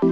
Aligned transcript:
Hi 0.00 0.06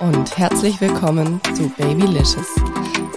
und 0.00 0.36
herzlich 0.36 0.82
willkommen 0.82 1.40
zu 1.54 1.70
Babylicious, 1.78 2.46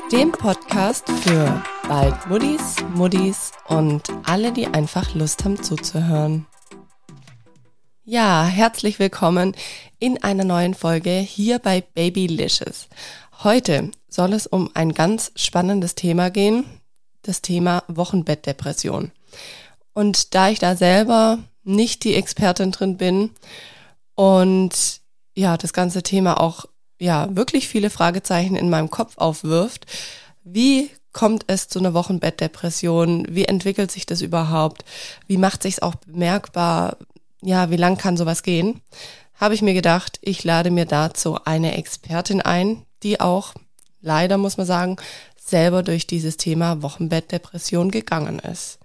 dem 0.09 0.31
Podcast 0.31 1.09
für 1.09 1.61
bald 1.89 2.15
Muddis, 2.27 2.77
Muddis 2.95 3.52
und 3.68 4.04
alle, 4.23 4.54
die 4.54 4.68
einfach 4.68 5.13
Lust 5.15 5.43
haben 5.43 5.61
zuzuhören. 5.61 6.45
Ja, 8.05 8.45
herzlich 8.45 8.99
willkommen 8.99 9.54
in 9.99 10.23
einer 10.23 10.45
neuen 10.45 10.75
Folge 10.75 11.11
hier 11.11 11.59
bei 11.59 11.81
Babylicious. 11.81 12.88
Heute 13.43 13.91
soll 14.09 14.33
es 14.33 14.47
um 14.47 14.69
ein 14.73 14.93
ganz 14.93 15.31
spannendes 15.35 15.95
Thema 15.95 16.29
gehen, 16.29 16.65
das 17.23 17.41
Thema 17.41 17.83
Wochenbettdepression. 17.87 19.11
Und 19.93 20.36
da 20.36 20.49
ich 20.49 20.59
da 20.59 20.75
selber 20.75 21.39
nicht 21.63 22.04
die 22.04 22.15
Expertin 22.15 22.71
drin 22.71 22.97
bin 22.97 23.32
und 24.15 25.01
ja, 25.35 25.57
das 25.57 25.73
ganze 25.73 26.01
Thema 26.01 26.39
auch 26.39 26.65
ja 26.99 27.27
wirklich 27.35 27.68
viele 27.68 27.89
Fragezeichen 27.89 28.55
in 28.55 28.69
meinem 28.69 28.89
Kopf 28.89 29.18
aufwirft. 29.18 29.85
Wie 30.43 30.89
kommt 31.11 31.46
es 31.47 31.68
zu 31.68 31.79
einer 31.79 31.93
Wochenbettdepression? 31.93 33.27
Wie 33.30 33.45
entwickelt 33.45 33.91
sich 33.91 34.05
das 34.05 34.21
überhaupt? 34.21 34.85
Wie 35.27 35.38
macht 35.38 35.63
sich 35.63 35.75
es 35.75 35.81
auch 35.81 35.95
bemerkbar? 35.95 36.97
Ja, 37.41 37.69
wie 37.69 37.75
lang 37.75 37.97
kann 37.97 38.17
sowas 38.17 38.44
gehen? 38.44 38.81
Habe 39.35 39.53
ich 39.53 39.61
mir 39.61 39.73
gedacht, 39.73 40.19
ich 40.21 40.44
lade 40.44 40.71
mir 40.71 40.85
dazu 40.85 41.38
eine 41.44 41.77
Expertin 41.77 42.41
ein, 42.41 42.83
die 43.03 43.19
auch 43.19 43.53
leider 44.02 44.38
muss 44.38 44.58
man 44.58 44.66
sagen, 44.66 44.97
selber 45.38 45.83
durch 45.83 46.08
dieses 46.08 46.38
Thema 46.38 46.81
Wochenbettdepression 46.81 47.89
gegangen 47.89 48.39
ist. 48.39 48.80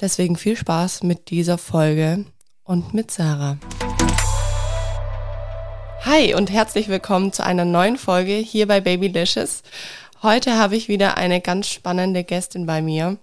Deswegen 0.00 0.36
viel 0.36 0.56
Spaß 0.56 1.02
mit 1.02 1.30
dieser 1.30 1.58
Folge 1.58 2.26
und 2.64 2.92
mit 2.94 3.10
Sarah. 3.10 3.58
Hi 6.04 6.34
und 6.34 6.50
herzlich 6.50 6.88
willkommen 6.88 7.32
zu 7.32 7.44
einer 7.44 7.64
neuen 7.64 7.96
Folge 7.96 8.32
hier 8.32 8.66
bei 8.66 8.80
Babylicious. 8.80 9.62
Heute 10.22 10.56
habe 10.58 10.76
ich 10.76 10.88
wieder 10.88 11.16
eine 11.16 11.40
ganz 11.40 11.68
spannende 11.68 12.24
Gästin 12.24 12.66
bei 12.66 12.82
mir 12.82 13.18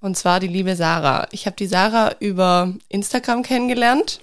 und 0.00 0.16
zwar 0.16 0.40
die 0.40 0.48
liebe 0.48 0.76
Sarah. 0.76 1.28
Ich 1.30 1.46
habe 1.46 1.56
die 1.56 1.66
Sarah 1.66 2.14
über 2.20 2.74
Instagram 2.88 3.42
kennengelernt, 3.42 4.20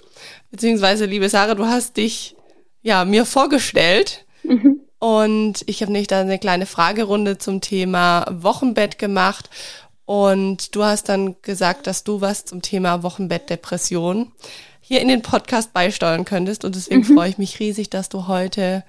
beziehungsweise 0.50 1.06
liebe 1.06 1.28
Sarah, 1.28 1.54
du 1.54 1.66
hast 1.66 1.96
dich 1.96 2.36
ja 2.82 3.04
mir 3.04 3.24
vorgestellt 3.24 4.24
mhm. 4.42 4.81
Und 5.02 5.64
ich 5.66 5.82
habe 5.82 5.90
nicht 5.90 6.12
da 6.12 6.20
eine 6.20 6.38
kleine 6.38 6.64
Fragerunde 6.64 7.36
zum 7.36 7.60
Thema 7.60 8.24
Wochenbett 8.30 9.00
gemacht 9.00 9.50
und 10.04 10.76
du 10.76 10.84
hast 10.84 11.08
dann 11.08 11.34
gesagt, 11.42 11.88
dass 11.88 12.04
du 12.04 12.20
was 12.20 12.44
zum 12.44 12.62
Thema 12.62 13.02
Wochenbettdepression 13.02 14.30
hier 14.80 15.00
in 15.00 15.08
den 15.08 15.20
Podcast 15.20 15.72
beisteuern 15.72 16.24
könntest. 16.24 16.64
Und 16.64 16.76
deswegen 16.76 17.00
mhm. 17.00 17.16
freue 17.16 17.30
ich 17.30 17.38
mich 17.38 17.58
riesig, 17.58 17.90
dass 17.90 18.10
du 18.10 18.28
heute 18.28 18.84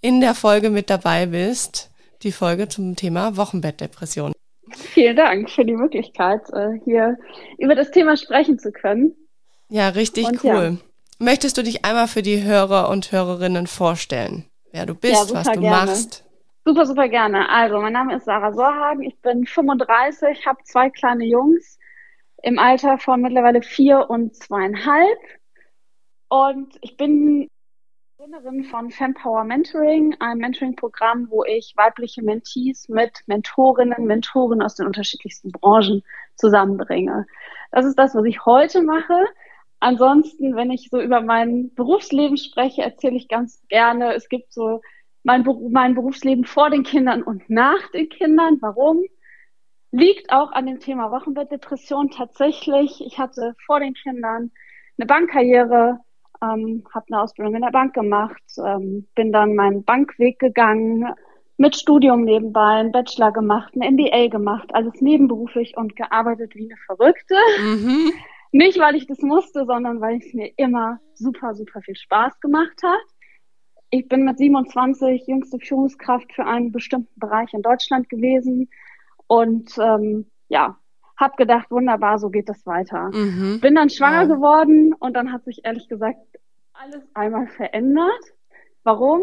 in 0.00 0.20
der 0.20 0.36
Folge 0.36 0.70
mit 0.70 0.88
dabei 0.88 1.26
bist. 1.26 1.90
Die 2.22 2.30
Folge 2.30 2.68
zum 2.68 2.94
Thema 2.94 3.36
Wochenbettdepression. 3.36 4.34
Vielen 4.70 5.16
Dank 5.16 5.50
für 5.50 5.64
die 5.64 5.74
Möglichkeit, 5.74 6.42
äh, 6.52 6.78
hier 6.84 7.18
über 7.58 7.74
das 7.74 7.90
Thema 7.90 8.16
sprechen 8.16 8.60
zu 8.60 8.70
können. 8.70 9.16
Ja, 9.68 9.88
richtig 9.88 10.26
und 10.26 10.44
cool. 10.44 10.78
Ja. 10.78 11.24
Möchtest 11.24 11.58
du 11.58 11.64
dich 11.64 11.84
einmal 11.84 12.06
für 12.06 12.22
die 12.22 12.44
Hörer 12.44 12.88
und 12.88 13.10
Hörerinnen 13.10 13.66
vorstellen, 13.66 14.44
wer 14.76 14.86
du 14.86 14.94
bist, 14.94 15.30
ja, 15.30 15.36
was 15.36 15.46
du 15.46 15.60
gerne. 15.60 15.86
machst? 15.86 16.24
Super, 16.64 16.84
super 16.84 17.08
gerne. 17.08 17.48
Also, 17.48 17.80
mein 17.80 17.92
Name 17.92 18.16
ist 18.16 18.24
Sarah 18.24 18.52
Sorhagen, 18.52 19.02
ich 19.02 19.18
bin 19.20 19.46
35, 19.46 20.46
habe 20.46 20.58
zwei 20.64 20.90
kleine 20.90 21.24
Jungs 21.24 21.78
im 22.42 22.58
Alter 22.58 22.98
von 22.98 23.22
mittlerweile 23.22 23.62
vier 23.62 24.10
und 24.10 24.36
zweieinhalb. 24.36 25.18
Und 26.28 26.76
ich 26.82 26.96
bin 26.96 27.48
Gründerin 28.18 28.64
von 28.64 28.90
Fempower 28.90 29.44
Mentoring, 29.44 30.16
einem 30.20 30.40
Mentoring-Programm, 30.40 31.28
wo 31.30 31.44
ich 31.44 31.72
weibliche 31.76 32.22
Mentees 32.22 32.88
mit 32.88 33.22
Mentorinnen, 33.26 34.04
Mentoren 34.04 34.62
aus 34.62 34.74
den 34.74 34.86
unterschiedlichsten 34.86 35.52
Branchen 35.52 36.02
zusammenbringe. 36.34 37.26
Das 37.70 37.86
ist 37.86 37.98
das, 37.98 38.14
was 38.14 38.24
ich 38.24 38.44
heute 38.44 38.82
mache. 38.82 39.26
Ansonsten, 39.80 40.56
wenn 40.56 40.70
ich 40.70 40.88
so 40.90 41.00
über 41.00 41.20
mein 41.20 41.74
Berufsleben 41.74 42.36
spreche, 42.36 42.82
erzähle 42.82 43.16
ich 43.16 43.28
ganz 43.28 43.62
gerne, 43.68 44.14
es 44.14 44.28
gibt 44.28 44.52
so 44.52 44.80
mein, 45.22 45.44
mein 45.70 45.94
Berufsleben 45.94 46.44
vor 46.44 46.70
den 46.70 46.82
Kindern 46.82 47.22
und 47.22 47.48
nach 47.50 47.90
den 47.92 48.08
Kindern. 48.08 48.58
Warum? 48.60 49.04
Liegt 49.92 50.32
auch 50.32 50.52
an 50.52 50.66
dem 50.66 50.80
Thema 50.80 51.10
Wochenbettdepression 51.10 52.10
tatsächlich. 52.10 53.00
Ich 53.04 53.18
hatte 53.18 53.54
vor 53.64 53.80
den 53.80 53.94
Kindern 53.94 54.50
eine 54.98 55.06
Bankkarriere, 55.06 55.98
ähm, 56.42 56.84
habe 56.92 57.06
eine 57.10 57.22
Ausbildung 57.22 57.54
in 57.54 57.62
der 57.62 57.70
Bank 57.70 57.94
gemacht, 57.94 58.42
ähm, 58.64 59.06
bin 59.14 59.32
dann 59.32 59.54
meinen 59.54 59.84
Bankweg 59.84 60.38
gegangen, 60.38 61.06
mit 61.58 61.76
Studium 61.76 62.24
nebenbei, 62.24 62.80
einen 62.80 62.92
Bachelor 62.92 63.32
gemacht, 63.32 63.74
ein 63.74 63.94
MBA 63.94 64.28
gemacht, 64.28 64.74
alles 64.74 65.00
nebenberuflich 65.00 65.76
und 65.76 65.96
gearbeitet 65.96 66.54
wie 66.54 66.70
eine 66.70 66.76
Verrückte. 66.86 67.36
Mhm. 67.60 68.12
Nicht, 68.56 68.78
weil 68.78 68.96
ich 68.96 69.06
das 69.06 69.20
musste, 69.20 69.66
sondern 69.66 70.00
weil 70.00 70.16
es 70.16 70.32
mir 70.32 70.50
immer 70.56 70.98
super, 71.12 71.54
super 71.54 71.82
viel 71.82 71.94
Spaß 71.94 72.40
gemacht 72.40 72.82
hat. 72.82 73.04
Ich 73.90 74.08
bin 74.08 74.24
mit 74.24 74.38
27 74.38 75.26
jüngste 75.26 75.58
Führungskraft 75.58 76.32
für 76.32 76.46
einen 76.46 76.72
bestimmten 76.72 77.20
Bereich 77.20 77.52
in 77.52 77.60
Deutschland 77.60 78.08
gewesen 78.08 78.70
und 79.26 79.76
ähm, 79.76 80.30
ja, 80.48 80.78
hab 81.18 81.36
gedacht, 81.36 81.70
wunderbar, 81.70 82.18
so 82.18 82.30
geht 82.30 82.48
das 82.48 82.64
weiter. 82.64 83.10
Mhm. 83.12 83.60
Bin 83.60 83.74
dann 83.74 83.90
schwanger 83.90 84.22
ja. 84.22 84.34
geworden 84.34 84.94
und 84.94 85.12
dann 85.12 85.32
hat 85.32 85.44
sich 85.44 85.60
ehrlich 85.64 85.86
gesagt 85.88 86.18
alles 86.72 87.04
einmal 87.12 87.48
verändert. 87.48 88.22
Warum? 88.84 89.20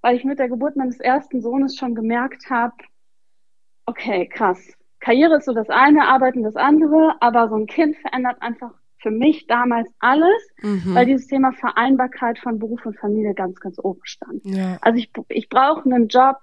Weil 0.00 0.16
ich 0.16 0.24
mit 0.24 0.40
der 0.40 0.48
Geburt 0.48 0.74
meines 0.74 0.98
ersten 0.98 1.40
Sohnes 1.40 1.76
schon 1.76 1.94
gemerkt 1.94 2.50
habe, 2.50 2.74
okay, 3.86 4.26
krass. 4.26 4.72
Karriere 5.02 5.36
ist 5.38 5.46
so 5.46 5.52
das 5.52 5.68
eine, 5.68 6.06
Arbeiten 6.06 6.44
das 6.44 6.54
andere, 6.54 7.16
aber 7.20 7.48
so 7.48 7.56
ein 7.56 7.66
Kind 7.66 7.96
verändert 7.96 8.40
einfach 8.40 8.72
für 8.98 9.10
mich 9.10 9.48
damals 9.48 9.90
alles, 9.98 10.48
mhm. 10.62 10.94
weil 10.94 11.06
dieses 11.06 11.26
Thema 11.26 11.52
Vereinbarkeit 11.52 12.38
von 12.38 12.60
Beruf 12.60 12.86
und 12.86 12.96
Familie 12.96 13.34
ganz, 13.34 13.58
ganz 13.58 13.78
oben 13.82 14.00
stand. 14.04 14.44
Ja. 14.44 14.78
Also 14.80 14.98
ich, 15.00 15.10
ich 15.28 15.48
brauche 15.48 15.84
einen 15.84 16.06
Job, 16.06 16.36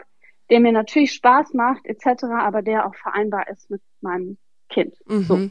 der 0.50 0.60
mir 0.60 0.74
natürlich 0.74 1.14
Spaß 1.14 1.54
macht, 1.54 1.86
etc., 1.86 2.26
aber 2.26 2.62
der 2.62 2.86
auch 2.86 2.96
vereinbar 2.96 3.48
ist 3.48 3.72
mit 3.72 3.82
meinem 4.02 4.38
Kind. 4.68 4.94
Mhm. 5.08 5.22
So. 5.22 5.50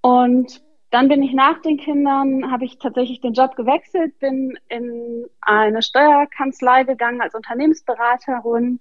Und 0.00 0.64
dann 0.90 1.08
bin 1.08 1.22
ich 1.22 1.32
nach 1.32 1.62
den 1.62 1.76
Kindern, 1.76 2.50
habe 2.50 2.64
ich 2.64 2.78
tatsächlich 2.78 3.20
den 3.20 3.34
Job 3.34 3.54
gewechselt, 3.54 4.18
bin 4.18 4.58
in 4.68 5.26
eine 5.40 5.82
Steuerkanzlei 5.82 6.82
gegangen 6.82 7.20
als 7.20 7.36
Unternehmensberaterin 7.36 8.80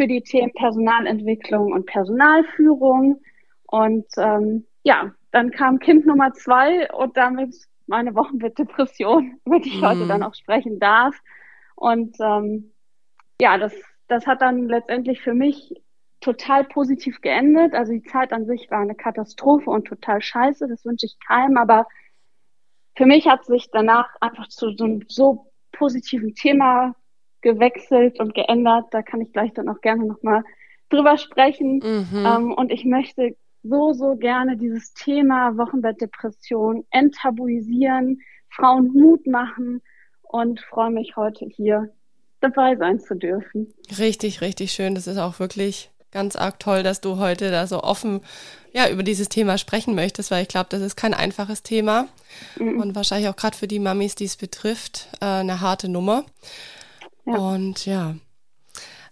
für 0.00 0.06
die 0.06 0.22
Themen 0.22 0.50
Personalentwicklung 0.54 1.72
und 1.72 1.84
Personalführung. 1.84 3.20
Und 3.66 4.06
ähm, 4.16 4.64
ja, 4.82 5.12
dann 5.30 5.50
kam 5.50 5.78
Kind 5.78 6.06
Nummer 6.06 6.32
zwei 6.32 6.90
und 6.90 7.18
damit 7.18 7.54
meine 7.86 8.14
Wochenbettdepression, 8.14 9.38
über 9.44 9.60
die 9.60 9.68
ich 9.68 9.82
mhm. 9.82 9.86
heute 9.86 10.06
dann 10.06 10.22
auch 10.22 10.34
sprechen 10.34 10.78
darf. 10.78 11.14
Und 11.76 12.16
ähm, 12.18 12.72
ja, 13.42 13.58
das, 13.58 13.74
das 14.08 14.26
hat 14.26 14.40
dann 14.40 14.68
letztendlich 14.68 15.20
für 15.20 15.34
mich 15.34 15.74
total 16.20 16.64
positiv 16.64 17.20
geendet. 17.20 17.74
Also 17.74 17.92
die 17.92 18.02
Zeit 18.04 18.32
an 18.32 18.46
sich 18.46 18.70
war 18.70 18.80
eine 18.80 18.94
Katastrophe 18.94 19.68
und 19.68 19.86
total 19.86 20.22
scheiße. 20.22 20.66
Das 20.66 20.82
wünsche 20.86 21.04
ich 21.04 21.18
keinem. 21.26 21.58
Aber 21.58 21.86
für 22.96 23.04
mich 23.04 23.28
hat 23.28 23.44
sich 23.44 23.68
danach 23.70 24.08
einfach 24.22 24.48
zu 24.48 24.74
so 24.74 24.84
einem 24.84 25.04
so 25.08 25.52
positiven 25.72 26.34
Thema 26.34 26.94
gewechselt 27.42 28.20
und 28.20 28.34
geändert. 28.34 28.86
Da 28.90 29.02
kann 29.02 29.20
ich 29.20 29.32
gleich 29.32 29.52
dann 29.52 29.68
auch 29.68 29.80
gerne 29.80 30.04
nochmal 30.04 30.42
drüber 30.88 31.16
sprechen. 31.18 31.80
Mhm. 31.82 32.26
Ähm, 32.26 32.52
und 32.52 32.70
ich 32.70 32.84
möchte 32.84 33.36
so, 33.62 33.92
so 33.92 34.16
gerne 34.16 34.56
dieses 34.56 34.94
Thema 34.94 35.56
Wochenbettdepression 35.56 36.84
enttabuisieren, 36.90 38.20
Frauen 38.48 38.92
Mut 38.92 39.26
machen 39.26 39.82
und 40.22 40.60
freue 40.60 40.90
mich 40.90 41.16
heute 41.16 41.46
hier 41.46 41.92
dabei 42.40 42.76
sein 42.76 43.00
zu 43.00 43.14
dürfen. 43.14 43.72
Richtig, 43.98 44.40
richtig 44.40 44.72
schön. 44.72 44.94
Das 44.94 45.06
ist 45.06 45.18
auch 45.18 45.38
wirklich 45.38 45.90
ganz 46.10 46.36
arg 46.36 46.58
toll, 46.58 46.82
dass 46.82 47.00
du 47.00 47.18
heute 47.18 47.50
da 47.50 47.66
so 47.66 47.82
offen 47.82 48.20
ja, 48.72 48.88
über 48.88 49.02
dieses 49.02 49.28
Thema 49.28 49.58
sprechen 49.58 49.94
möchtest, 49.94 50.30
weil 50.30 50.42
ich 50.42 50.48
glaube, 50.48 50.68
das 50.70 50.80
ist 50.80 50.96
kein 50.96 51.14
einfaches 51.14 51.62
Thema 51.62 52.08
mhm. 52.58 52.80
und 52.80 52.94
wahrscheinlich 52.94 53.28
auch 53.28 53.36
gerade 53.36 53.56
für 53.56 53.68
die 53.68 53.78
Mamis, 53.78 54.14
die 54.14 54.24
es 54.24 54.36
betrifft, 54.36 55.08
äh, 55.20 55.26
eine 55.26 55.60
harte 55.60 55.88
Nummer. 55.88 56.24
Ja. 57.26 57.34
Und 57.34 57.86
ja, 57.86 58.14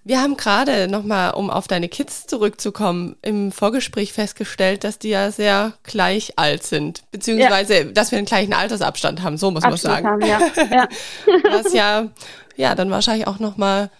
wir 0.08 0.22
haben 0.22 0.38
gerade 0.38 0.88
nochmal, 0.88 1.34
um 1.34 1.50
auf 1.50 1.68
deine 1.68 1.88
Kids 1.88 2.26
zurückzukommen, 2.26 3.16
im 3.20 3.52
Vorgespräch 3.52 4.14
festgestellt, 4.14 4.82
dass 4.82 4.98
die 4.98 5.10
ja 5.10 5.30
sehr 5.30 5.74
gleich 5.82 6.38
alt 6.38 6.62
sind, 6.62 7.02
beziehungsweise, 7.10 7.78
ja. 7.78 7.84
dass 7.92 8.10
wir 8.10 8.16
einen 8.16 8.26
gleichen 8.26 8.54
Altersabstand 8.54 9.22
haben, 9.22 9.36
so 9.36 9.50
muss 9.50 9.64
man 9.64 9.76
sagen. 9.76 10.06
Haben, 10.06 10.22
ja. 10.22 10.40
ja. 10.70 10.88
Was 11.50 11.74
ja, 11.74 12.08
ja, 12.56 12.74
dann 12.74 12.90
wahrscheinlich 12.90 13.26
auch 13.26 13.38
nochmal 13.38 13.90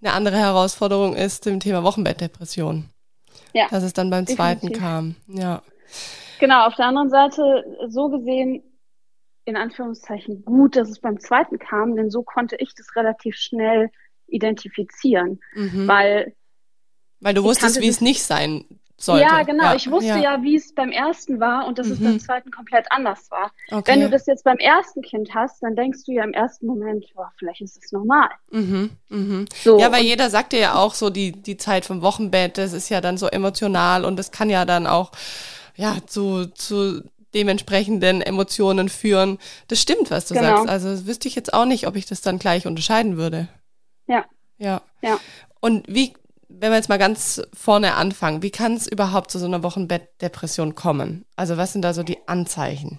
eine 0.00 0.12
andere 0.12 0.36
Herausforderung 0.36 1.16
ist 1.16 1.48
im 1.48 1.58
Thema 1.58 1.82
Wochenbettdepression. 1.82 2.84
Ja. 3.52 3.66
Dass 3.70 3.82
es 3.82 3.92
dann 3.92 4.08
beim 4.08 4.24
definitiv. 4.24 4.36
zweiten 4.36 4.72
kam. 4.72 5.16
Ja. 5.26 5.62
Genau, 6.38 6.66
auf 6.66 6.76
der 6.76 6.86
anderen 6.86 7.10
Seite, 7.10 7.64
so 7.88 8.08
gesehen, 8.08 8.62
in 9.46 9.56
Anführungszeichen 9.56 10.44
gut, 10.44 10.76
dass 10.76 10.90
es 10.90 10.98
beim 10.98 11.18
zweiten 11.20 11.58
kam, 11.58 11.96
denn 11.96 12.10
so 12.10 12.22
konnte 12.22 12.56
ich 12.56 12.74
das 12.74 12.94
relativ 12.96 13.36
schnell 13.36 13.90
identifizieren, 14.26 15.40
mhm. 15.54 15.86
weil 15.86 16.34
weil 17.20 17.32
du 17.32 17.44
wusstest, 17.44 17.80
wie 17.80 17.88
es 17.88 18.02
nicht 18.02 18.22
sein 18.22 18.66
sollte. 18.98 19.24
Ja, 19.24 19.42
genau. 19.42 19.64
Ja. 19.64 19.74
Ich 19.74 19.90
wusste 19.90 20.08
ja, 20.08 20.18
ja 20.18 20.42
wie 20.42 20.56
es 20.56 20.74
beim 20.74 20.90
ersten 20.90 21.38
war 21.38 21.66
und 21.66 21.78
dass 21.78 21.86
mhm. 21.86 21.92
es 21.92 22.00
beim 22.00 22.20
zweiten 22.20 22.50
komplett 22.50 22.90
anders 22.90 23.30
war. 23.30 23.52
Okay. 23.70 23.92
Wenn 23.92 24.00
du 24.00 24.10
das 24.10 24.26
jetzt 24.26 24.44
beim 24.44 24.58
ersten 24.58 25.02
Kind 25.02 25.34
hast, 25.34 25.62
dann 25.62 25.76
denkst 25.76 26.00
du 26.04 26.12
ja 26.12 26.24
im 26.24 26.32
ersten 26.32 26.66
Moment, 26.66 27.06
boah, 27.14 27.32
vielleicht 27.38 27.60
ist 27.60 27.82
es 27.82 27.92
normal. 27.92 28.28
Mhm. 28.50 28.90
Mhm. 29.08 29.46
So, 29.54 29.78
ja, 29.78 29.92
weil 29.92 30.02
jeder 30.02 30.28
sagt 30.28 30.52
dir 30.52 30.60
ja 30.60 30.74
auch 30.74 30.94
so, 30.94 31.10
die, 31.10 31.32
die 31.32 31.56
Zeit 31.56 31.84
vom 31.84 32.02
Wochenbett, 32.02 32.58
das 32.58 32.72
ist 32.72 32.88
ja 32.88 33.00
dann 33.00 33.16
so 33.16 33.28
emotional 33.28 34.04
und 34.04 34.16
das 34.16 34.32
kann 34.32 34.50
ja 34.50 34.64
dann 34.64 34.86
auch 34.86 35.12
ja 35.76 35.98
zu, 36.06 36.46
zu 36.46 37.02
dementsprechenden 37.36 38.22
Emotionen 38.22 38.88
führen. 38.88 39.38
Das 39.68 39.80
stimmt, 39.80 40.10
was 40.10 40.26
du 40.26 40.34
genau. 40.34 40.64
sagst. 40.64 40.68
Also 40.68 41.06
wüsste 41.06 41.28
ich 41.28 41.36
jetzt 41.36 41.54
auch 41.54 41.66
nicht, 41.66 41.86
ob 41.86 41.94
ich 41.94 42.06
das 42.06 42.22
dann 42.22 42.38
gleich 42.38 42.66
unterscheiden 42.66 43.16
würde. 43.16 43.48
Ja. 44.08 44.24
Ja. 44.58 44.82
Ja. 45.02 45.18
Und 45.60 45.84
wie, 45.86 46.14
wenn 46.48 46.70
wir 46.70 46.76
jetzt 46.76 46.88
mal 46.88 46.98
ganz 46.98 47.42
vorne 47.52 47.94
anfangen, 47.94 48.42
wie 48.42 48.50
kann 48.50 48.72
es 48.72 48.86
überhaupt 48.86 49.30
zu 49.30 49.38
so 49.38 49.46
einer 49.46 49.62
Wochenbettdepression 49.62 50.74
kommen? 50.74 51.26
Also 51.36 51.56
was 51.56 51.72
sind 51.72 51.82
da 51.82 51.92
so 51.92 52.02
die 52.02 52.18
Anzeichen? 52.26 52.98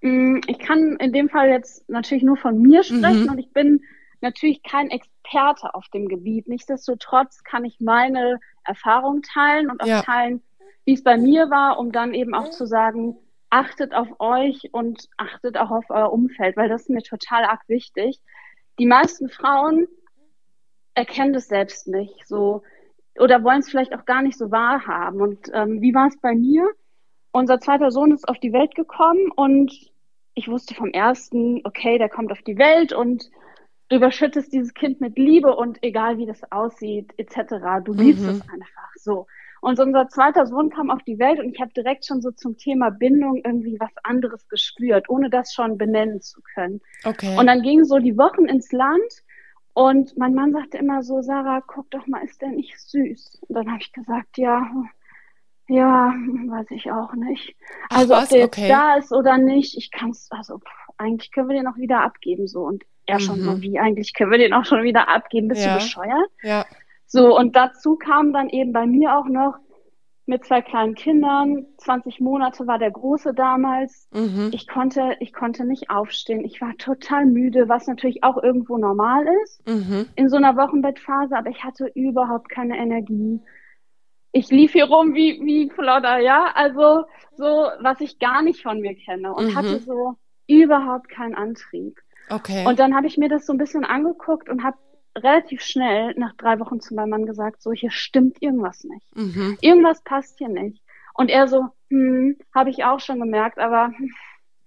Mm, 0.00 0.40
ich 0.46 0.58
kann 0.58 0.96
in 0.96 1.12
dem 1.12 1.28
Fall 1.28 1.50
jetzt 1.50 1.88
natürlich 1.88 2.24
nur 2.24 2.38
von 2.38 2.60
mir 2.60 2.82
sprechen 2.82 3.24
mhm. 3.24 3.30
und 3.30 3.38
ich 3.38 3.52
bin 3.52 3.82
natürlich 4.22 4.62
kein 4.62 4.90
Experte 4.90 5.74
auf 5.74 5.86
dem 5.92 6.08
Gebiet. 6.08 6.48
Nichtsdestotrotz 6.48 7.44
kann 7.44 7.64
ich 7.64 7.78
meine 7.80 8.40
Erfahrung 8.64 9.20
teilen 9.22 9.70
und 9.70 9.82
auch 9.82 9.86
ja. 9.86 10.02
teilen, 10.02 10.42
wie 10.86 10.94
es 10.94 11.02
bei 11.02 11.18
mir 11.18 11.50
war, 11.50 11.78
um 11.78 11.92
dann 11.92 12.14
eben 12.14 12.34
auch 12.34 12.50
zu 12.50 12.66
sagen, 12.66 13.18
achtet 13.56 13.94
auf 13.94 14.08
euch 14.18 14.68
und 14.72 15.08
achtet 15.16 15.56
auch 15.56 15.70
auf 15.70 15.86
euer 15.88 16.12
Umfeld, 16.12 16.58
weil 16.58 16.68
das 16.68 16.82
ist 16.82 16.90
mir 16.90 17.02
total 17.02 17.44
arg 17.44 17.62
wichtig. 17.68 18.20
Die 18.78 18.84
meisten 18.86 19.30
Frauen 19.30 19.88
erkennen 20.94 21.32
das 21.32 21.48
selbst 21.48 21.88
nicht. 21.88 22.28
So, 22.28 22.62
oder 23.18 23.42
wollen 23.42 23.60
es 23.60 23.70
vielleicht 23.70 23.94
auch 23.94 24.04
gar 24.04 24.20
nicht 24.20 24.36
so 24.36 24.50
wahrhaben. 24.50 25.22
Und 25.22 25.50
ähm, 25.54 25.80
wie 25.80 25.94
war 25.94 26.08
es 26.08 26.20
bei 26.20 26.34
mir? 26.34 26.68
Unser 27.32 27.58
zweiter 27.58 27.90
Sohn 27.90 28.12
ist 28.12 28.28
auf 28.28 28.38
die 28.38 28.52
Welt 28.52 28.74
gekommen 28.74 29.30
und 29.34 29.72
ich 30.34 30.48
wusste 30.48 30.74
vom 30.74 30.90
ersten, 30.90 31.62
okay, 31.64 31.96
der 31.96 32.10
kommt 32.10 32.32
auf 32.32 32.42
die 32.42 32.58
Welt 32.58 32.92
und 32.92 33.30
du 33.88 33.96
überschüttest 33.96 34.52
dieses 34.52 34.74
Kind 34.74 35.00
mit 35.00 35.16
Liebe 35.16 35.56
und 35.56 35.82
egal 35.82 36.18
wie 36.18 36.26
das 36.26 36.40
aussieht, 36.52 37.14
etc., 37.16 37.84
du 37.84 37.94
liebst 37.94 38.22
mhm. 38.22 38.28
es 38.30 38.40
einfach 38.42 38.92
so. 38.96 39.26
Und 39.60 39.80
unser 39.80 40.08
zweiter 40.08 40.46
Sohn 40.46 40.70
kam 40.70 40.90
auf 40.90 41.02
die 41.02 41.18
Welt 41.18 41.40
und 41.40 41.52
ich 41.52 41.60
habe 41.60 41.72
direkt 41.72 42.06
schon 42.06 42.20
so 42.20 42.30
zum 42.30 42.56
Thema 42.56 42.90
Bindung 42.90 43.36
irgendwie 43.36 43.78
was 43.80 43.90
anderes 44.02 44.48
gespürt, 44.48 45.08
ohne 45.08 45.30
das 45.30 45.52
schon 45.52 45.78
benennen 45.78 46.20
zu 46.20 46.40
können. 46.54 46.80
Okay. 47.04 47.36
Und 47.38 47.46
dann 47.46 47.62
gingen 47.62 47.84
so 47.84 47.98
die 47.98 48.16
Wochen 48.16 48.46
ins 48.46 48.72
Land 48.72 49.22
und 49.74 50.16
mein 50.16 50.34
Mann 50.34 50.52
sagte 50.52 50.78
immer 50.78 51.02
so, 51.02 51.20
Sarah, 51.20 51.62
guck 51.66 51.90
doch 51.90 52.06
mal, 52.06 52.24
ist 52.24 52.40
der 52.40 52.48
nicht 52.48 52.78
süß? 52.78 53.42
Und 53.48 53.54
dann 53.54 53.68
habe 53.68 53.80
ich 53.80 53.92
gesagt, 53.92 54.38
ja, 54.38 54.66
ja, 55.68 56.14
weiß 56.48 56.70
ich 56.70 56.90
auch 56.90 57.12
nicht. 57.14 57.56
Ach, 57.90 57.98
also 57.98 58.14
was? 58.14 58.24
ob 58.24 58.28
der 58.30 58.38
jetzt 58.38 58.58
okay. 58.58 58.68
da 58.68 58.96
ist 58.96 59.12
oder 59.12 59.36
nicht, 59.36 59.76
ich 59.76 59.90
kann 59.90 60.10
es, 60.10 60.28
also 60.30 60.58
pff, 60.58 60.86
eigentlich 60.96 61.32
können 61.32 61.48
wir 61.48 61.56
den 61.56 61.66
auch 61.66 61.76
wieder 61.76 62.02
abgeben 62.02 62.46
so. 62.46 62.62
Und 62.62 62.84
er 63.06 63.16
mhm. 63.16 63.20
schon 63.20 63.40
so, 63.40 63.60
wie 63.62 63.78
eigentlich 63.78 64.14
können 64.14 64.30
wir 64.30 64.38
den 64.38 64.52
auch 64.52 64.64
schon 64.64 64.82
wieder 64.82 65.08
abgeben? 65.08 65.48
Bist 65.48 65.64
ja. 65.64 65.74
du 65.74 65.84
bescheuert? 65.84 66.30
Ja. 66.42 66.64
So, 67.06 67.36
und 67.36 67.56
dazu 67.56 67.96
kam 67.96 68.32
dann 68.32 68.48
eben 68.48 68.72
bei 68.72 68.86
mir 68.86 69.16
auch 69.16 69.26
noch, 69.26 69.58
mit 70.26 70.44
zwei 70.44 70.60
kleinen 70.60 70.94
Kindern. 70.94 71.66
20 71.78 72.20
Monate 72.20 72.66
war 72.66 72.78
der 72.78 72.90
Große 72.90 73.32
damals. 73.32 74.08
Mhm. 74.12 74.50
Ich 74.52 74.66
konnte, 74.66 75.16
ich 75.20 75.32
konnte 75.32 75.64
nicht 75.64 75.88
aufstehen. 75.88 76.44
Ich 76.44 76.60
war 76.60 76.76
total 76.76 77.26
müde, 77.26 77.68
was 77.68 77.86
natürlich 77.86 78.24
auch 78.24 78.42
irgendwo 78.42 78.76
normal 78.76 79.24
ist 79.44 79.66
mhm. 79.66 80.06
in 80.16 80.28
so 80.28 80.36
einer 80.36 80.56
Wochenbettphase, 80.56 81.36
aber 81.36 81.50
ich 81.50 81.62
hatte 81.62 81.86
überhaupt 81.94 82.48
keine 82.48 82.76
Energie. 82.76 83.40
Ich 84.32 84.50
lief 84.50 84.72
hier 84.72 84.86
rum 84.86 85.14
wie, 85.14 85.40
wie 85.42 85.70
Flodder, 85.70 86.18
ja, 86.18 86.50
also 86.54 87.04
so, 87.36 87.44
was 87.80 88.00
ich 88.00 88.18
gar 88.18 88.42
nicht 88.42 88.62
von 88.62 88.80
mir 88.80 88.94
kenne 88.94 89.32
und 89.32 89.46
mhm. 89.46 89.56
hatte 89.56 89.78
so 89.78 90.14
überhaupt 90.48 91.08
keinen 91.08 91.36
Antrieb. 91.36 91.96
Okay. 92.28 92.66
Und 92.66 92.80
dann 92.80 92.94
habe 92.96 93.06
ich 93.06 93.16
mir 93.16 93.28
das 93.28 93.46
so 93.46 93.52
ein 93.52 93.58
bisschen 93.58 93.84
angeguckt 93.84 94.48
und 94.48 94.64
habe 94.64 94.76
relativ 95.16 95.62
schnell 95.62 96.14
nach 96.16 96.34
drei 96.36 96.58
Wochen 96.60 96.80
zu 96.80 96.94
meinem 96.94 97.10
Mann 97.10 97.26
gesagt, 97.26 97.62
so 97.62 97.72
hier 97.72 97.90
stimmt 97.90 98.40
irgendwas 98.40 98.84
nicht. 98.84 99.16
Mhm. 99.16 99.58
Irgendwas 99.60 100.02
passt 100.02 100.38
hier 100.38 100.48
nicht. 100.48 100.82
Und 101.14 101.30
er 101.30 101.48
so, 101.48 101.68
hm, 101.90 102.36
habe 102.54 102.70
ich 102.70 102.84
auch 102.84 103.00
schon 103.00 103.20
gemerkt, 103.20 103.58
aber 103.58 103.92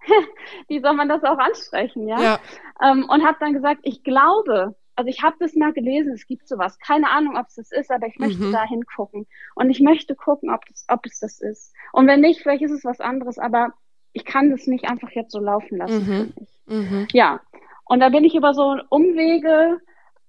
wie 0.68 0.80
soll 0.80 0.94
man 0.94 1.08
das 1.08 1.22
auch 1.22 1.38
ansprechen, 1.38 2.08
ja? 2.08 2.20
ja. 2.20 2.40
Ähm, 2.82 3.06
und 3.08 3.24
habe 3.24 3.36
dann 3.40 3.52
gesagt, 3.52 3.80
ich 3.84 4.02
glaube, 4.02 4.74
also 4.96 5.08
ich 5.08 5.22
habe 5.22 5.36
das 5.38 5.54
mal 5.54 5.72
gelesen, 5.72 6.12
es 6.12 6.26
gibt 6.26 6.48
sowas. 6.48 6.78
Keine 6.78 7.10
Ahnung, 7.10 7.36
ob 7.38 7.46
es 7.46 7.54
das 7.54 7.72
ist, 7.72 7.90
aber 7.90 8.06
ich 8.06 8.18
möchte 8.18 8.42
mhm. 8.42 8.52
da 8.52 8.64
hingucken. 8.64 9.26
Und 9.54 9.70
ich 9.70 9.80
möchte 9.80 10.14
gucken, 10.14 10.50
ob, 10.50 10.66
das, 10.66 10.84
ob 10.88 11.06
es 11.06 11.20
das 11.20 11.40
ist. 11.40 11.74
Und 11.92 12.06
wenn 12.06 12.20
nicht, 12.20 12.42
vielleicht 12.42 12.62
ist 12.62 12.72
es 12.72 12.84
was 12.84 13.00
anderes, 13.00 13.38
aber 13.38 13.72
ich 14.12 14.24
kann 14.24 14.50
das 14.50 14.66
nicht 14.66 14.90
einfach 14.90 15.10
jetzt 15.12 15.32
so 15.32 15.38
laufen 15.38 15.78
lassen. 15.78 16.34
Mhm. 16.66 16.76
Mhm. 16.76 17.08
Ja. 17.12 17.40
Und 17.84 18.00
da 18.00 18.08
bin 18.08 18.24
ich 18.24 18.34
über 18.34 18.52
so 18.54 18.76
Umwege 18.88 19.80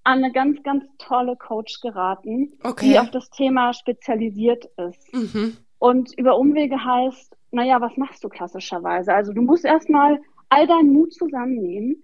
an 0.04 0.24
eine 0.24 0.32
ganz, 0.32 0.64
ganz 0.64 0.84
tolle 0.98 1.36
Coach 1.36 1.82
geraten, 1.82 2.54
okay. 2.64 2.90
die 2.90 3.00
auf 3.00 3.12
das 3.12 3.30
Thema 3.30 3.74
spezialisiert 3.74 4.66
ist. 4.78 5.14
Mhm. 5.14 5.58
Und 5.80 6.18
über 6.18 6.38
Umwege 6.38 6.84
heißt, 6.84 7.36
naja, 7.52 7.82
was 7.82 7.98
machst 7.98 8.24
du 8.24 8.30
klassischerweise? 8.30 9.14
Also 9.14 9.34
du 9.34 9.42
musst 9.42 9.66
erstmal 9.66 10.20
all 10.50 10.68
deinen 10.68 10.94
Mut 10.94 11.14
zusammennehmen 11.14 12.04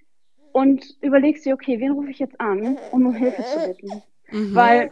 und 0.52 0.84
überlegst 1.02 1.46
dir, 1.46 1.54
okay, 1.54 1.80
wen 1.80 1.92
rufe 1.92 2.12
ich 2.12 2.20
jetzt 2.20 2.40
an, 2.40 2.78
um 2.92 3.06
um 3.06 3.14
Hilfe 3.14 3.44
zu 3.44 3.68
bitten? 3.68 4.02
Mhm. 4.32 4.56
Weil, 4.56 4.92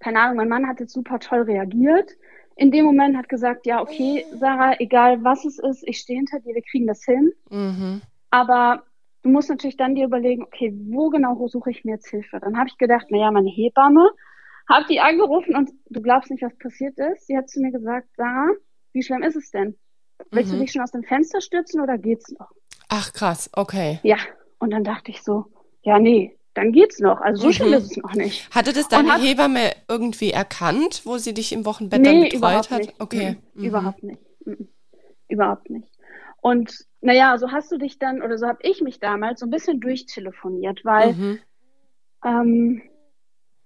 keine 0.00 0.20
Ahnung, 0.20 0.36
mein 0.36 0.48
Mann 0.48 0.66
hat 0.66 0.80
jetzt 0.80 0.92
super 0.92 1.18
toll 1.18 1.42
reagiert. 1.42 2.10
In 2.56 2.70
dem 2.70 2.84
Moment 2.84 3.16
hat 3.16 3.28
gesagt, 3.28 3.66
ja, 3.66 3.80
okay, 3.80 4.26
Sarah, 4.32 4.78
egal 4.78 5.24
was 5.24 5.44
es 5.44 5.58
ist, 5.58 5.86
ich 5.86 5.98
stehe 5.98 6.18
hinter 6.18 6.40
dir, 6.40 6.54
wir 6.54 6.62
kriegen 6.62 6.86
das 6.86 7.04
hin. 7.04 7.32
Mhm. 7.50 8.02
Aber 8.30 8.82
du 9.22 9.30
musst 9.30 9.48
natürlich 9.48 9.76
dann 9.76 9.94
dir 9.94 10.06
überlegen, 10.06 10.42
okay, 10.42 10.72
wo 10.90 11.10
genau 11.10 11.46
suche 11.48 11.70
ich 11.70 11.84
mir 11.84 11.92
jetzt 11.92 12.08
Hilfe? 12.08 12.40
Dann 12.40 12.56
habe 12.58 12.68
ich 12.68 12.78
gedacht, 12.78 13.10
naja, 13.10 13.30
meine 13.30 13.50
Hebamme, 13.50 14.10
habe 14.68 14.86
die 14.88 15.00
angerufen 15.00 15.56
und 15.56 15.70
du 15.90 16.00
glaubst 16.00 16.30
nicht, 16.30 16.42
was 16.42 16.56
passiert 16.58 16.98
ist. 16.98 17.26
Sie 17.26 17.36
hat 17.36 17.48
zu 17.48 17.60
mir 17.60 17.72
gesagt, 17.72 18.08
Sarah, 18.16 18.50
wie 18.92 19.02
schlimm 19.02 19.22
ist 19.22 19.36
es 19.36 19.50
denn? 19.50 19.76
Willst 20.30 20.52
mhm. 20.52 20.56
du 20.56 20.62
dich 20.62 20.72
schon 20.72 20.82
aus 20.82 20.92
dem 20.92 21.02
Fenster 21.02 21.40
stürzen 21.40 21.80
oder 21.80 21.98
geht's 21.98 22.30
noch? 22.30 22.50
Ach 22.88 23.12
krass, 23.12 23.50
okay. 23.54 24.00
Ja, 24.02 24.18
und 24.58 24.70
dann 24.70 24.84
dachte 24.84 25.10
ich 25.10 25.22
so, 25.22 25.46
ja, 25.82 25.98
nee, 25.98 26.38
dann 26.54 26.72
geht's 26.72 27.00
noch. 27.00 27.20
Also 27.20 27.42
so 27.42 27.48
mhm. 27.48 27.52
schlimm 27.52 27.72
ist 27.74 27.90
es 27.90 27.96
noch 27.96 28.14
nicht. 28.14 28.54
Hatte 28.54 28.72
das 28.72 28.88
deine 28.88 29.14
hat, 29.14 29.22
Hebamme 29.22 29.72
irgendwie 29.88 30.30
erkannt, 30.30 31.02
wo 31.04 31.18
sie 31.18 31.34
dich 31.34 31.52
im 31.52 31.64
Wochenbett 31.64 32.02
nee, 32.02 32.30
dann 32.30 32.40
betreut 32.40 32.70
hat? 32.70 32.78
Nicht. 32.80 33.00
Okay. 33.00 33.36
Mhm. 33.54 33.64
Überhaupt 33.64 34.02
nicht. 34.02 34.20
Mhm. 34.44 34.68
Überhaupt 35.28 35.70
nicht. 35.70 35.88
Und 36.40 36.86
naja, 37.02 37.36
so 37.36 37.50
hast 37.50 37.70
du 37.72 37.78
dich 37.78 37.98
dann, 37.98 38.22
oder 38.22 38.38
so 38.38 38.46
habe 38.46 38.60
ich 38.62 38.80
mich 38.80 39.00
damals 39.00 39.40
so 39.40 39.46
ein 39.46 39.50
bisschen 39.50 39.80
durchtelefoniert, 39.80 40.84
weil 40.84 41.12
mhm. 41.12 41.38
ähm, 42.24 42.82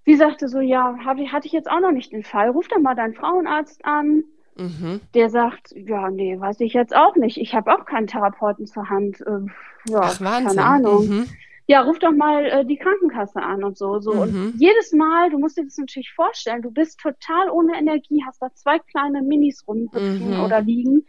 sie 0.06 0.14
sagte 0.14 0.48
so, 0.48 0.60
ja, 0.60 0.96
hab, 1.04 1.18
hatte 1.18 1.46
ich 1.46 1.52
jetzt 1.52 1.70
auch 1.70 1.80
noch 1.80 1.92
nicht 1.92 2.12
den 2.12 2.24
Fall, 2.24 2.48
ruf 2.48 2.66
doch 2.68 2.80
mal 2.80 2.94
deinen 2.94 3.14
Frauenarzt 3.14 3.84
an. 3.84 4.24
Mhm. 4.56 5.02
Der 5.12 5.28
sagt, 5.28 5.72
ja, 5.76 6.10
nee, 6.10 6.40
weiß 6.40 6.60
ich 6.60 6.72
jetzt 6.72 6.96
auch 6.96 7.14
nicht. 7.14 7.36
Ich 7.36 7.54
habe 7.54 7.74
auch 7.74 7.84
keinen 7.84 8.06
Therapeuten 8.06 8.66
zur 8.66 8.88
Hand. 8.88 9.20
Äh, 9.20 9.90
ja, 9.90 10.00
Ach, 10.00 10.18
keine 10.18 10.64
Ahnung. 10.64 11.06
Mhm. 11.06 11.26
Ja, 11.66 11.82
ruf 11.82 11.98
doch 11.98 12.12
mal 12.12 12.46
äh, 12.46 12.64
die 12.64 12.78
Krankenkasse 12.78 13.42
an 13.42 13.64
und 13.64 13.76
so. 13.76 13.98
so. 14.00 14.12
Und 14.12 14.32
mhm. 14.32 14.54
jedes 14.56 14.92
Mal, 14.92 15.28
du 15.28 15.38
musst 15.38 15.58
dir 15.58 15.64
das 15.64 15.76
natürlich 15.76 16.10
vorstellen, 16.14 16.62
du 16.62 16.70
bist 16.70 17.00
total 17.00 17.50
ohne 17.50 17.76
Energie, 17.76 18.22
hast 18.26 18.40
da 18.40 18.48
zwei 18.54 18.78
kleine 18.78 19.20
Minis 19.20 19.62
rumhüpfen 19.68 20.38
mhm. 20.38 20.40
oder 20.40 20.62
liegen 20.62 21.04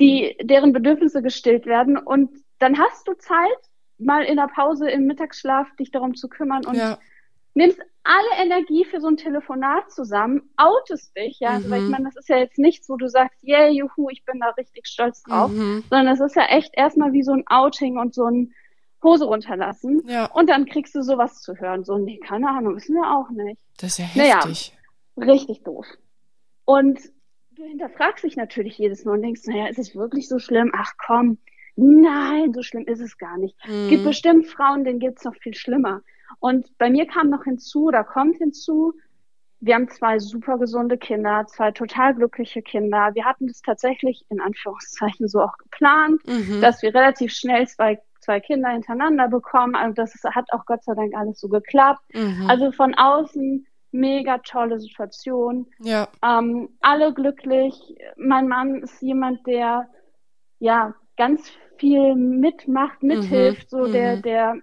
die, 0.00 0.36
deren 0.42 0.72
Bedürfnisse 0.72 1.22
gestillt 1.22 1.66
werden. 1.66 1.96
Und 1.96 2.30
dann 2.58 2.78
hast 2.78 3.06
du 3.06 3.14
Zeit, 3.14 3.58
mal 4.00 4.24
in 4.24 4.36
der 4.36 4.48
Pause 4.48 4.90
im 4.90 5.06
Mittagsschlaf 5.06 5.68
dich 5.76 5.90
darum 5.90 6.14
zu 6.14 6.28
kümmern 6.28 6.64
und 6.64 6.74
ja. 6.74 6.98
nimmst 7.54 7.78
alle 8.02 8.42
Energie 8.42 8.84
für 8.86 9.00
so 9.00 9.08
ein 9.08 9.18
Telefonat 9.18 9.90
zusammen, 9.92 10.50
outest 10.56 11.14
dich, 11.16 11.38
ja, 11.38 11.50
mhm. 11.50 11.56
also, 11.56 11.70
weil 11.70 11.78
ich 11.78 11.84
mhm. 11.84 11.90
meine, 11.90 12.04
das 12.04 12.16
ist 12.16 12.28
ja 12.28 12.38
jetzt 12.38 12.58
nichts, 12.58 12.88
wo 12.88 12.96
du 12.96 13.08
sagst, 13.08 13.42
yeah, 13.44 13.68
juhu, 13.68 14.08
ich 14.10 14.24
bin 14.24 14.40
da 14.40 14.50
richtig 14.50 14.86
stolz 14.86 15.22
drauf, 15.22 15.50
mhm. 15.50 15.84
sondern 15.90 16.14
es 16.14 16.20
ist 16.20 16.34
ja 16.34 16.46
echt 16.46 16.72
erstmal 16.76 17.12
wie 17.12 17.22
so 17.22 17.32
ein 17.32 17.44
Outing 17.46 17.98
und 17.98 18.14
so 18.14 18.24
ein 18.24 18.54
Hose 19.02 19.26
runterlassen 19.26 20.02
ja. 20.06 20.26
und 20.26 20.48
dann 20.48 20.66
kriegst 20.66 20.94
du 20.94 21.02
sowas 21.02 21.42
zu 21.42 21.54
hören, 21.56 21.84
so, 21.84 21.98
nee, 21.98 22.18
keine 22.18 22.48
Ahnung, 22.48 22.76
wissen 22.76 22.94
wir 22.94 23.14
auch 23.14 23.30
nicht. 23.30 23.60
Das 23.78 23.92
ist 23.92 23.98
ja 23.98 24.04
heftig. 24.06 24.74
Naja, 25.16 25.32
richtig 25.32 25.62
doof. 25.62 25.86
Und 26.64 27.00
du 27.60 27.66
hinterfragst 27.66 28.24
dich 28.24 28.36
natürlich 28.36 28.78
jedes 28.78 29.04
Mal 29.04 29.12
und 29.12 29.22
denkst, 29.22 29.42
naja, 29.46 29.68
ist 29.68 29.78
es 29.78 29.94
wirklich 29.94 30.28
so 30.28 30.38
schlimm? 30.38 30.72
Ach 30.74 30.92
komm, 31.04 31.38
nein, 31.76 32.52
so 32.52 32.62
schlimm 32.62 32.86
ist 32.86 33.00
es 33.00 33.18
gar 33.18 33.38
nicht. 33.38 33.56
Mhm. 33.66 33.88
Gibt 33.88 34.04
bestimmt 34.04 34.46
Frauen, 34.46 34.84
denen 34.84 34.98
geht's 34.98 35.24
noch 35.24 35.36
viel 35.36 35.54
schlimmer. 35.54 36.02
Und 36.38 36.76
bei 36.78 36.90
mir 36.90 37.06
kam 37.06 37.28
noch 37.28 37.44
hinzu, 37.44 37.86
oder 37.86 38.04
kommt 38.04 38.38
hinzu, 38.38 38.94
wir 39.60 39.74
haben 39.74 39.88
zwei 39.88 40.18
super 40.18 40.56
gesunde 40.58 40.96
Kinder, 40.96 41.44
zwei 41.46 41.70
total 41.70 42.14
glückliche 42.14 42.62
Kinder. 42.62 43.10
Wir 43.12 43.26
hatten 43.26 43.46
das 43.46 43.60
tatsächlich 43.60 44.24
in 44.30 44.40
Anführungszeichen 44.40 45.28
so 45.28 45.42
auch 45.42 45.58
geplant, 45.58 46.22
mhm. 46.26 46.62
dass 46.62 46.80
wir 46.82 46.94
relativ 46.94 47.32
schnell 47.32 47.68
zwei, 47.68 48.00
zwei 48.20 48.40
Kinder 48.40 48.70
hintereinander 48.70 49.28
bekommen. 49.28 49.74
Also 49.74 49.92
das 49.94 50.14
ist, 50.14 50.24
hat 50.24 50.50
auch 50.52 50.64
Gott 50.64 50.82
sei 50.84 50.94
Dank 50.94 51.14
alles 51.14 51.40
so 51.40 51.48
geklappt. 51.48 52.02
Mhm. 52.14 52.46
Also 52.48 52.72
von 52.72 52.94
außen 52.94 53.66
mega 53.92 54.38
tolle 54.38 54.78
Situation. 54.78 55.66
Ja. 55.80 56.08
Ähm, 56.22 56.70
alle 56.80 57.12
glücklich. 57.12 57.96
Mein 58.16 58.48
Mann 58.48 58.82
ist 58.82 59.00
jemand, 59.02 59.46
der 59.46 59.88
ja 60.58 60.94
ganz 61.16 61.50
viel 61.78 62.14
mitmacht, 62.14 63.02
mithilft, 63.02 63.72
mhm. 63.72 63.76
so 63.76 63.92
der, 63.92 64.16
mhm. 64.16 64.22
der 64.22 64.56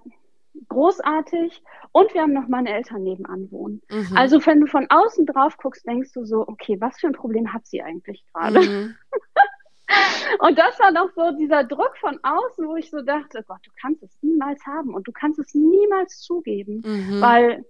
großartig. 0.69 1.62
Und 1.91 2.13
wir 2.13 2.22
haben 2.22 2.34
noch 2.34 2.48
meine 2.48 2.74
Eltern 2.74 3.03
nebenan 3.03 3.51
wohnen. 3.51 3.81
Mhm. 3.89 4.15
Also 4.15 4.46
wenn 4.46 4.62
du 4.62 4.67
von 4.67 4.88
außen 4.89 5.25
drauf 5.25 5.57
guckst, 5.57 5.86
denkst 5.86 6.13
du 6.13 6.25
so, 6.25 6.48
okay, 6.48 6.77
was 6.79 7.00
für 7.00 7.07
ein 7.07 7.13
Problem 7.13 7.53
hat 7.53 7.65
sie 7.65 7.81
eigentlich 7.81 8.24
gerade? 8.31 8.60
Mhm. 8.62 8.96
und 10.39 10.57
das 10.57 10.79
war 10.79 10.91
noch 10.91 11.10
so 11.15 11.31
dieser 11.38 11.63
Druck 11.63 11.98
von 12.00 12.19
außen, 12.22 12.67
wo 12.67 12.75
ich 12.75 12.89
so 12.89 13.01
dachte, 13.01 13.43
Gott, 13.48 13.60
du 13.63 13.72
kannst 13.81 14.03
es 14.03 14.17
niemals 14.22 14.65
haben 14.65 14.93
und 14.93 15.07
du 15.07 15.12
kannst 15.12 15.39
es 15.39 15.53
niemals 15.53 16.19
zugeben, 16.19 16.84
mhm. 16.86 17.22
weil 17.22 17.65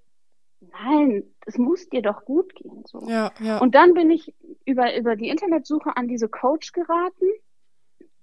nein, 0.59 1.23
es 1.45 1.57
muss 1.57 1.89
dir 1.89 2.01
doch 2.01 2.25
gut 2.25 2.53
gehen. 2.55 2.83
So. 2.85 3.07
Ja, 3.07 3.31
ja. 3.39 3.59
Und 3.59 3.75
dann 3.75 3.93
bin 3.93 4.11
ich 4.11 4.33
über, 4.65 4.95
über 4.97 5.15
die 5.15 5.29
Internetsuche 5.29 5.95
an 5.95 6.07
diese 6.07 6.27
Coach 6.27 6.71
geraten, 6.71 7.25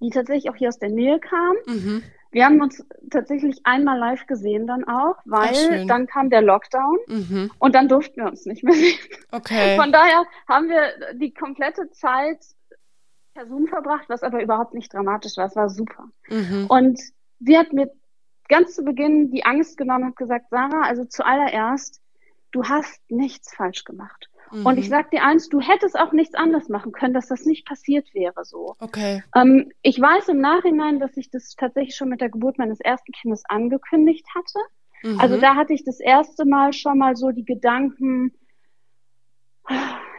die 0.01 0.11
tatsächlich 0.11 0.51
auch 0.51 0.57
hier 0.57 0.69
aus 0.69 0.79
der 0.79 0.91
Nähe 0.91 1.19
kam. 1.19 1.57
Mhm. 1.67 2.03
Wir 2.31 2.47
haben 2.47 2.61
uns 2.61 2.85
tatsächlich 3.11 3.61
einmal 3.63 3.97
live 3.97 4.27
gesehen 4.27 4.67
dann 4.67 4.83
auch, 4.89 5.17
weil 5.25 5.87
dann 5.87 6.09
kam 6.09 6.31
der 6.31 6.43
Lockdown 6.43 6.99
mhm. 7.07 7.51
und 7.61 7.77
dann 7.77 7.89
durften 7.89 8.17
wir 8.17 8.29
uns 8.29 8.45
nicht 8.45 8.65
mehr 8.65 8.75
sehen. 8.75 8.99
Okay. 9.31 9.77
Von 9.77 9.93
daher 9.93 10.25
haben 10.49 10.69
wir 10.69 11.15
die 11.15 11.33
komplette 11.33 11.91
Zeit 11.93 12.45
per 13.35 13.47
Zoom 13.47 13.69
verbracht, 13.69 14.09
was 14.09 14.25
aber 14.25 14.43
überhaupt 14.43 14.75
nicht 14.75 14.93
dramatisch 14.93 15.37
war. 15.37 15.47
Es 15.47 15.55
war 15.55 15.69
super. 15.69 16.09
Mhm. 16.29 16.67
Und 16.69 17.01
sie 17.39 17.57
hat 17.57 17.73
mir 17.73 17.91
ganz 18.49 18.75
zu 18.75 18.85
Beginn 18.85 19.31
die 19.31 19.45
Angst 19.45 19.77
genommen 19.77 20.05
und 20.05 20.11
hat 20.11 20.17
gesagt, 20.17 20.51
Sarah, 20.51 20.83
also 20.83 21.05
zuallererst, 21.05 22.01
du 22.55 22.63
hast 22.65 23.01
nichts 23.11 23.55
falsch 23.55 23.85
gemacht. 23.85 24.31
Mhm. 24.53 24.67
Und 24.67 24.79
ich 24.79 24.89
sag 24.89 25.11
dir 25.11 25.25
eins, 25.25 25.49
du 25.49 25.61
hättest 25.61 25.99
auch 25.99 26.13
nichts 26.13 26.35
anders 26.35 26.69
machen 26.69 26.93
können, 26.93 27.15
dass 27.15 27.29
das 27.29 27.45
nicht 27.45 27.67
passiert 27.67 28.15
wäre 28.15 28.45
so. 28.45 28.77
Okay. 28.79 29.23
Ähm, 29.35 29.73
ich 29.83 30.01
weiß 30.01 30.29
im 30.29 30.41
Nachhinein, 30.41 31.01
dass 31.01 31.17
ich 31.17 31.31
das 31.31 31.57
tatsächlich 31.57 31.97
schon 31.97 32.09
mit 32.09 32.21
der 32.21 32.31
Geburt 32.31 32.59
meines 32.59 32.81
ersten 32.81 33.13
Kindes 33.13 33.43
angekündigt 33.49 34.27
hatte. 34.35 34.59
Mhm. 35.03 35.21
Also 35.21 35.41
da 35.41 35.57
hatte 35.57 35.73
ich 35.73 35.85
das 35.85 35.99
erste 35.99 36.45
Mal 36.45 36.73
schon 36.73 36.99
mal 36.99 37.17
so 37.17 37.31
die 37.31 37.45
Gedanken, 37.45 38.33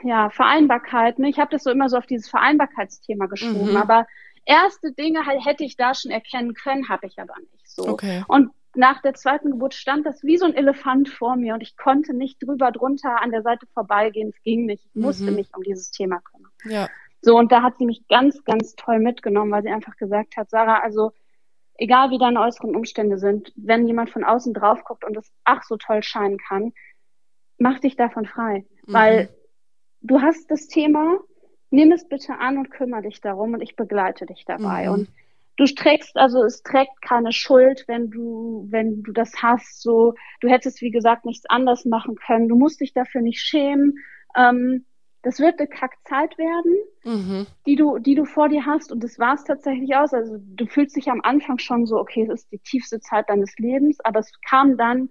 ja, 0.03 0.29
Vereinbarkeit. 0.29 1.19
Ne? 1.19 1.29
Ich 1.29 1.39
habe 1.39 1.51
das 1.51 1.63
so 1.63 1.71
immer 1.71 1.87
so 1.87 1.97
auf 1.97 2.05
dieses 2.05 2.29
Vereinbarkeitsthema 2.29 3.27
geschoben, 3.27 3.71
mhm. 3.71 3.77
aber 3.77 4.05
erste 4.45 4.91
Dinge 4.91 5.25
halt 5.25 5.45
hätte 5.45 5.63
ich 5.63 5.77
da 5.77 5.93
schon 5.93 6.11
erkennen 6.11 6.53
können, 6.53 6.89
habe 6.89 7.07
ich 7.07 7.17
aber 7.19 7.35
nicht 7.51 7.69
so. 7.69 7.87
Okay. 7.87 8.23
Und 8.27 8.51
nach 8.77 9.01
der 9.01 9.13
zweiten 9.13 9.51
Geburt 9.51 9.73
stand 9.73 10.05
das 10.05 10.23
wie 10.23 10.37
so 10.37 10.45
ein 10.45 10.53
Elefant 10.53 11.09
vor 11.09 11.35
mir 11.35 11.53
und 11.53 11.61
ich 11.61 11.77
konnte 11.77 12.13
nicht 12.13 12.41
drüber 12.41 12.71
drunter 12.71 13.21
an 13.21 13.31
der 13.31 13.41
Seite 13.41 13.65
vorbeigehen. 13.73 14.29
Es 14.29 14.41
ging 14.43 14.65
nicht. 14.65 14.85
Ich 14.85 14.95
musste 14.95 15.31
mhm. 15.31 15.35
mich 15.35 15.49
um 15.55 15.63
dieses 15.63 15.91
Thema 15.91 16.19
kümmern. 16.19 16.51
Ja. 16.65 16.89
So, 17.21 17.37
und 17.37 17.51
da 17.51 17.63
hat 17.63 17.77
sie 17.77 17.85
mich 17.85 18.07
ganz, 18.07 18.43
ganz 18.43 18.75
toll 18.75 18.99
mitgenommen, 18.99 19.51
weil 19.51 19.63
sie 19.63 19.69
einfach 19.69 19.95
gesagt 19.97 20.37
hat, 20.37 20.49
Sarah, 20.49 20.79
also 20.79 21.11
egal 21.77 22.11
wie 22.11 22.17
deine 22.17 22.39
äußeren 22.41 22.75
Umstände 22.75 23.17
sind, 23.17 23.51
wenn 23.55 23.87
jemand 23.87 24.09
von 24.09 24.23
außen 24.23 24.53
drauf 24.53 24.83
guckt 24.83 25.03
und 25.03 25.17
es 25.17 25.31
ach 25.43 25.63
so 25.63 25.77
toll 25.77 26.03
scheinen 26.03 26.37
kann, 26.37 26.73
mach 27.57 27.79
dich 27.79 27.95
davon 27.95 28.25
frei. 28.25 28.65
Mhm. 28.85 28.93
Weil 28.93 29.29
du 30.01 30.21
hast 30.21 30.49
das 30.51 30.67
Thema, 30.67 31.19
nimm 31.69 31.91
es 31.91 32.07
bitte 32.07 32.37
an 32.37 32.57
und 32.57 32.71
kümmere 32.71 33.03
dich 33.03 33.21
darum 33.21 33.53
und 33.53 33.61
ich 33.61 33.75
begleite 33.75 34.25
dich 34.25 34.45
dabei. 34.45 34.85
Mhm. 34.85 34.93
Und 34.93 35.09
du 35.57 35.65
trägst, 35.65 36.17
also 36.17 36.43
es 36.43 36.63
trägt 36.63 37.01
keine 37.01 37.31
Schuld, 37.31 37.85
wenn 37.87 38.09
du, 38.09 38.67
wenn 38.69 39.03
du 39.03 39.11
das 39.11 39.31
hast. 39.41 39.81
So, 39.81 40.13
du 40.41 40.49
hättest, 40.49 40.81
wie 40.81 40.91
gesagt, 40.91 41.25
nichts 41.25 41.45
anders 41.49 41.85
machen 41.85 42.15
können. 42.15 42.49
Du 42.49 42.55
musst 42.55 42.81
dich 42.81 42.93
dafür 42.93 43.21
nicht 43.21 43.39
schämen. 43.39 43.95
Ähm, 44.35 44.85
das 45.21 45.39
wird 45.39 45.59
eine 45.59 45.67
Kackzeit 45.67 46.37
werden, 46.37 46.75
mhm. 47.03 47.47
die 47.65 47.75
du, 47.75 47.97
die 47.97 48.13
du 48.13 48.25
vor 48.25 48.47
dir 48.47 48.65
hast. 48.65 48.91
Und 48.91 49.03
das 49.03 49.17
war 49.17 49.33
es 49.33 49.43
tatsächlich 49.43 49.95
aus. 49.95 50.13
Also 50.13 50.37
du 50.39 50.67
fühlst 50.67 50.95
dich 50.95 51.09
am 51.09 51.21
Anfang 51.21 51.57
schon 51.57 51.87
so, 51.87 51.97
okay, 51.97 52.23
es 52.23 52.41
ist 52.41 52.51
die 52.51 52.59
tiefste 52.59 52.99
Zeit 52.99 53.27
deines 53.27 53.57
Lebens, 53.57 53.99
aber 54.01 54.19
es 54.19 54.31
kam 54.47 54.77
dann 54.77 55.09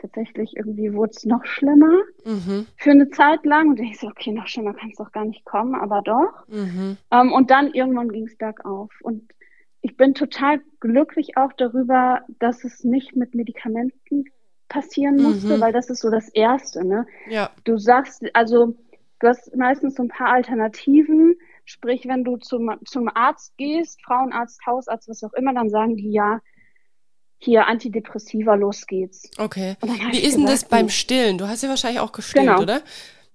tatsächlich 0.00 0.56
irgendwie 0.56 0.94
wurde 0.94 1.10
es 1.10 1.24
noch 1.24 1.44
schlimmer 1.44 2.02
mhm. 2.24 2.66
für 2.76 2.92
eine 2.92 3.10
Zeit 3.10 3.44
lang. 3.44 3.70
Und 3.70 3.80
ich 3.80 3.98
so, 3.98 4.06
okay, 4.06 4.30
noch 4.30 4.46
schlimmer 4.46 4.74
kann 4.74 4.90
es 4.90 4.96
doch 4.98 5.10
gar 5.10 5.24
nicht 5.24 5.44
kommen, 5.44 5.74
aber 5.74 6.02
doch. 6.02 6.46
Mhm. 6.46 6.96
Ähm, 7.10 7.32
und 7.32 7.50
dann 7.50 7.72
irgendwann 7.72 8.10
ging 8.10 8.26
es 8.26 8.36
bergauf. 8.36 8.92
Und 9.02 9.28
ich 9.80 9.96
bin 9.96 10.14
total 10.14 10.60
glücklich 10.80 11.36
auch 11.36 11.52
darüber, 11.52 12.22
dass 12.38 12.64
es 12.64 12.84
nicht 12.84 13.14
mit 13.16 13.34
Medikamenten 13.34 14.24
passieren 14.68 15.16
musste, 15.16 15.56
mhm. 15.56 15.60
weil 15.60 15.72
das 15.72 15.88
ist 15.88 16.00
so 16.00 16.10
das 16.10 16.28
Erste. 16.28 16.84
Ne? 16.84 17.06
Ja. 17.28 17.50
Du 17.64 17.78
sagst, 17.78 18.24
also 18.34 18.76
du 19.20 19.28
hast 19.28 19.54
meistens 19.56 19.94
so 19.94 20.02
ein 20.02 20.08
paar 20.08 20.28
Alternativen. 20.28 21.36
Sprich, 21.64 22.06
wenn 22.06 22.24
du 22.24 22.36
zum, 22.38 22.70
zum 22.84 23.08
Arzt 23.14 23.56
gehst, 23.56 24.02
Frauenarzt, 24.04 24.60
Hausarzt, 24.66 25.08
was 25.08 25.22
auch 25.22 25.32
immer, 25.34 25.54
dann 25.54 25.68
sagen 25.68 25.96
die 25.96 26.10
ja, 26.10 26.40
hier 27.38 27.66
Antidepressiva, 27.66 28.54
los 28.54 28.86
geht's. 28.86 29.30
Okay. 29.38 29.76
Wie 30.10 30.18
ist 30.18 30.36
denn 30.36 30.46
das 30.46 30.64
beim 30.64 30.88
Stillen? 30.88 31.38
Du 31.38 31.46
hast 31.46 31.62
ja 31.62 31.68
wahrscheinlich 31.68 32.00
auch 32.00 32.12
gestillt, 32.12 32.46
genau. 32.46 32.60
oder? 32.60 32.80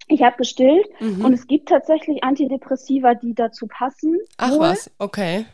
Ich 0.07 0.21
habe 0.21 0.35
gestillt 0.35 0.85
mhm. 0.99 1.23
und 1.23 1.33
es 1.33 1.47
gibt 1.47 1.69
tatsächlich 1.69 2.23
Antidepressiva, 2.23 3.13
die 3.13 3.33
dazu 3.33 3.67
passen. 3.67 4.17
Ach 4.37 4.51
wohl. 4.51 4.59
was, 4.59 4.91
okay 4.97 5.45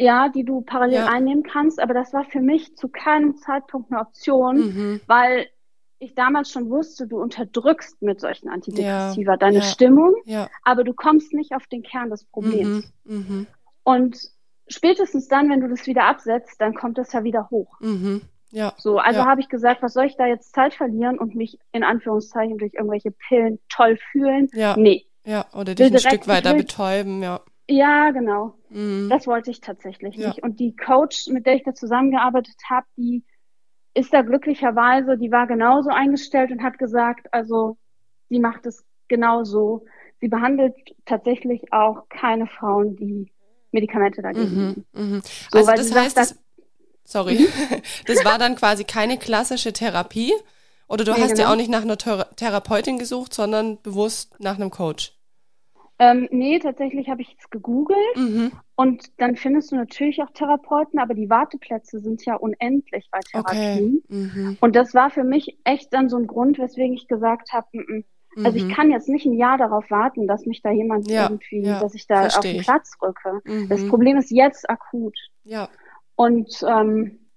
ja, 0.00 0.28
die 0.28 0.44
du 0.44 0.62
parallel 0.62 0.94
ja. 0.94 1.06
einnehmen 1.06 1.42
kannst. 1.42 1.80
Aber 1.80 1.94
das 1.94 2.12
war 2.12 2.24
für 2.24 2.40
mich 2.40 2.76
zu 2.76 2.88
keinem 2.88 3.36
Zeitpunkt 3.36 3.92
eine 3.92 4.00
Option, 4.00 4.56
mhm. 4.56 5.00
weil 5.06 5.48
ich 5.98 6.14
damals 6.14 6.50
schon 6.50 6.70
wusste, 6.70 7.06
du 7.06 7.20
unterdrückst 7.20 8.00
mit 8.00 8.20
solchen 8.20 8.48
Antidepressiva 8.48 9.32
ja. 9.32 9.36
deine 9.36 9.58
ja. 9.58 9.62
Stimmung, 9.62 10.14
aber 10.64 10.82
du 10.82 10.94
kommst 10.94 11.34
nicht 11.34 11.52
auf 11.52 11.66
den 11.66 11.82
Kern 11.82 12.08
des 12.08 12.24
Problems. 12.24 12.90
Mhm. 13.04 13.16
Mhm. 13.16 13.46
Und 13.84 14.18
spätestens 14.66 15.28
dann, 15.28 15.50
wenn 15.50 15.60
du 15.60 15.68
das 15.68 15.86
wieder 15.86 16.04
absetzt, 16.04 16.58
dann 16.58 16.74
kommt 16.74 16.96
das 16.96 17.12
ja 17.12 17.22
wieder 17.22 17.50
hoch. 17.50 17.78
Mhm. 17.80 18.22
Ja. 18.50 18.72
So, 18.78 18.98
also 18.98 19.26
habe 19.26 19.42
ich 19.42 19.48
gesagt, 19.48 19.82
was 19.82 19.92
soll 19.92 20.06
ich 20.06 20.16
da 20.16 20.26
jetzt 20.26 20.54
Zeit 20.54 20.74
verlieren 20.74 21.18
und 21.18 21.34
mich 21.34 21.58
in 21.70 21.84
Anführungszeichen 21.84 22.58
durch 22.58 22.74
irgendwelche 22.74 23.10
Pillen 23.10 23.60
toll 23.68 23.98
fühlen? 24.10 24.48
Ja. 24.54 24.76
Nee. 24.76 25.04
Ja, 25.24 25.44
oder 25.52 25.74
dich 25.74 25.92
ein 25.92 25.98
Stück 25.98 26.26
weiter 26.26 26.54
betäuben, 26.54 27.22
ja. 27.22 27.40
Ja, 27.70 28.10
genau. 28.10 28.54
Mhm. 28.68 29.08
Das 29.08 29.26
wollte 29.26 29.50
ich 29.50 29.60
tatsächlich 29.60 30.16
ja. 30.16 30.28
nicht. 30.28 30.42
Und 30.42 30.58
die 30.58 30.74
Coach, 30.74 31.28
mit 31.28 31.46
der 31.46 31.54
ich 31.54 31.62
da 31.62 31.74
zusammengearbeitet 31.74 32.56
habe, 32.68 32.86
die 32.96 33.24
ist 33.94 34.12
da 34.12 34.22
glücklicherweise, 34.22 35.16
die 35.16 35.30
war 35.30 35.46
genauso 35.46 35.90
eingestellt 35.90 36.50
und 36.50 36.62
hat 36.62 36.78
gesagt, 36.78 37.32
also 37.32 37.76
sie 38.28 38.40
macht 38.40 38.66
es 38.66 38.84
genauso. 39.08 39.84
Sie 40.20 40.28
behandelt 40.28 40.74
tatsächlich 41.06 41.72
auch 41.72 42.08
keine 42.08 42.46
Frauen, 42.46 42.96
die 42.96 43.32
Medikamente 43.72 44.20
dagegen 44.20 44.84
mhm, 44.92 45.02
mhm. 45.14 45.22
So, 45.50 45.58
also 45.58 45.72
das 45.72 45.94
heißt, 45.94 46.16
sagt, 46.16 46.30
das, 46.30 46.38
sorry, 47.04 47.38
mhm. 47.38 47.82
das 48.06 48.24
war 48.24 48.38
dann 48.38 48.56
quasi 48.56 48.84
keine 48.84 49.16
klassische 49.16 49.72
Therapie 49.72 50.32
oder 50.88 51.04
du 51.04 51.12
nee, 51.12 51.20
hast 51.20 51.30
genau. 51.30 51.42
ja 51.42 51.52
auch 51.52 51.56
nicht 51.56 51.70
nach 51.70 51.82
einer 51.82 51.96
Therapeutin 51.96 52.98
gesucht, 52.98 53.32
sondern 53.32 53.80
bewusst 53.80 54.34
nach 54.40 54.56
einem 54.56 54.70
Coach. 54.70 55.12
Ähm, 56.02 56.28
nee, 56.30 56.58
tatsächlich 56.58 57.10
habe 57.10 57.20
ich 57.20 57.36
es 57.38 57.50
gegoogelt 57.50 58.16
mhm. 58.16 58.52
und 58.74 59.12
dann 59.18 59.36
findest 59.36 59.70
du 59.70 59.76
natürlich 59.76 60.22
auch 60.22 60.30
Therapeuten, 60.32 60.98
aber 60.98 61.12
die 61.12 61.28
Warteplätze 61.28 62.00
sind 62.00 62.24
ja 62.24 62.36
unendlich 62.36 63.10
bei 63.10 63.20
Therapien. 63.20 64.02
Okay. 64.02 64.14
Mhm. 64.14 64.56
Und 64.62 64.76
das 64.76 64.94
war 64.94 65.10
für 65.10 65.24
mich 65.24 65.58
echt 65.64 65.92
dann 65.92 66.08
so 66.08 66.16
ein 66.16 66.26
Grund, 66.26 66.58
weswegen 66.58 66.94
ich 66.94 67.06
gesagt 67.06 67.52
habe, 67.52 67.66
mm, 67.72 68.04
mm. 68.34 68.46
also 68.46 68.56
ich 68.56 68.64
mhm. 68.64 68.72
kann 68.72 68.90
jetzt 68.90 69.10
nicht 69.10 69.26
ein 69.26 69.34
Jahr 69.34 69.58
darauf 69.58 69.90
warten, 69.90 70.26
dass 70.26 70.46
mich 70.46 70.62
da 70.62 70.70
jemand 70.70 71.06
ja, 71.10 71.24
irgendwie, 71.24 71.66
ja, 71.66 71.80
dass 71.80 71.94
ich 71.94 72.06
da 72.06 72.28
auf 72.28 72.40
den 72.40 72.62
Platz 72.62 72.96
rücke. 73.02 73.42
Mhm. 73.44 73.68
Das 73.68 73.86
Problem 73.86 74.16
ist 74.16 74.30
jetzt 74.30 74.70
akut. 74.70 75.18
Ja. 75.44 75.68
Und 76.16 76.64
ähm, 76.66 77.28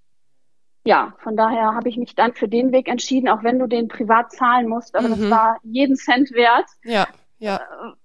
ja, 0.86 1.16
von 1.20 1.36
daher 1.36 1.74
habe 1.76 1.90
ich 1.90 1.98
mich 1.98 2.16
dann 2.16 2.34
für 2.34 2.48
den 2.48 2.72
Weg 2.72 2.88
entschieden, 2.88 3.28
auch 3.28 3.44
wenn 3.44 3.60
du 3.60 3.68
den 3.68 3.90
privat 3.90 4.32
zahlen 4.32 4.70
musst, 4.70 4.96
aber 4.96 5.10
das 5.10 5.20
mhm. 5.20 5.32
war 5.32 5.58
jeden 5.64 5.98
Cent 5.98 6.32
wert. 6.32 6.68
Ja. 6.86 7.10
Ja. 7.44 7.58
Äh, 7.58 7.60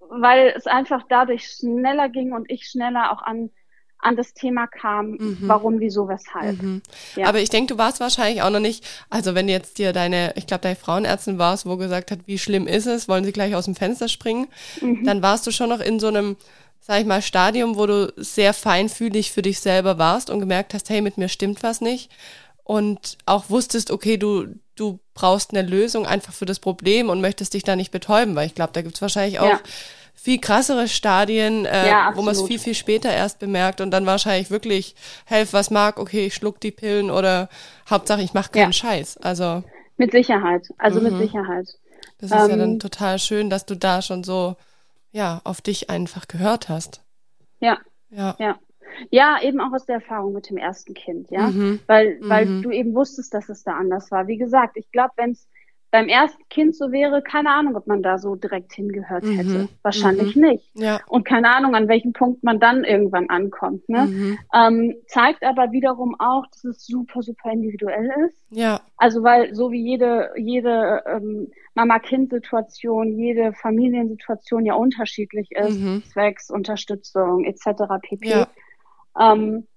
weil 0.09 0.53
es 0.55 0.67
einfach 0.67 1.03
dadurch 1.07 1.47
schneller 1.47 2.09
ging 2.09 2.33
und 2.33 2.49
ich 2.49 2.65
schneller 2.65 3.11
auch 3.11 3.21
an 3.21 3.49
an 4.01 4.15
das 4.15 4.33
Thema 4.33 4.65
kam, 4.65 5.11
mhm. 5.11 5.37
warum, 5.41 5.79
wieso, 5.81 6.07
weshalb. 6.07 6.61
Mhm. 6.61 6.81
Ja. 7.17 7.27
Aber 7.27 7.39
ich 7.39 7.49
denke, 7.49 7.73
du 7.73 7.77
warst 7.77 7.99
wahrscheinlich 7.99 8.41
auch 8.41 8.49
noch 8.49 8.61
nicht, 8.61 8.85
also 9.09 9.35
wenn 9.35 9.49
jetzt 9.49 9.77
dir 9.77 9.91
deine, 9.91 10.31
ich 10.37 10.47
glaube, 10.47 10.61
deine 10.61 10.77
Frauenärztin 10.77 11.37
warst, 11.37 11.65
wo 11.65 11.75
gesagt 11.75 12.09
hat, 12.09 12.19
wie 12.25 12.37
schlimm 12.37 12.65
ist 12.65 12.85
es, 12.85 13.09
wollen 13.09 13.25
sie 13.25 13.33
gleich 13.33 13.55
aus 13.55 13.65
dem 13.65 13.75
Fenster 13.75 14.07
springen, 14.07 14.47
mhm. 14.79 15.03
dann 15.03 15.21
warst 15.21 15.45
du 15.47 15.51
schon 15.51 15.67
noch 15.67 15.81
in 15.81 15.99
so 15.99 16.07
einem, 16.07 16.37
sag 16.79 17.01
ich 17.01 17.05
mal, 17.05 17.21
Stadium, 17.21 17.75
wo 17.75 17.85
du 17.87 18.13
sehr 18.15 18.53
feinfühlig 18.53 19.33
für 19.33 19.41
dich 19.41 19.59
selber 19.59 19.97
warst 19.97 20.29
und 20.29 20.39
gemerkt 20.39 20.73
hast, 20.73 20.89
hey, 20.89 21.01
mit 21.01 21.17
mir 21.17 21.27
stimmt 21.27 21.61
was 21.61 21.81
nicht. 21.81 22.09
Und 22.63 23.17
auch 23.25 23.49
wusstest, 23.49 23.91
okay, 23.91 24.15
du, 24.15 24.45
du 24.79 24.99
brauchst 25.13 25.51
eine 25.53 25.67
Lösung 25.67 26.05
einfach 26.05 26.33
für 26.33 26.45
das 26.45 26.59
Problem 26.59 27.09
und 27.09 27.21
möchtest 27.21 27.53
dich 27.53 27.63
da 27.63 27.75
nicht 27.75 27.91
betäuben, 27.91 28.35
weil 28.35 28.47
ich 28.47 28.55
glaube, 28.55 28.71
da 28.73 28.81
gibt 28.81 28.95
es 28.95 29.01
wahrscheinlich 29.01 29.39
auch 29.39 29.49
ja. 29.49 29.59
viel 30.13 30.39
krassere 30.39 30.87
Stadien, 30.87 31.65
äh, 31.65 31.87
ja, 31.87 32.11
wo 32.15 32.21
man 32.21 32.33
es 32.33 32.41
viel, 32.41 32.59
viel 32.59 32.75
später 32.75 33.11
erst 33.11 33.39
bemerkt 33.39 33.81
und 33.81 33.91
dann 33.91 34.05
wahrscheinlich 34.05 34.49
wirklich, 34.49 34.95
helf, 35.25 35.53
was 35.53 35.71
mag, 35.71 35.99
okay, 35.99 36.27
ich 36.27 36.35
schluck 36.35 36.59
die 36.59 36.71
Pillen 36.71 37.11
oder 37.11 37.49
Hauptsache, 37.89 38.21
ich 38.21 38.33
mache 38.33 38.51
keinen 38.51 38.71
ja. 38.71 38.73
Scheiß. 38.73 39.17
Also 39.17 39.63
mit 39.97 40.11
Sicherheit, 40.11 40.67
also 40.77 41.01
mhm. 41.01 41.11
mit 41.11 41.17
Sicherheit. 41.17 41.67
Das 42.19 42.31
ist 42.31 42.37
ähm, 42.37 42.49
ja 42.49 42.57
dann 42.57 42.73
ähm, 42.73 42.79
total 42.79 43.19
schön, 43.19 43.49
dass 43.49 43.65
du 43.65 43.75
da 43.75 44.01
schon 44.01 44.23
so, 44.23 44.55
ja, 45.11 45.41
auf 45.43 45.61
dich 45.61 45.89
einfach 45.89 46.27
gehört 46.27 46.69
hast. 46.69 47.01
Ja. 47.59 47.77
Ja. 48.09 48.35
Ja. 48.39 48.59
Ja, 49.09 49.37
eben 49.41 49.59
auch 49.59 49.73
aus 49.73 49.85
der 49.85 49.95
Erfahrung 49.95 50.33
mit 50.33 50.49
dem 50.49 50.57
ersten 50.57 50.93
Kind, 50.93 51.29
ja. 51.31 51.47
Mhm. 51.47 51.79
Weil, 51.87 52.19
weil 52.21 52.45
mhm. 52.45 52.61
du 52.63 52.71
eben 52.71 52.95
wusstest, 52.95 53.33
dass 53.33 53.49
es 53.49 53.63
da 53.63 53.73
anders 53.73 54.11
war. 54.11 54.27
Wie 54.27 54.37
gesagt, 54.37 54.77
ich 54.77 54.91
glaube, 54.91 55.13
wenn 55.17 55.31
es 55.31 55.47
beim 55.91 56.07
ersten 56.07 56.43
Kind 56.49 56.75
so 56.75 56.91
wäre, 56.91 57.21
keine 57.21 57.49
Ahnung, 57.49 57.75
ob 57.75 57.87
man 57.87 58.03
da 58.03 58.17
so 58.19 58.35
direkt 58.35 58.73
hingehört 58.73 59.23
mhm. 59.23 59.37
hätte. 59.37 59.69
Wahrscheinlich 59.81 60.35
mhm. 60.35 60.41
nicht. 60.43 60.71
Ja. 60.75 60.99
Und 61.07 61.25
keine 61.25 61.49
Ahnung, 61.49 61.75
an 61.75 61.87
welchem 61.87 62.13
Punkt 62.13 62.43
man 62.43 62.59
dann 62.59 62.83
irgendwann 62.83 63.29
ankommt. 63.29 63.87
Ne? 63.89 64.05
Mhm. 64.05 64.39
Ähm, 64.53 64.95
zeigt 65.07 65.43
aber 65.43 65.71
wiederum 65.71 66.15
auch, 66.19 66.45
dass 66.51 66.63
es 66.63 66.85
super, 66.85 67.23
super 67.23 67.51
individuell 67.51 68.11
ist. 68.27 68.45
Ja. 68.51 68.81
Also 68.97 69.23
weil 69.23 69.55
so 69.55 69.71
wie 69.71 69.81
jede, 69.81 70.29
jede 70.37 71.03
ähm, 71.07 71.51
Mama-Kind-Situation, 71.73 73.17
jede 73.17 73.53
Familiensituation 73.53 74.65
ja 74.65 74.75
unterschiedlich 74.75 75.51
ist, 75.51 75.79
mhm. 75.79 76.03
zwecks 76.03 76.51
Unterstützung 76.51 77.45
etc. 77.45 77.83
pp. 78.01 78.29
Ja. 78.29 78.47
Ähm, 79.17 79.67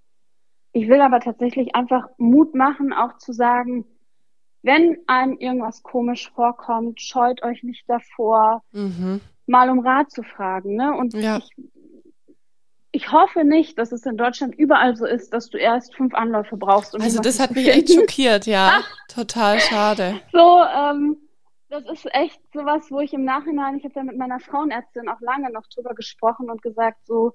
ich 0.73 0.89
will 0.89 1.01
aber 1.01 1.21
tatsächlich 1.21 1.75
einfach 1.75 2.09
Mut 2.17 2.55
machen, 2.55 2.93
auch 2.93 3.19
zu 3.19 3.33
sagen, 3.33 3.85
wenn 4.62 4.97
einem 5.07 5.37
irgendwas 5.39 5.83
komisch 5.83 6.31
vorkommt, 6.31 7.01
scheut 7.01 7.43
euch 7.43 7.62
nicht 7.62 7.85
davor, 7.89 8.62
mhm. 8.73 9.21
mal 9.47 9.69
um 9.71 9.81
Rat 9.81 10.11
zu 10.11 10.23
fragen. 10.23 10.77
Ne? 10.77 10.95
Und 10.95 11.15
ja. 11.15 11.39
ich, 11.39 11.51
ich 12.93 13.12
hoffe 13.12 13.45
nicht, 13.45 13.79
dass 13.79 13.93
es 13.93 14.07
in 14.07 14.17
Deutschland 14.17 14.55
überall 14.55 14.97
so 14.97 15.05
ist, 15.05 15.33
dass 15.33 15.51
du 15.51 15.59
erst 15.59 15.95
fünf 15.95 16.15
Anläufe 16.15 16.57
brauchst. 16.57 16.95
Um 16.95 17.03
also 17.03 17.21
das 17.21 17.41
hat 17.41 17.51
mich 17.53 17.69
echt 17.69 17.93
schockiert, 17.93 18.47
ja. 18.47 18.83
Total 19.09 19.59
schade. 19.59 20.21
So, 20.33 20.62
ähm, 20.62 21.17
das 21.69 21.85
ist 21.91 22.15
echt 22.15 22.41
sowas, 22.53 22.87
wo 22.91 23.01
ich 23.01 23.12
im 23.12 23.25
Nachhinein, 23.25 23.77
ich 23.79 23.85
habe 23.85 23.95
da 23.95 24.03
mit 24.05 24.17
meiner 24.17 24.41
Frauenärztin 24.41 25.09
auch 25.09 25.21
lange 25.21 25.51
noch 25.51 25.67
drüber 25.75 25.95
gesprochen 25.95 26.51
und 26.51 26.62
gesagt, 26.62 27.07
so, 27.07 27.33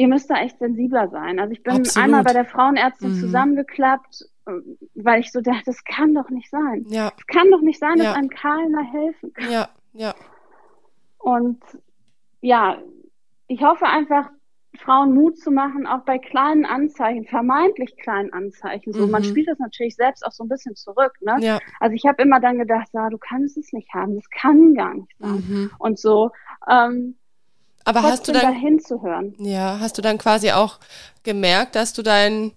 ihr 0.00 0.08
müsst 0.08 0.30
da 0.30 0.36
echt 0.36 0.58
sensibler 0.58 1.08
sein. 1.08 1.38
Also 1.38 1.52
ich 1.52 1.62
bin 1.62 1.76
Absolut. 1.76 2.02
einmal 2.02 2.24
bei 2.24 2.32
der 2.32 2.46
Frauenärztin 2.46 3.10
mhm. 3.10 3.20
zusammengeklappt, 3.20 4.24
weil 4.94 5.20
ich 5.20 5.30
so 5.30 5.42
dachte, 5.42 5.64
das 5.66 5.84
kann 5.84 6.14
doch 6.14 6.30
nicht 6.30 6.48
sein. 6.48 6.86
Ja. 6.88 7.12
Es 7.18 7.26
kann 7.26 7.50
doch 7.50 7.60
nicht 7.60 7.78
sein, 7.78 7.98
dass 7.98 8.06
ja. 8.06 8.12
einem 8.14 8.30
keiner 8.30 8.82
helfen 8.82 9.32
kann. 9.34 9.50
Ja, 9.50 9.68
ja. 9.92 10.14
Und 11.18 11.60
ja, 12.40 12.78
ich 13.46 13.62
hoffe 13.62 13.84
einfach, 13.84 14.30
Frauen 14.78 15.12
Mut 15.12 15.36
zu 15.36 15.50
machen, 15.50 15.86
auch 15.86 16.04
bei 16.04 16.18
kleinen 16.18 16.64
Anzeichen, 16.64 17.26
vermeintlich 17.26 17.94
kleinen 17.98 18.32
Anzeichen. 18.32 18.94
So, 18.94 19.04
mhm. 19.04 19.10
man 19.10 19.24
spielt 19.24 19.48
das 19.48 19.58
natürlich 19.58 19.96
selbst 19.96 20.24
auch 20.24 20.32
so 20.32 20.44
ein 20.44 20.48
bisschen 20.48 20.76
zurück. 20.76 21.12
Ne? 21.20 21.36
Ja. 21.40 21.58
Also 21.78 21.94
ich 21.94 22.06
habe 22.06 22.22
immer 22.22 22.40
dann 22.40 22.56
gedacht, 22.56 22.88
ja, 22.94 23.10
du 23.10 23.18
kannst 23.18 23.58
es 23.58 23.74
nicht 23.74 23.92
haben, 23.92 24.14
das 24.14 24.30
kann 24.30 24.74
gar 24.74 24.94
nicht 24.94 25.14
sein. 25.18 25.44
Mhm. 25.46 25.70
Und 25.78 25.98
so. 25.98 26.30
Ähm, 26.70 27.16
aber 27.84 28.02
hast 28.02 28.28
du 28.28 28.32
dann 28.32 28.42
da 28.42 28.50
hinzuhören? 28.50 29.34
Ja, 29.38 29.78
hast 29.80 29.98
du 29.98 30.02
dann 30.02 30.18
quasi 30.18 30.52
auch 30.52 30.78
gemerkt, 31.22 31.74
dass 31.74 31.92
du 31.92 32.02
dein 32.02 32.52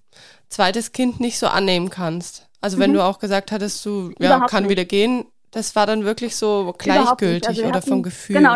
zweites 0.50 0.92
Kind 0.92 1.20
nicht 1.20 1.40
so 1.40 1.48
annehmen 1.48 1.90
kannst? 1.90 2.50
Also 2.62 2.80
wenn 2.80 2.92
mhm. 2.92 2.96
du 2.96 3.04
auch 3.04 3.20
gesagt 3.20 3.52
hattest, 3.52 3.86
du 3.86 4.14
ja, 4.20 4.46
kann 4.48 4.64
nicht. 4.64 4.72
wieder 4.72 4.86
gehen, 4.86 5.26
das 5.52 5.76
war 5.76 5.86
dann 5.86 6.04
wirklich 6.04 6.36
so 6.36 6.74
gleichgültig 6.78 7.48
also 7.48 7.66
oder 7.66 7.82
vom 7.82 8.02
Gefühl. 8.02 8.38
Genau, 8.38 8.56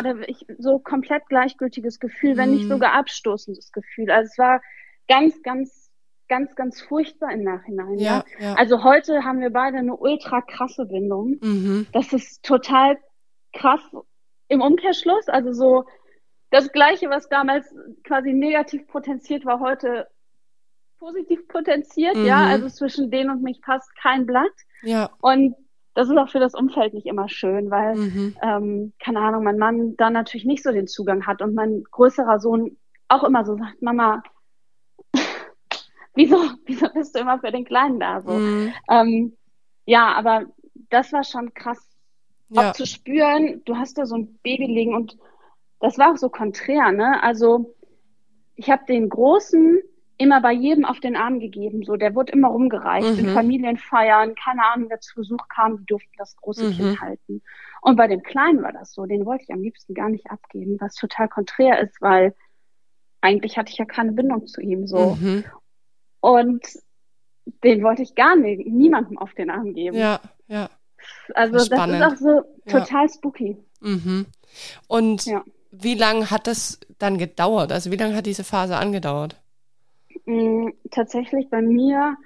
so 0.58 0.80
komplett 0.80 1.28
gleichgültiges 1.28 2.00
Gefühl, 2.00 2.34
mhm. 2.34 2.38
wenn 2.38 2.52
nicht 2.52 2.64
mhm. 2.64 2.70
sogar 2.70 2.94
abstoßendes 2.94 3.72
Gefühl. 3.72 4.10
Also 4.10 4.30
es 4.32 4.38
war 4.38 4.62
ganz, 5.08 5.42
ganz, 5.44 5.92
ganz, 6.27 6.56
ganz 6.56 6.82
furchtbar 6.82 7.32
im 7.32 7.44
Nachhinein. 7.44 8.00
Ja, 8.00 8.24
ja. 8.40 8.46
ja. 8.48 8.53
Also 8.56 8.84
heute 8.84 9.24
haben 9.24 9.42
wir 9.42 9.51
beide 9.51 9.77
eine 9.77 9.96
ultra 9.96 10.42
krasse 10.42 10.86
Bindung. 10.86 11.38
Mhm. 11.42 11.88
Das 11.92 12.14
ist 12.14 12.44
total 12.44 12.98
krass 13.53 13.82
im 14.48 14.62
Umkehrschluss. 14.62 15.27
Also 15.27 15.53
so 15.53 15.86
das 16.50 16.72
Gleiche, 16.72 17.10
was 17.10 17.29
damals 17.29 17.74
quasi 18.03 18.33
negativ 18.33 18.88
potenziert 18.88 19.46
war, 19.46 19.60
heute 19.60 20.07
positiv 21.00 21.48
potenziert, 21.48 22.16
mhm. 22.16 22.25
ja. 22.25 22.46
Also 22.46 22.68
zwischen 22.70 23.12
denen 23.12 23.29
und 23.29 23.44
mich 23.44 23.62
passt 23.62 23.96
kein 23.96 24.25
Blatt. 24.25 24.51
Ja. 24.81 25.10
Und 25.22 25.55
das 25.94 26.10
ist 26.10 26.18
auch 26.18 26.29
für 26.29 26.40
das 26.40 26.53
Umfeld 26.53 26.94
nicht 26.94 27.07
immer 27.07 27.27
schön, 27.27 27.72
weil, 27.72 27.96
mhm. 27.96 28.36
ähm, 28.42 28.94
keine 29.03 29.20
Ahnung, 29.20 29.44
mein 29.44 29.57
Mann 29.57 29.96
da 29.98 30.10
natürlich 30.10 30.46
nicht 30.46 30.64
so 30.64 30.72
den 30.72 30.88
Zugang 30.88 31.25
hat 31.25 31.42
und 31.42 31.55
mein 31.55 31.83
größerer 31.90 32.40
Sohn 32.40 32.77
auch 33.07 33.24
immer 33.24 33.44
so 33.46 33.57
sagt, 33.57 33.81
Mama, 33.81 34.22
wieso, 36.14 36.38
wieso 36.66 36.90
bist 36.90 37.16
du 37.16 37.20
immer 37.20 37.40
für 37.40 37.51
den 37.51 37.66
Kleinen 37.66 38.00
da 38.00 38.22
so? 38.22 38.31
Mhm. 38.31 38.74
Ähm, 38.90 39.38
ja, 39.86 40.14
aber 40.14 40.46
das 40.90 41.14
war 41.14 41.24
schon 41.24 41.53
krass, 41.53 41.79
ja. 42.50 42.70
auch 42.70 42.74
zu 42.74 42.86
spüren, 42.86 43.64
du 43.66 43.77
hast 43.77 43.98
da 43.98 44.05
so 44.05 44.16
ein 44.16 44.38
Baby 44.44 44.66
liegen 44.66 44.94
und 44.94 45.18
das 45.79 45.98
war 45.98 46.11
auch 46.11 46.18
so 46.18 46.29
konträr, 46.29 46.92
ne? 46.92 47.22
Also 47.22 47.75
ich 48.55 48.70
habe 48.70 48.85
den 48.87 49.09
Großen 49.09 49.79
immer 50.18 50.42
bei 50.42 50.51
jedem 50.51 50.83
auf 50.83 51.00
den 51.00 51.16
Arm 51.16 51.40
gegeben, 51.40 51.83
so 51.83 51.96
der 51.96 52.16
wurde 52.16 52.33
immer 52.33 52.48
rumgereicht 52.48 53.13
mhm. 53.13 53.20
in 53.20 53.33
Familienfeiern, 53.33 54.33
keine 54.35 54.66
Ahnung, 54.66 54.90
wer 54.90 55.00
zu 55.00 55.16
Besuch 55.16 55.48
kam, 55.48 55.77
die 55.77 55.85
durften 55.85 56.11
das 56.18 56.35
große 56.37 56.70
mhm. 56.70 56.72
Kind 56.74 57.01
halten. 57.01 57.44
Und 57.81 57.96
bei 57.96 58.07
dem 58.07 58.24
Kleinen 58.24 58.63
war 58.63 58.74
das 58.74 58.94
so, 58.94 59.05
den 59.05 59.25
wollte 59.25 59.44
ich 59.44 59.51
am 59.51 59.61
liebsten 59.61 59.94
gar 59.94 60.09
nicht 60.09 60.29
abgeben, 60.31 60.77
was 60.79 60.96
total 60.96 61.29
konträr 61.29 61.79
ist, 61.79 62.01
weil 62.01 62.33
eigentlich 63.22 63.57
hatte 63.57 63.72
ich 63.72 63.77
ja 63.77 63.85
keine 63.85 64.11
Bindung 64.11 64.48
zu 64.48 64.61
ihm 64.61 64.87
so. 64.87 65.16
Mhm. 65.20 65.44
Und 66.20 66.66
den 67.63 67.83
wollte 67.83 68.01
ich 68.01 68.16
gar 68.16 68.35
nicht, 68.35 68.68
niemandem 68.68 69.18
auf 69.20 69.33
den 69.35 69.51
Arm 69.51 69.74
geben. 69.74 69.96
Ja, 69.96 70.20
ja. 70.48 70.70
Also 71.35 71.53
das, 71.53 71.70
das 71.70 71.90
ist 71.90 72.01
auch 72.01 72.16
so 72.16 72.42
total 72.66 73.05
ja. 73.05 73.09
spooky. 73.09 73.57
Mhm. 73.81 74.25
Und 74.87 75.25
ja. 75.25 75.44
Wie 75.72 75.96
lange 75.96 76.32
hat 76.32 76.48
das 76.48 76.80
dann 77.00 77.18
gedauert? 77.18 77.72
Also 77.72 77.92
wie 77.92 77.98
lange 77.98 78.16
hat 78.16 78.25
diese 78.25 78.44
Phase 78.44 78.77
angedauert? 78.77 79.36
Mm, 80.25 80.70
tatsächlich 80.92 81.50
bei 81.50 81.62
mir 81.62 82.18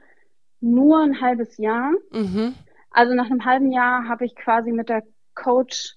nur 0.60 1.00
ein 1.00 1.22
halbes 1.22 1.58
Jahr. 1.58 1.92
Mhm. 2.12 2.56
Also 2.92 3.14
nach 3.14 3.26
einem 3.26 3.46
halben 3.46 3.72
Jahr 3.72 4.08
habe 4.08 4.26
ich 4.26 4.36
quasi 4.36 4.72
mit 4.72 4.90
der 4.90 5.04
Coach, 5.34 5.96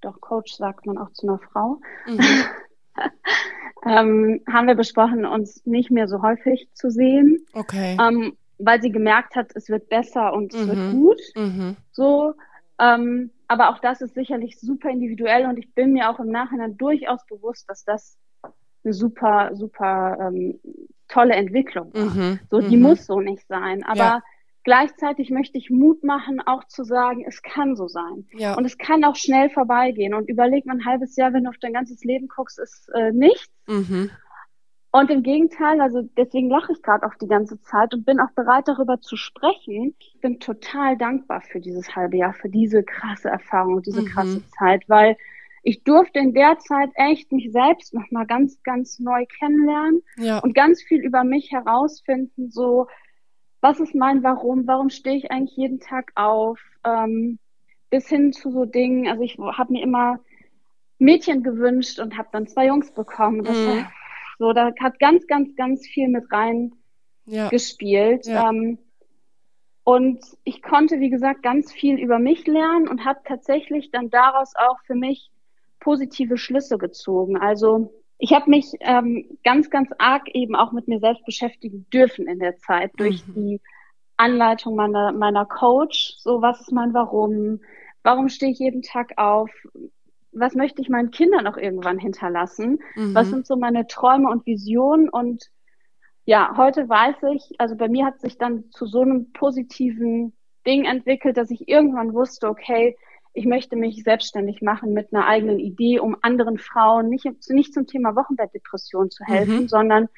doch 0.00 0.20
Coach 0.20 0.54
sagt 0.54 0.86
man 0.86 0.98
auch 0.98 1.12
zu 1.12 1.26
einer 1.26 1.38
Frau, 1.38 1.80
mhm. 2.06 2.20
ähm, 3.86 4.40
haben 4.50 4.66
wir 4.66 4.74
besprochen, 4.74 5.24
uns 5.24 5.64
nicht 5.66 5.90
mehr 5.90 6.08
so 6.08 6.22
häufig 6.22 6.68
zu 6.74 6.90
sehen. 6.90 7.44
Okay. 7.52 7.96
Ähm, 8.00 8.36
weil 8.58 8.82
sie 8.82 8.90
gemerkt 8.90 9.36
hat, 9.36 9.52
es 9.54 9.68
wird 9.68 9.88
besser 9.88 10.32
und 10.32 10.52
es 10.52 10.66
mhm. 10.66 10.68
wird 10.68 10.92
gut. 10.92 11.20
Mhm. 11.36 11.76
So. 11.92 12.34
Ähm, 12.80 13.30
aber 13.48 13.70
auch 13.70 13.78
das 13.78 14.02
ist 14.02 14.14
sicherlich 14.14 14.60
super 14.60 14.90
individuell 14.90 15.46
und 15.46 15.58
ich 15.58 15.74
bin 15.74 15.92
mir 15.92 16.10
auch 16.10 16.20
im 16.20 16.30
Nachhinein 16.30 16.76
durchaus 16.76 17.26
bewusst, 17.26 17.68
dass 17.68 17.82
das 17.84 18.18
eine 18.84 18.92
super, 18.92 19.50
super 19.54 20.18
ähm, 20.20 20.60
tolle 21.08 21.34
Entwicklung 21.34 21.92
war. 21.94 22.14
Mhm, 22.14 22.40
so, 22.50 22.60
die 22.60 22.76
mhm. 22.76 22.82
muss 22.82 23.06
so 23.06 23.20
nicht 23.20 23.46
sein. 23.48 23.82
Aber 23.84 23.98
ja. 23.98 24.22
gleichzeitig 24.64 25.30
möchte 25.30 25.58
ich 25.58 25.70
Mut 25.70 26.04
machen, 26.04 26.40
auch 26.44 26.64
zu 26.64 26.84
sagen, 26.84 27.24
es 27.26 27.42
kann 27.42 27.74
so 27.74 27.88
sein. 27.88 28.26
Ja. 28.32 28.54
Und 28.54 28.66
es 28.66 28.76
kann 28.76 29.04
auch 29.04 29.16
schnell 29.16 29.50
vorbeigehen. 29.50 30.14
Und 30.14 30.28
überleg 30.28 30.66
mal 30.66 30.74
ein 30.76 30.84
halbes 30.84 31.16
Jahr, 31.16 31.32
wenn 31.32 31.44
du 31.44 31.50
auf 31.50 31.58
dein 31.58 31.72
ganzes 31.72 32.04
Leben 32.04 32.28
guckst, 32.28 32.58
ist 32.58 32.90
äh, 32.94 33.12
nichts. 33.12 33.50
Mhm. 33.66 34.10
Und 34.90 35.10
im 35.10 35.22
Gegenteil, 35.22 35.80
also 35.82 36.02
deswegen 36.16 36.48
lache 36.48 36.72
ich 36.72 36.82
gerade 36.82 37.06
auch 37.06 37.14
die 37.20 37.28
ganze 37.28 37.60
Zeit 37.60 37.92
und 37.92 38.06
bin 38.06 38.20
auch 38.20 38.30
bereit, 38.30 38.68
darüber 38.68 39.00
zu 39.00 39.16
sprechen. 39.16 39.94
Ich 39.98 40.18
bin 40.20 40.40
total 40.40 40.96
dankbar 40.96 41.42
für 41.42 41.60
dieses 41.60 41.94
halbe 41.94 42.16
Jahr, 42.16 42.32
für 42.32 42.48
diese 42.48 42.82
krasse 42.82 43.28
Erfahrung 43.28 43.82
diese 43.82 44.00
mhm. 44.02 44.06
krasse 44.06 44.42
Zeit, 44.58 44.88
weil 44.88 45.16
ich 45.62 45.84
durfte 45.84 46.20
in 46.20 46.32
der 46.32 46.58
Zeit 46.58 46.90
echt 46.94 47.30
mich 47.32 47.52
selbst 47.52 47.92
nochmal 47.92 48.26
ganz, 48.26 48.62
ganz 48.62 48.98
neu 48.98 49.26
kennenlernen 49.38 50.02
ja. 50.16 50.38
und 50.38 50.54
ganz 50.54 50.82
viel 50.82 51.00
über 51.00 51.24
mich 51.24 51.52
herausfinden, 51.52 52.50
so, 52.50 52.86
was 53.60 53.80
ist 53.80 53.94
mein 53.94 54.22
Warum, 54.22 54.66
warum 54.66 54.88
stehe 54.88 55.16
ich 55.16 55.30
eigentlich 55.30 55.56
jeden 55.56 55.80
Tag 55.80 56.12
auf, 56.14 56.58
ähm, 56.84 57.38
bis 57.90 58.08
hin 58.08 58.32
zu 58.32 58.50
so 58.50 58.64
Dingen, 58.64 59.08
also 59.08 59.22
ich 59.22 59.36
habe 59.38 59.72
mir 59.72 59.82
immer 59.82 60.20
Mädchen 60.98 61.42
gewünscht 61.42 61.98
und 61.98 62.16
habe 62.16 62.28
dann 62.32 62.46
zwei 62.46 62.66
Jungs 62.66 62.90
bekommen. 62.92 63.44
Das 63.44 63.56
mhm. 63.56 63.66
war 63.66 63.92
so, 64.38 64.52
da 64.52 64.72
hat 64.80 64.98
ganz, 64.98 65.26
ganz, 65.26 65.54
ganz 65.56 65.86
viel 65.86 66.08
mit 66.08 66.30
rein 66.32 66.72
ja. 67.26 67.48
gespielt. 67.48 68.26
Ja. 68.26 68.50
Ähm, 68.50 68.78
und 69.84 70.20
ich 70.44 70.62
konnte, 70.62 71.00
wie 71.00 71.10
gesagt, 71.10 71.42
ganz 71.42 71.72
viel 71.72 71.98
über 71.98 72.18
mich 72.18 72.46
lernen 72.46 72.88
und 72.88 73.04
habe 73.04 73.20
tatsächlich 73.24 73.90
dann 73.90 74.10
daraus 74.10 74.54
auch 74.54 74.78
für 74.86 74.94
mich 74.94 75.30
positive 75.80 76.36
Schlüsse 76.36 76.76
gezogen. 76.76 77.38
Also 77.38 77.92
ich 78.18 78.32
habe 78.32 78.50
mich 78.50 78.72
ähm, 78.80 79.38
ganz, 79.44 79.70
ganz 79.70 79.88
arg 79.98 80.28
eben 80.34 80.56
auch 80.56 80.72
mit 80.72 80.88
mir 80.88 80.98
selbst 80.98 81.24
beschäftigen 81.24 81.86
dürfen 81.92 82.26
in 82.26 82.38
der 82.38 82.58
Zeit 82.58 82.92
durch 82.96 83.26
mhm. 83.28 83.34
die 83.34 83.60
Anleitung 84.16 84.74
meiner, 84.74 85.12
meiner 85.12 85.46
Coach. 85.46 86.16
So, 86.18 86.42
was 86.42 86.60
ist 86.60 86.72
mein 86.72 86.92
Warum? 86.92 87.60
Warum 88.02 88.28
stehe 88.28 88.52
ich 88.52 88.58
jeden 88.58 88.82
Tag 88.82 89.12
auf? 89.16 89.50
Was 90.40 90.54
möchte 90.54 90.82
ich 90.82 90.88
meinen 90.88 91.10
Kindern 91.10 91.46
auch 91.46 91.56
irgendwann 91.56 91.98
hinterlassen? 91.98 92.80
Mhm. 92.94 93.14
Was 93.14 93.28
sind 93.28 93.46
so 93.46 93.56
meine 93.56 93.86
Träume 93.86 94.30
und 94.30 94.46
Visionen? 94.46 95.08
Und 95.08 95.50
ja, 96.24 96.54
heute 96.56 96.88
weiß 96.88 97.16
ich, 97.34 97.58
also 97.58 97.76
bei 97.76 97.88
mir 97.88 98.06
hat 98.06 98.20
sich 98.20 98.38
dann 98.38 98.70
zu 98.70 98.86
so 98.86 99.02
einem 99.02 99.32
positiven 99.32 100.34
Ding 100.66 100.84
entwickelt, 100.84 101.36
dass 101.36 101.50
ich 101.50 101.68
irgendwann 101.68 102.12
wusste, 102.12 102.48
okay, 102.48 102.96
ich 103.32 103.46
möchte 103.46 103.76
mich 103.76 104.02
selbstständig 104.02 104.62
machen 104.62 104.92
mit 104.92 105.12
einer 105.12 105.26
eigenen 105.26 105.58
Idee, 105.58 106.00
um 106.00 106.16
anderen 106.22 106.58
Frauen 106.58 107.08
nicht, 107.08 107.26
nicht 107.48 107.72
zum 107.72 107.86
Thema 107.86 108.16
Wochenbettdepression 108.16 109.10
zu 109.10 109.24
helfen, 109.24 109.62
mhm. 109.62 109.68
sondern 109.68 110.08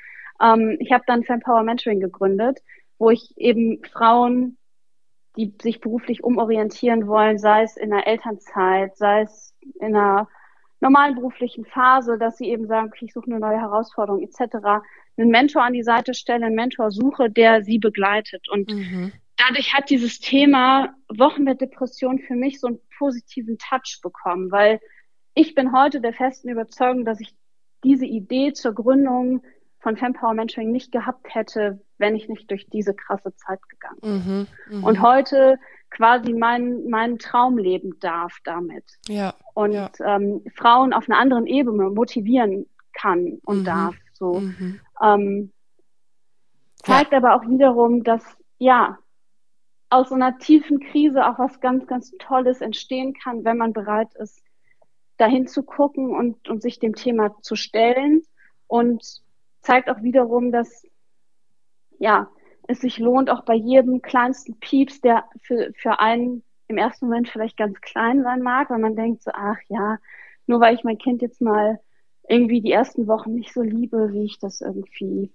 ähm, 0.43 0.77
ich 0.81 0.93
habe 0.93 1.05
dann 1.07 1.25
Fempower 1.25 1.63
Mentoring 1.63 2.01
gegründet, 2.01 2.61
wo 2.99 3.11
ich 3.11 3.35
eben 3.37 3.83
Frauen, 3.85 4.57
die 5.37 5.55
sich 5.61 5.81
beruflich 5.81 6.25
umorientieren 6.25 7.07
wollen, 7.07 7.39
sei 7.39 7.63
es 7.63 7.77
in 7.77 7.91
der 7.91 8.07
Elternzeit, 8.07 8.97
sei 8.97 9.23
es 9.23 9.55
in 9.81 9.95
einer 9.95 10.29
normalen 10.81 11.15
beruflichen 11.15 11.65
Phase, 11.67 12.19
dass 12.19 12.39
sie 12.39 12.49
eben 12.49 12.67
sagen, 12.67 12.89
okay, 12.89 13.05
ich 13.05 13.13
suche 13.13 13.31
eine 13.31 13.39
neue 13.39 13.61
Herausforderung 13.61 14.23
etc., 14.23 14.83
einen 15.17 15.31
Mentor 15.31 15.63
an 15.63 15.75
die 15.75 15.83
Seite 15.83 16.15
stelle, 16.15 16.47
einen 16.47 16.55
Mentor 16.55 16.91
suche, 16.91 17.29
der 17.29 17.63
sie 17.63 17.79
begleitet. 17.79 18.49
Und 18.49 18.71
mhm 18.71 19.13
dadurch 19.41 19.75
hat 19.75 19.91
dieses 19.91 20.21
Thema 20.21 20.95
Wochenbettdepression 21.09 22.19
für 22.19 22.35
mich 22.35 22.61
so 22.61 22.69
einen 22.69 22.81
positiven 22.99 23.59
Touch 23.59 24.01
bekommen, 24.03 24.51
weil 24.51 24.81
ich 25.35 25.55
bin 25.55 25.73
heute 25.73 26.01
der 26.01 26.13
festen 26.13 26.49
Überzeugung, 26.49 27.05
dass 27.05 27.21
ich 27.21 27.35
diese 27.83 28.05
Idee 28.05 28.53
zur 28.53 28.75
Gründung 28.75 29.43
von 29.79 29.97
Fempower 29.97 30.35
Mentoring 30.35 30.71
nicht 30.71 30.93
gehabt 30.93 31.35
hätte, 31.35 31.81
wenn 31.97 32.15
ich 32.15 32.29
nicht 32.29 32.51
durch 32.51 32.67
diese 32.69 32.95
krasse 32.95 33.35
Zeit 33.37 33.61
gegangen 33.69 33.99
bin. 34.03 34.13
Mhm, 34.13 34.81
mh. 34.81 34.87
Und 34.87 35.01
heute 35.01 35.59
quasi 35.91 36.33
meinen 36.33 36.89
mein 36.89 37.19
Traum 37.19 37.59
leben 37.59 37.99
darf 38.01 38.39
damit. 38.45 38.85
Ja. 39.09 39.35
Und 39.55 39.73
ja. 39.73 39.91
Ähm, 40.01 40.43
Frauen 40.55 40.93
auf 40.93 41.09
einer 41.09 41.19
anderen 41.19 41.47
Ebene 41.47 41.91
motivieren 41.91 42.67
kann 42.93 43.39
und 43.45 43.61
mhm, 43.61 43.65
darf. 43.65 43.97
So. 44.13 44.35
Mhm. 44.35 44.81
Ähm, 45.03 45.53
zeigt 46.77 47.13
ja. 47.13 47.19
aber 47.19 47.35
auch 47.35 47.43
wiederum, 47.49 48.05
dass 48.05 48.25
ja, 48.59 48.99
aus 49.89 50.11
so 50.11 50.15
einer 50.15 50.39
tiefen 50.39 50.79
Krise 50.79 51.27
auch 51.27 51.39
was 51.39 51.61
ganz, 51.61 51.87
ganz 51.87 52.13
Tolles 52.19 52.61
entstehen 52.61 53.13
kann, 53.13 53.45
wenn 53.45 53.57
man 53.57 53.73
bereit 53.73 54.15
ist, 54.15 54.41
dahin 55.17 55.47
zu 55.49 55.65
gucken 55.65 56.15
und, 56.15 56.49
und 56.49 56.63
sich 56.63 56.79
dem 56.79 56.95
Thema 56.95 57.37
zu 57.43 57.57
stellen 57.57 58.23
und 58.69 59.21
zeigt 59.61 59.91
auch 59.91 60.01
wiederum, 60.03 60.53
dass, 60.53 60.87
ja, 61.99 62.31
es 62.71 62.81
sich 62.81 62.99
lohnt, 62.99 63.31
auch 63.31 63.45
bei 63.45 63.55
jedem 63.55 64.03
kleinsten 64.03 64.59
Pieps, 64.59 65.01
der 65.01 65.25
für, 65.43 65.73
für 65.75 65.99
einen 66.01 66.43
im 66.69 66.79
ersten 66.79 67.07
Moment 67.07 67.29
vielleicht 67.29 67.57
ganz 67.57 67.81
klein 67.81 68.23
sein 68.23 68.43
mag, 68.43 68.71
weil 68.71 68.79
man 68.79 68.97
denkt 68.97 69.23
so, 69.23 69.31
ach 69.35 69.59
ja, 69.69 69.99
nur 70.47 70.61
weil 70.61 70.75
ich 70.75 70.85
mein 70.85 70.99
Kind 70.99 71.21
jetzt 71.21 71.41
mal 71.41 71.81
irgendwie 72.29 72.61
die 72.61 72.71
ersten 72.71 73.09
Wochen 73.09 73.35
nicht 73.35 73.53
so 73.53 73.63
liebe, 73.63 74.13
wie 74.13 74.25
ich 74.25 74.39
das 74.39 74.61
irgendwie 74.61 75.33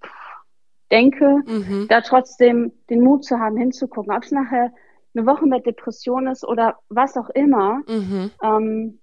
denke, 0.92 1.42
mhm. 1.46 1.88
da 1.90 2.02
trotzdem 2.02 2.72
den 2.90 3.02
Mut 3.02 3.26
zu 3.26 3.40
haben, 3.40 3.58
hinzugucken. 3.58 4.16
Ob 4.16 4.24
es 4.24 4.32
nachher 4.32 4.72
eine 5.14 5.26
Woche 5.26 5.46
mit 5.46 5.66
Depression 5.66 6.28
ist 6.28 6.46
oder 6.46 6.80
was 6.90 7.18
auch 7.18 7.30
immer, 7.32 7.82
mhm. 7.88 8.32
ähm, 8.42 9.00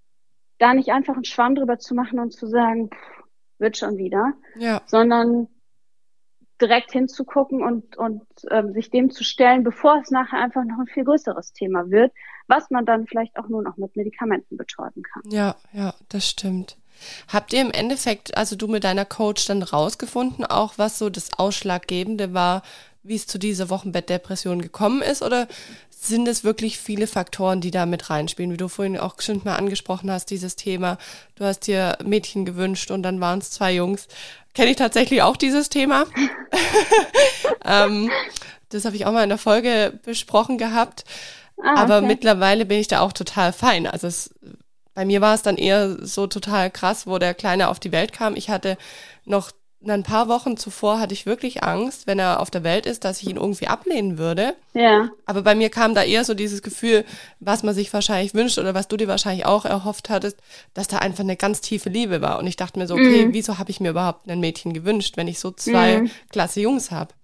da 0.58 0.72
nicht 0.72 0.90
einfach 0.90 1.14
einen 1.14 1.24
Schwamm 1.24 1.54
drüber 1.54 1.78
zu 1.78 1.94
machen 1.94 2.18
und 2.18 2.32
zu 2.32 2.46
sagen, 2.46 2.88
pff, 2.88 3.24
wird 3.58 3.76
schon 3.76 3.98
wieder, 3.98 4.32
ja. 4.56 4.80
sondern 4.86 5.48
direkt 6.62 6.92
hinzugucken 6.92 7.62
und, 7.62 7.96
und 7.96 8.22
ähm, 8.50 8.72
sich 8.72 8.90
dem 8.90 9.10
zu 9.10 9.24
stellen, 9.24 9.64
bevor 9.64 10.00
es 10.00 10.10
nachher 10.10 10.38
einfach 10.38 10.64
noch 10.64 10.78
ein 10.78 10.86
viel 10.86 11.04
größeres 11.04 11.52
Thema 11.52 11.90
wird, 11.90 12.12
was 12.46 12.70
man 12.70 12.86
dann 12.86 13.06
vielleicht 13.06 13.36
auch 13.36 13.48
nur 13.48 13.62
noch 13.62 13.76
mit 13.76 13.94
Medikamenten 13.96 14.56
betäuben 14.56 15.02
kann. 15.02 15.22
Ja, 15.30 15.56
ja, 15.72 15.94
das 16.08 16.28
stimmt. 16.28 16.76
Habt 17.28 17.52
ihr 17.52 17.60
im 17.60 17.72
Endeffekt, 17.72 18.36
also 18.36 18.56
du 18.56 18.68
mit 18.68 18.84
deiner 18.84 19.04
Coach, 19.04 19.46
dann 19.46 19.62
rausgefunden, 19.62 20.44
auch 20.44 20.74
was 20.78 20.98
so 20.98 21.10
das 21.10 21.36
Ausschlaggebende 21.36 22.32
war, 22.32 22.62
wie 23.02 23.16
es 23.16 23.26
zu 23.26 23.38
dieser 23.38 23.68
Wochenbettdepression 23.68 24.62
gekommen 24.62 25.02
ist? 25.02 25.22
Oder 25.22 25.48
sind 26.08 26.26
es 26.28 26.44
wirklich 26.44 26.78
viele 26.78 27.06
Faktoren, 27.06 27.60
die 27.60 27.70
da 27.70 27.86
mit 27.86 28.10
reinspielen? 28.10 28.52
Wie 28.52 28.56
du 28.56 28.68
vorhin 28.68 28.98
auch 28.98 29.14
bestimmt 29.14 29.44
mal 29.44 29.56
angesprochen 29.56 30.10
hast, 30.10 30.30
dieses 30.30 30.56
Thema. 30.56 30.98
Du 31.36 31.44
hast 31.44 31.66
dir 31.66 31.98
Mädchen 32.04 32.44
gewünscht 32.44 32.90
und 32.90 33.02
dann 33.02 33.20
waren 33.20 33.38
es 33.38 33.50
zwei 33.50 33.74
Jungs. 33.74 34.08
Kenne 34.54 34.70
ich 34.70 34.76
tatsächlich 34.76 35.22
auch 35.22 35.36
dieses 35.36 35.68
Thema. 35.68 36.04
ähm, 37.64 38.10
das 38.68 38.84
habe 38.84 38.96
ich 38.96 39.06
auch 39.06 39.12
mal 39.12 39.22
in 39.22 39.28
der 39.28 39.38
Folge 39.38 39.98
besprochen 40.04 40.58
gehabt. 40.58 41.04
Ah, 41.56 41.72
okay. 41.72 41.80
Aber 41.80 42.00
mittlerweile 42.00 42.66
bin 42.66 42.78
ich 42.78 42.88
da 42.88 43.00
auch 43.00 43.12
total 43.12 43.52
fein. 43.52 43.86
Also 43.86 44.06
es 44.06 44.30
bei 44.94 45.04
mir 45.04 45.20
war 45.20 45.34
es 45.34 45.42
dann 45.42 45.56
eher 45.56 46.04
so 46.04 46.26
total 46.26 46.70
krass, 46.70 47.06
wo 47.06 47.18
der 47.18 47.34
Kleine 47.34 47.68
auf 47.68 47.80
die 47.80 47.92
Welt 47.92 48.12
kam. 48.12 48.36
Ich 48.36 48.50
hatte 48.50 48.76
noch 49.24 49.50
ein 49.86 50.02
paar 50.02 50.28
Wochen 50.28 50.56
zuvor 50.56 51.00
hatte 51.00 51.14
ich 51.14 51.26
wirklich 51.26 51.62
Angst, 51.64 52.06
wenn 52.06 52.18
er 52.18 52.40
auf 52.40 52.50
der 52.50 52.62
Welt 52.62 52.86
ist, 52.86 53.04
dass 53.04 53.22
ich 53.22 53.28
ihn 53.28 53.36
irgendwie 53.36 53.66
ablehnen 53.66 54.18
würde. 54.18 54.54
Ja. 54.74 55.08
Aber 55.26 55.42
bei 55.42 55.54
mir 55.54 55.70
kam 55.70 55.94
da 55.94 56.02
eher 56.02 56.24
so 56.24 56.34
dieses 56.34 56.62
Gefühl, 56.62 57.04
was 57.40 57.62
man 57.62 57.74
sich 57.74 57.92
wahrscheinlich 57.92 58.34
wünscht 58.34 58.58
oder 58.58 58.74
was 58.74 58.88
du 58.88 58.96
dir 58.96 59.08
wahrscheinlich 59.08 59.46
auch 59.46 59.64
erhofft 59.64 60.10
hattest, 60.10 60.38
dass 60.74 60.88
da 60.88 60.98
einfach 60.98 61.24
eine 61.24 61.36
ganz 61.36 61.60
tiefe 61.60 61.88
Liebe 61.88 62.20
war. 62.20 62.38
Und 62.38 62.46
ich 62.46 62.56
dachte 62.56 62.78
mir 62.78 62.86
so, 62.86 62.94
okay, 62.94 63.26
mhm. 63.26 63.34
wieso 63.34 63.58
habe 63.58 63.70
ich 63.70 63.80
mir 63.80 63.90
überhaupt 63.90 64.28
ein 64.28 64.40
Mädchen 64.40 64.72
gewünscht, 64.72 65.16
wenn 65.16 65.28
ich 65.28 65.38
so 65.38 65.50
zwei 65.50 66.02
mhm. 66.02 66.10
klasse 66.30 66.60
Jungs 66.60 66.90
habe? 66.90 67.14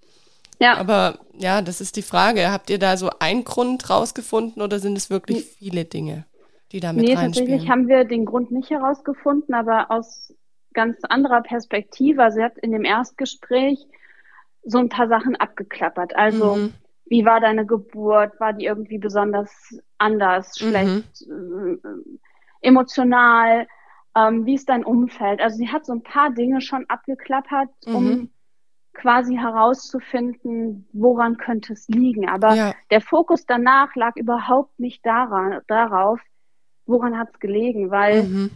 Ja. 0.59 0.77
Aber 0.77 1.19
ja, 1.39 1.63
das 1.63 1.81
ist 1.81 1.97
die 1.97 2.03
Frage. 2.03 2.51
Habt 2.51 2.71
ihr 2.71 2.79
da 2.79 2.97
so 2.97 3.11
einen 3.21 3.45
Grund 3.45 3.89
rausgefunden 3.89 4.61
oder 4.63 4.81
sind 4.81 4.99
es 4.99 5.11
wirklich 5.11 5.45
viele 5.45 5.85
Dinge? 5.85 6.25
die 6.73 6.81
da 6.81 6.93
mit 6.93 7.07
nee, 7.07 7.15
reinspielen? 7.15 7.49
tatsächlich 7.49 7.71
haben 7.71 7.89
wir 7.89 8.05
den 8.05 8.25
Grund 8.25 8.51
nicht 8.51 8.71
herausgefunden, 8.71 9.55
aber 9.55 9.91
aus 9.91 10.35
ganz 10.79 10.99
anderer 11.09 11.43
Perspektive. 11.43 12.23
Also 12.23 12.37
sie 12.37 12.45
hat 12.45 12.57
in 12.59 12.71
dem 12.71 12.85
Erstgespräch 12.85 13.85
so 14.63 14.79
ein 14.79 14.89
paar 14.89 15.09
Sachen 15.09 15.35
abgeklappert. 15.35 16.15
Also 16.15 16.55
mhm. 16.55 16.75
wie 17.07 17.25
war 17.25 17.41
deine 17.41 17.67
Geburt? 17.67 18.39
War 18.39 18.53
die 18.53 18.67
irgendwie 18.67 18.99
besonders 18.99 19.51
anders, 19.99 20.55
mhm. 20.61 20.69
schlecht, 20.69 21.23
äh, 21.23 21.79
emotional? 22.61 23.67
Ähm, 24.15 24.47
wie 24.47 24.55
ist 24.55 24.69
dein 24.69 24.85
Umfeld? 24.85 25.41
Also 25.41 25.57
sie 25.57 25.69
hat 25.69 25.85
so 25.85 25.93
ein 25.93 26.05
paar 26.05 26.31
Dinge 26.31 26.61
schon 26.61 26.85
abgeklappert, 26.89 27.71
um 27.87 28.05
mhm. 28.05 28.31
quasi 28.95 29.35
herauszufinden, 29.35 30.87
woran 30.93 31.39
könnte 31.39 31.73
es 31.73 31.89
liegen. 31.89 32.29
Aber 32.29 32.55
ja. 32.55 32.73
der 32.93 33.01
Fokus 33.01 33.47
danach 33.47 33.97
lag 33.97 34.15
überhaupt 34.15 34.79
nicht 34.79 35.05
daran, 35.05 35.61
darauf, 35.67 36.21
woran 36.87 37.19
hat 37.19 37.31
es 37.33 37.41
gelegen, 37.41 37.91
weil 37.91 38.23
mhm. 38.23 38.51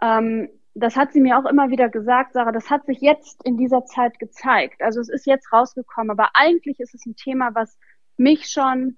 ähm, 0.00 0.48
das 0.78 0.94
hat 0.94 1.12
sie 1.12 1.20
mir 1.20 1.38
auch 1.38 1.46
immer 1.46 1.70
wieder 1.70 1.88
gesagt, 1.88 2.34
Sarah, 2.34 2.52
das 2.52 2.70
hat 2.70 2.84
sich 2.84 3.00
jetzt 3.00 3.42
in 3.44 3.56
dieser 3.56 3.86
Zeit 3.86 4.18
gezeigt. 4.18 4.82
Also 4.82 5.00
es 5.00 5.08
ist 5.08 5.26
jetzt 5.26 5.50
rausgekommen, 5.52 6.10
aber 6.10 6.30
eigentlich 6.34 6.80
ist 6.80 6.94
es 6.94 7.06
ein 7.06 7.16
Thema, 7.16 7.54
was 7.54 7.78
mich 8.18 8.46
schon 8.46 8.96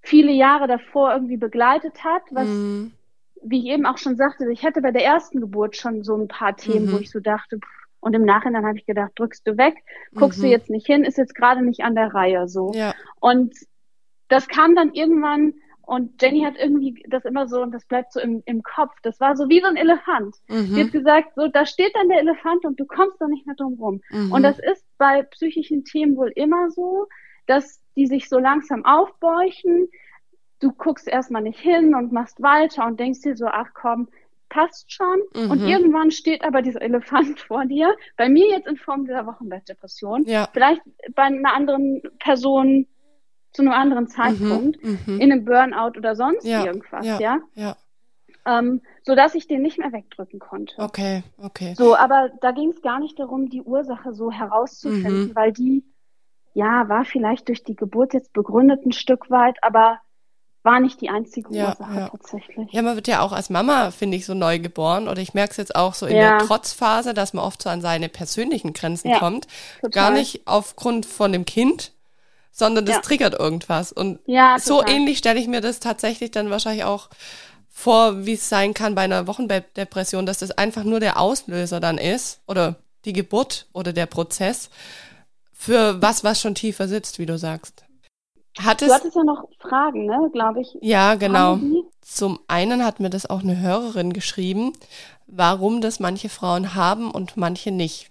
viele 0.00 0.32
Jahre 0.32 0.68
davor 0.68 1.12
irgendwie 1.12 1.36
begleitet 1.36 2.04
hat, 2.04 2.22
was, 2.30 2.46
mhm. 2.46 2.92
wie 3.42 3.58
ich 3.58 3.66
eben 3.66 3.84
auch 3.84 3.98
schon 3.98 4.16
sagte, 4.16 4.50
ich 4.52 4.64
hatte 4.64 4.80
bei 4.80 4.92
der 4.92 5.04
ersten 5.04 5.40
Geburt 5.40 5.76
schon 5.76 6.04
so 6.04 6.16
ein 6.16 6.28
paar 6.28 6.56
Themen, 6.56 6.86
mhm. 6.86 6.92
wo 6.92 6.98
ich 6.98 7.10
so 7.10 7.18
dachte, 7.18 7.58
pff, 7.58 7.82
und 7.98 8.14
im 8.14 8.24
Nachhinein 8.24 8.66
habe 8.66 8.78
ich 8.78 8.86
gedacht, 8.86 9.12
drückst 9.16 9.46
du 9.46 9.56
weg, 9.56 9.76
guckst 10.14 10.38
mhm. 10.38 10.42
du 10.42 10.48
jetzt 10.50 10.70
nicht 10.70 10.86
hin, 10.86 11.04
ist 11.04 11.18
jetzt 11.18 11.34
gerade 11.34 11.64
nicht 11.64 11.82
an 11.82 11.94
der 11.94 12.14
Reihe 12.14 12.48
so. 12.48 12.72
Ja. 12.74 12.94
Und 13.20 13.54
das 14.28 14.48
kam 14.48 14.74
dann 14.74 14.92
irgendwann 14.92 15.54
und 15.84 16.20
Jenny 16.22 16.42
hat 16.42 16.54
irgendwie 16.56 17.02
das 17.08 17.24
immer 17.24 17.48
so, 17.48 17.60
und 17.62 17.72
das 17.72 17.84
bleibt 17.84 18.12
so 18.12 18.20
im, 18.20 18.42
im 18.46 18.62
Kopf, 18.62 18.94
das 19.02 19.20
war 19.20 19.36
so 19.36 19.48
wie 19.48 19.60
so 19.60 19.66
ein 19.66 19.76
Elefant. 19.76 20.36
Mhm. 20.48 20.66
Sie 20.66 20.84
hat 20.84 20.92
gesagt, 20.92 21.34
so, 21.34 21.48
da 21.48 21.66
steht 21.66 21.94
dann 21.94 22.08
der 22.08 22.20
Elefant 22.20 22.64
und 22.64 22.78
du 22.78 22.86
kommst 22.86 23.20
da 23.20 23.26
nicht 23.26 23.46
mehr 23.46 23.56
drum 23.56 23.74
rum. 23.74 24.00
Mhm. 24.10 24.32
Und 24.32 24.42
das 24.42 24.58
ist 24.58 24.86
bei 24.98 25.22
psychischen 25.22 25.84
Themen 25.84 26.16
wohl 26.16 26.32
immer 26.34 26.70
so, 26.70 27.08
dass 27.46 27.80
die 27.96 28.06
sich 28.06 28.28
so 28.28 28.38
langsam 28.38 28.84
aufbäuchen. 28.84 29.88
Du 30.60 30.72
guckst 30.72 31.08
erstmal 31.08 31.42
nicht 31.42 31.58
hin 31.58 31.94
und 31.94 32.12
machst 32.12 32.40
weiter 32.40 32.86
und 32.86 33.00
denkst 33.00 33.22
dir 33.22 33.36
so, 33.36 33.46
ach 33.46 33.70
komm, 33.74 34.08
passt 34.48 34.92
schon. 34.92 35.22
Mhm. 35.34 35.50
Und 35.50 35.66
irgendwann 35.66 36.10
steht 36.10 36.44
aber 36.44 36.62
dieser 36.62 36.82
Elefant 36.82 37.40
vor 37.48 37.64
dir. 37.64 37.96
Bei 38.16 38.28
mir 38.28 38.48
jetzt 38.50 38.68
in 38.68 38.76
Form 38.76 39.06
dieser 39.06 39.26
Wochenbettdepression. 39.26 40.24
Ja. 40.26 40.48
Vielleicht 40.52 40.82
bei 41.14 41.22
einer 41.22 41.54
anderen 41.54 42.02
Person 42.18 42.86
zu 43.52 43.62
einem 43.62 43.72
anderen 43.72 44.08
Zeitpunkt, 44.08 44.82
mhm, 44.82 44.98
mhm, 45.06 45.20
in 45.20 45.32
einem 45.32 45.44
Burnout 45.44 45.98
oder 45.98 46.16
sonst 46.16 46.44
ja, 46.44 46.64
irgendwas, 46.64 47.04
ja. 47.04 47.18
ja? 47.20 47.38
ja. 47.54 47.76
Ähm, 48.44 48.80
so 49.04 49.14
dass 49.14 49.34
ich 49.34 49.46
den 49.46 49.62
nicht 49.62 49.78
mehr 49.78 49.92
wegdrücken 49.92 50.40
konnte. 50.40 50.74
Okay, 50.78 51.22
okay. 51.38 51.74
So, 51.76 51.96
aber 51.96 52.30
da 52.40 52.50
ging 52.50 52.70
es 52.70 52.82
gar 52.82 52.98
nicht 52.98 53.18
darum, 53.18 53.48
die 53.48 53.62
Ursache 53.62 54.12
so 54.14 54.32
herauszufinden, 54.32 55.28
mhm. 55.28 55.36
weil 55.36 55.52
die, 55.52 55.84
ja, 56.54 56.88
war 56.88 57.04
vielleicht 57.04 57.48
durch 57.48 57.62
die 57.62 57.76
Geburt 57.76 58.14
jetzt 58.14 58.32
begründet 58.32 58.84
ein 58.84 58.92
Stück 58.92 59.30
weit, 59.30 59.56
aber 59.62 60.00
war 60.64 60.80
nicht 60.80 61.00
die 61.00 61.08
einzige 61.08 61.52
ja, 61.54 61.70
Ursache 61.70 61.94
ja. 61.94 62.08
tatsächlich. 62.08 62.72
Ja, 62.72 62.82
man 62.82 62.94
wird 62.94 63.08
ja 63.08 63.20
auch 63.20 63.32
als 63.32 63.50
Mama, 63.50 63.90
finde 63.90 64.16
ich, 64.16 64.26
so 64.26 64.34
neu 64.34 64.60
geboren. 64.60 65.08
Oder 65.08 65.20
ich 65.20 65.34
merke 65.34 65.50
es 65.50 65.56
jetzt 65.56 65.74
auch 65.74 65.94
so 65.94 66.06
in 66.06 66.16
ja. 66.16 66.38
der 66.38 66.46
Trotzphase, 66.46 67.14
dass 67.14 67.32
man 67.32 67.44
oft 67.44 67.62
so 67.62 67.68
an 67.68 67.80
seine 67.80 68.08
persönlichen 68.08 68.72
Grenzen 68.72 69.12
kommt. 69.14 69.48
Total. 69.80 69.90
Gar 69.90 70.10
nicht 70.12 70.42
aufgrund 70.46 71.04
von 71.04 71.32
dem 71.32 71.44
Kind, 71.44 71.92
sondern 72.52 72.84
das 72.86 72.96
Ja. 72.96 73.00
triggert 73.00 73.34
irgendwas. 73.38 73.90
Und 73.92 74.20
Ja, 74.26 74.58
so 74.60 74.84
ähnlich 74.84 75.18
stelle 75.18 75.40
ich 75.40 75.48
mir 75.48 75.60
das 75.60 75.80
tatsächlich 75.80 76.30
dann 76.30 76.50
wahrscheinlich 76.50 76.84
auch 76.84 77.08
vor, 77.70 78.26
wie 78.26 78.34
es 78.34 78.48
sein 78.48 78.74
kann 78.74 78.94
bei 78.94 79.02
einer 79.02 79.26
Wochenbettdepression, 79.26 80.26
dass 80.26 80.38
das 80.38 80.50
einfach 80.52 80.84
nur 80.84 81.00
der 81.00 81.18
Auslöser 81.18 81.80
dann 81.80 81.98
ist 81.98 82.40
oder 82.46 82.76
die 83.06 83.14
Geburt 83.14 83.66
oder 83.72 83.92
der 83.92 84.06
Prozess 84.06 84.68
für 85.52 86.00
was, 86.02 86.22
was 86.22 86.40
schon 86.40 86.54
tiefer 86.54 86.86
sitzt, 86.86 87.18
wie 87.18 87.26
du 87.26 87.38
sagst. 87.38 87.84
Hat 88.58 88.82
Du 88.82 88.86
es, 88.86 88.92
hattest 88.92 89.16
ja 89.16 89.24
noch 89.24 89.44
Fragen, 89.58 90.04
ne, 90.04 90.28
glaube 90.32 90.60
ich. 90.60 90.76
ja, 90.82 91.14
genau. 91.14 91.58
Zum 92.02 92.38
einen 92.48 92.84
hat 92.84 93.00
mir 93.00 93.08
das 93.10 93.24
auch 93.30 93.40
eine 93.40 93.58
Hörerin 93.58 94.12
geschrieben, 94.12 94.72
warum 95.26 95.80
das 95.80 96.00
manche 96.00 96.28
Frauen 96.28 96.74
haben 96.74 97.10
und 97.10 97.36
manche 97.38 97.70
nicht. 97.70 98.10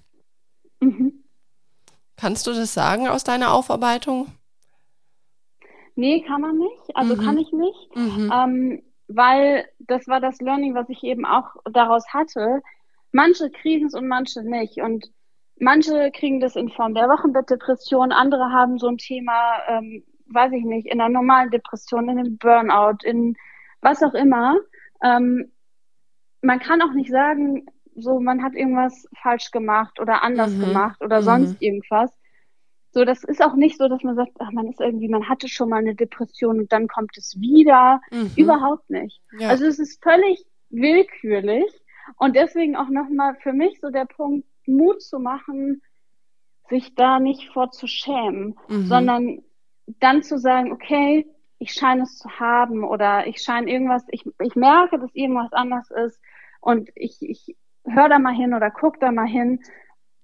Kannst 2.22 2.46
du 2.46 2.54
das 2.54 2.76
sagen 2.76 3.08
aus 3.08 3.24
deiner 3.24 3.52
Aufarbeitung? 3.52 4.28
Nee, 5.96 6.22
kann 6.22 6.42
man 6.42 6.56
nicht. 6.56 6.96
Also 6.96 7.16
Mhm. 7.16 7.26
kann 7.26 7.38
ich 7.40 7.52
nicht. 7.52 7.96
Mhm. 7.96 8.32
Ähm, 8.32 8.84
weil 9.08 9.66
das 9.80 10.08
war 10.08 10.22
das 10.22 10.40
Learning, 10.40 10.76
was 10.76 10.88
ich 10.90 11.04
eben 11.04 11.26
auch 11.26 11.48
daraus 11.72 12.08
hatte. 12.14 12.62
Manche 13.12 13.50
kriegen 13.50 13.88
es 13.88 13.96
und 13.96 14.08
manche 14.08 14.44
nicht. 14.44 14.78
Und 14.78 15.08
manche 15.58 16.12
kriegen 16.12 16.40
das 16.40 16.56
in 16.56 16.70
Form 16.70 16.94
der 16.94 17.10
Wochenbettdepression, 17.10 18.12
andere 18.12 18.52
haben 18.52 18.78
so 18.78 18.88
ein 18.88 19.00
Thema, 19.00 19.58
ähm, 19.68 20.04
weiß 20.28 20.52
ich 20.54 20.64
nicht, 20.64 20.86
in 20.88 21.02
einer 21.02 21.10
normalen 21.10 21.50
Depression, 21.50 22.08
in 22.08 22.20
einem 22.20 22.38
Burnout, 22.38 23.00
in 23.04 23.36
was 23.82 24.04
auch 24.04 24.14
immer. 24.14 24.58
Ähm, 25.04 25.52
man 26.44 26.60
kann 26.60 26.84
auch 26.84 26.94
nicht 26.94 27.10
sagen, 27.10 27.66
so 28.02 28.20
man 28.20 28.44
hat 28.44 28.54
irgendwas 28.56 29.08
falsch 29.22 29.52
gemacht 29.52 30.00
oder 30.00 30.24
anders 30.24 30.54
Mhm. 30.56 30.60
gemacht 30.60 31.02
oder 31.02 31.20
Mhm. 31.20 31.26
sonst 31.26 31.62
irgendwas. 31.62 32.12
So, 32.94 33.06
das 33.06 33.24
ist 33.24 33.42
auch 33.42 33.56
nicht 33.56 33.78
so, 33.78 33.88
dass 33.88 34.04
man 34.04 34.16
sagt, 34.16 34.34
ach, 34.40 34.52
man 34.52 34.68
ist 34.68 34.82
irgendwie, 34.82 35.08
man 35.08 35.30
hatte 35.30 35.48
schon 35.48 35.70
mal 35.70 35.78
eine 35.78 35.96
Depression 35.96 36.60
und 36.60 36.72
dann 36.74 36.88
kommt 36.88 37.18
es 37.18 37.40
wieder. 37.40 38.02
Mhm. 38.12 38.34
Überhaupt 38.36 38.90
nicht. 38.90 39.22
Ja. 39.40 39.50
Also 39.50 39.66
es 39.66 39.80
ist 39.80 40.04
völlig 40.04 40.44
willkürlich 40.70 41.72
und 42.18 42.36
deswegen 42.36 42.76
auch 42.76 42.90
nochmal 42.90 43.36
für 43.42 43.54
mich 43.54 43.80
so 43.80 43.90
der 43.90 44.06
Punkt, 44.06 44.48
Mut 44.68 45.02
zu 45.02 45.20
machen, 45.20 45.82
sich 46.70 46.96
da 46.96 47.20
nicht 47.20 47.50
vor 47.54 47.72
zu 47.72 47.88
schämen, 47.88 48.56
Mhm. 48.68 48.86
sondern 48.86 49.44
dann 50.00 50.24
zu 50.24 50.38
sagen, 50.38 50.72
okay, 50.72 51.26
ich 51.60 51.74
scheine 51.74 52.04
es 52.04 52.18
zu 52.18 52.30
haben 52.40 52.84
oder 52.84 53.28
ich 53.28 53.42
scheine 53.42 53.72
irgendwas, 53.72 54.04
ich, 54.10 54.26
ich 54.42 54.56
merke, 54.56 55.00
dass 55.00 55.14
irgendwas 55.14 55.52
anders 55.54 55.90
ist 55.92 56.20
und 56.60 56.90
ich, 56.96 57.18
ich 57.22 57.56
höre 57.86 58.10
da 58.10 58.20
mal 58.20 58.34
hin 58.34 58.54
oder 58.54 58.72
guck 58.72 59.00
da 59.00 59.12
mal 59.12 59.28
hin, 59.28 59.60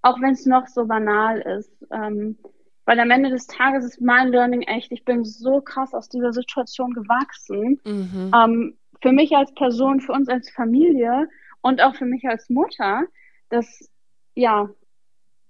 auch 0.01 0.19
wenn 0.21 0.33
es 0.33 0.45
noch 0.45 0.67
so 0.67 0.85
banal 0.85 1.39
ist. 1.41 1.71
Ähm, 1.91 2.37
weil 2.85 2.99
am 2.99 3.11
Ende 3.11 3.29
des 3.29 3.47
Tages 3.47 3.83
ist 3.83 4.01
mein 4.01 4.29
Learning 4.29 4.61
echt, 4.61 4.91
ich 4.91 5.03
bin 5.03 5.25
so 5.25 5.59
krass 5.61 5.93
aus 5.93 6.07
dieser 6.07 6.31
Situation 6.31 6.93
gewachsen. 6.93 7.81
Mhm. 7.85 8.31
Ähm, 8.33 8.77
für 9.01 9.11
mich 9.11 9.35
als 9.35 9.53
Person, 9.53 9.99
für 9.99 10.13
uns 10.13 10.29
als 10.29 10.49
Familie 10.51 11.27
und 11.61 11.81
auch 11.81 11.95
für 11.95 12.05
mich 12.05 12.25
als 12.27 12.49
Mutter, 12.49 13.03
dass, 13.49 13.89
ja, 14.35 14.69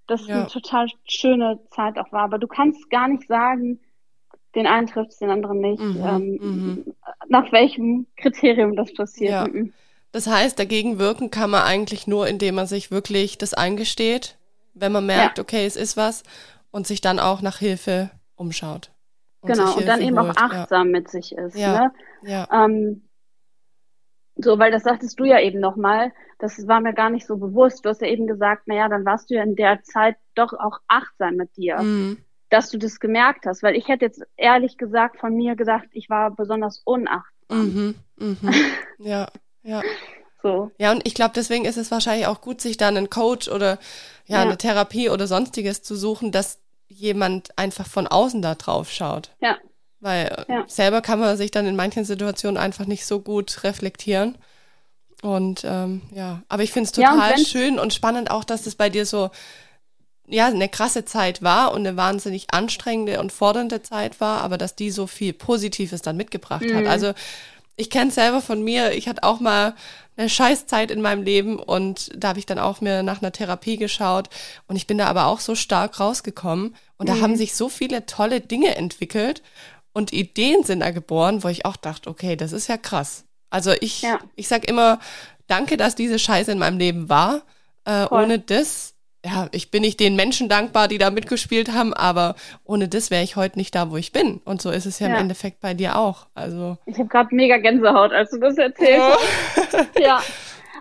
das 0.07 0.25
Ja. 0.27 0.35
eine 0.39 0.47
total 0.47 0.87
schöne 1.05 1.59
Zeit 1.69 1.97
auch 1.99 2.11
war. 2.11 2.23
Aber 2.23 2.39
du 2.39 2.47
kannst 2.47 2.89
gar 2.89 3.07
nicht 3.07 3.27
sagen, 3.27 3.79
den 4.55 4.65
einen 4.65 4.87
trifft 4.87 5.11
es, 5.11 5.17
den 5.19 5.29
anderen 5.29 5.59
nicht. 5.59 5.83
Mhm, 5.83 6.01
Ähm, 6.03 6.37
mhm. 6.41 6.93
Nach 7.27 7.51
welchem 7.51 8.07
Kriterium 8.15 8.75
das 8.75 8.93
passiert. 8.93 9.31
Ja. 9.53 9.63
Das 10.11 10.27
heißt, 10.27 10.57
dagegen 10.57 10.99
wirken 10.99 11.29
kann 11.31 11.49
man 11.49 11.63
eigentlich 11.63 12.07
nur, 12.07 12.27
indem 12.27 12.55
man 12.55 12.65
sich 12.67 12.91
wirklich 12.91 13.37
das 13.37 13.53
eingesteht, 13.53 14.37
wenn 14.73 14.91
man 14.91 15.05
merkt, 15.05 15.37
Ja. 15.37 15.41
okay, 15.43 15.65
es 15.65 15.75
ist 15.75 15.97
was 15.97 16.23
und 16.71 16.87
sich 16.87 17.01
dann 17.01 17.19
auch 17.19 17.41
nach 17.41 17.57
Hilfe 17.59 18.09
umschaut. 18.35 18.91
und 19.41 19.51
Genau, 19.53 19.75
und 19.75 19.85
dann 19.87 20.01
eben 20.01 20.17
auch 20.17 20.25
holt. 20.27 20.37
Ja. 20.39 20.45
achtsam 20.61 20.89
mit 20.91 21.09
sich 21.09 21.33
ist. 21.35 21.55
Ja. 21.55 21.79
Ne? 21.81 21.91
Ja. 22.23 22.47
Ähm, 22.65 23.03
so, 24.35 24.57
weil 24.59 24.71
das 24.71 24.83
sagtest 24.83 25.19
du 25.19 25.25
ja 25.25 25.39
eben 25.39 25.59
nochmal, 25.59 26.11
das 26.39 26.67
war 26.67 26.79
mir 26.81 26.93
gar 26.93 27.09
nicht 27.09 27.25
so 27.25 27.37
bewusst. 27.37 27.83
Du 27.85 27.89
hast 27.89 28.01
ja 28.01 28.07
eben 28.07 28.27
gesagt, 28.27 28.67
naja, 28.67 28.87
dann 28.89 29.05
warst 29.05 29.29
du 29.29 29.35
ja 29.35 29.43
in 29.43 29.55
der 29.55 29.81
Zeit 29.83 30.15
doch 30.35 30.53
auch 30.53 30.79
achtsam 30.87 31.35
mit 31.35 31.55
dir, 31.57 31.79
Mhm. 31.81 32.17
dass 32.49 32.69
du 32.69 32.77
das 32.77 32.99
gemerkt 32.99 33.45
hast. 33.47 33.63
Weil 33.63 33.75
ich 33.75 33.87
hätte 33.87 34.05
jetzt 34.05 34.21
ehrlich 34.37 34.77
gesagt 34.77 35.19
von 35.19 35.33
mir 35.35 35.55
gesagt, 35.55 35.87
ich 35.91 36.09
war 36.09 36.31
besonders 36.31 36.81
unachtsam. 36.85 37.25
Mhm. 37.49 37.95
Mhm. 38.17 38.37
Ja. 38.99 39.27
Ja. 39.63 39.81
So, 40.43 40.71
Ja, 40.77 40.91
und 40.91 41.05
ich 41.07 41.13
glaube, 41.13 41.33
deswegen 41.35 41.65
ist 41.65 41.77
es 41.77 41.91
wahrscheinlich 41.91 42.27
auch 42.27 42.41
gut, 42.41 42.61
sich 42.61 42.77
dann 42.77 42.95
einen 42.97 43.09
Coach 43.09 43.47
oder 43.47 43.79
ja, 44.25 44.37
Ja. 44.37 44.41
eine 44.43 44.57
Therapie 44.57 45.09
oder 45.09 45.27
sonstiges 45.27 45.81
zu 45.81 45.95
suchen, 45.95 46.31
dass 46.31 46.59
jemand 46.87 47.57
einfach 47.57 47.87
von 47.87 48.07
außen 48.07 48.41
da 48.41 48.55
drauf 48.55 48.91
schaut. 48.91 49.31
ja, 49.41 49.57
Weil 49.99 50.27
äh, 50.47 50.51
Ja. 50.53 50.63
selber 50.67 51.01
kann 51.01 51.19
man 51.19 51.35
sich 51.37 51.51
dann 51.51 51.65
in 51.65 51.75
manchen 51.75 52.05
Situationen 52.05 52.57
einfach 52.57 52.85
nicht 52.85 53.05
so 53.05 53.19
gut 53.19 53.63
reflektieren. 53.63 54.37
Und 55.23 55.63
ähm, 55.65 56.01
ja, 56.13 56.43
aber 56.47 56.61
ich 56.63 56.71
finde 56.71 56.89
es 56.91 56.95
Ja, 56.95 57.09
und 57.11 57.15
total 57.17 57.37
schön 57.39 57.79
und 57.79 57.93
spannend 57.93 58.29
auch, 58.29 58.43
dass 58.43 58.67
es 58.67 58.75
bei 58.75 58.89
dir 58.89 59.05
so 59.05 59.31
ja 60.27 60.47
eine 60.47 60.69
krasse 60.69 61.05
Zeit 61.05 61.41
war 61.41 61.71
und 61.71 61.87
eine 61.87 61.97
wahnsinnig 61.97 62.47
anstrengende 62.53 63.19
und 63.19 63.31
fordernde 63.31 63.81
Zeit 63.81 64.19
war, 64.21 64.41
aber 64.41 64.57
dass 64.57 64.75
die 64.75 64.91
so 64.91 65.07
viel 65.07 65.33
Positives 65.33 66.01
dann 66.01 66.17
mitgebracht 66.17 66.65
hat. 66.73 66.83
Mhm. 66.83 66.87
Also 66.87 67.13
ich 67.77 67.89
kenne 67.89 68.11
selber 68.11 68.41
von 68.41 68.61
mir, 68.63 68.91
ich 68.91 69.07
hatte 69.07 69.23
auch 69.23 69.39
mal 69.39 69.73
eine 70.17 70.29
Scheißzeit 70.29 70.89
in 70.91 71.01
meinem 71.01 71.21
Leben 71.23 71.57
und 71.59 72.09
da 72.17 72.29
habe 72.29 72.39
ich 72.39 72.45
dann 72.47 72.57
auch 72.59 72.81
mir 72.81 73.03
nach 73.03 73.21
einer 73.21 73.31
Therapie 73.31 73.77
geschaut 73.77 74.29
und 74.67 74.75
ich 74.75 74.87
bin 74.87 74.97
da 74.97 75.05
aber 75.07 75.27
auch 75.27 75.39
so 75.39 75.53
stark 75.55 75.99
rausgekommen 75.99 76.75
und 76.97 77.07
da 77.07 77.13
Mhm. 77.15 77.21
haben 77.21 77.35
sich 77.37 77.55
so 77.55 77.69
viele 77.69 78.05
tolle 78.07 78.41
Dinge 78.41 78.75
entwickelt 78.75 79.43
und 79.93 80.11
Ideen 80.13 80.63
sind 80.63 80.79
da 80.81 80.89
geboren, 80.91 81.43
wo 81.43 81.47
ich 81.49 81.65
auch 81.65 81.75
dachte, 81.75 82.09
okay, 82.09 82.35
das 82.35 82.51
ist 82.51 82.67
ja 82.67 82.77
krass. 82.77 83.25
Also 83.51 83.71
ich, 83.79 84.01
Ja. 84.01 84.19
ich 84.35 84.47
sag 84.47 84.67
immer, 84.67 84.99
danke, 85.45 85.77
dass 85.77 85.93
diese 85.95 86.17
Scheiße 86.19 86.51
in 86.51 86.57
meinem 86.59 86.77
Leben 86.79 87.09
war. 87.09 87.43
Äh, 87.85 88.05
ohne 88.09 88.39
das, 88.39 88.95
ja, 89.27 89.47
ich 89.51 89.71
bin 89.71 89.81
nicht 89.81 89.99
den 89.99 90.15
Menschen 90.15 90.47
dankbar, 90.49 90.87
die 90.87 90.97
da 90.97 91.09
mitgespielt 91.11 91.73
haben, 91.73 91.93
aber 91.93 92.35
ohne 92.63 92.87
das 92.87 93.11
wäre 93.11 93.23
ich 93.23 93.35
heute 93.35 93.57
nicht 93.59 93.75
da, 93.75 93.91
wo 93.91 93.97
ich 93.97 94.11
bin. 94.13 94.39
Und 94.45 94.61
so 94.61 94.69
ist 94.71 94.85
es 94.85 94.99
ja, 94.99 95.07
Ja. 95.07 95.15
im 95.15 95.21
Endeffekt 95.21 95.59
bei 95.59 95.73
dir 95.73 95.97
auch. 95.97 96.27
Also 96.33 96.77
ich 96.85 96.97
habe 96.97 97.09
gerade 97.09 97.35
mega 97.35 97.57
Gänsehaut, 97.57 98.11
als 98.13 98.31
du 98.31 98.39
das 98.39 98.57
erzählt 98.57 99.01
hast. 99.01 99.87
Ja. 99.99 100.21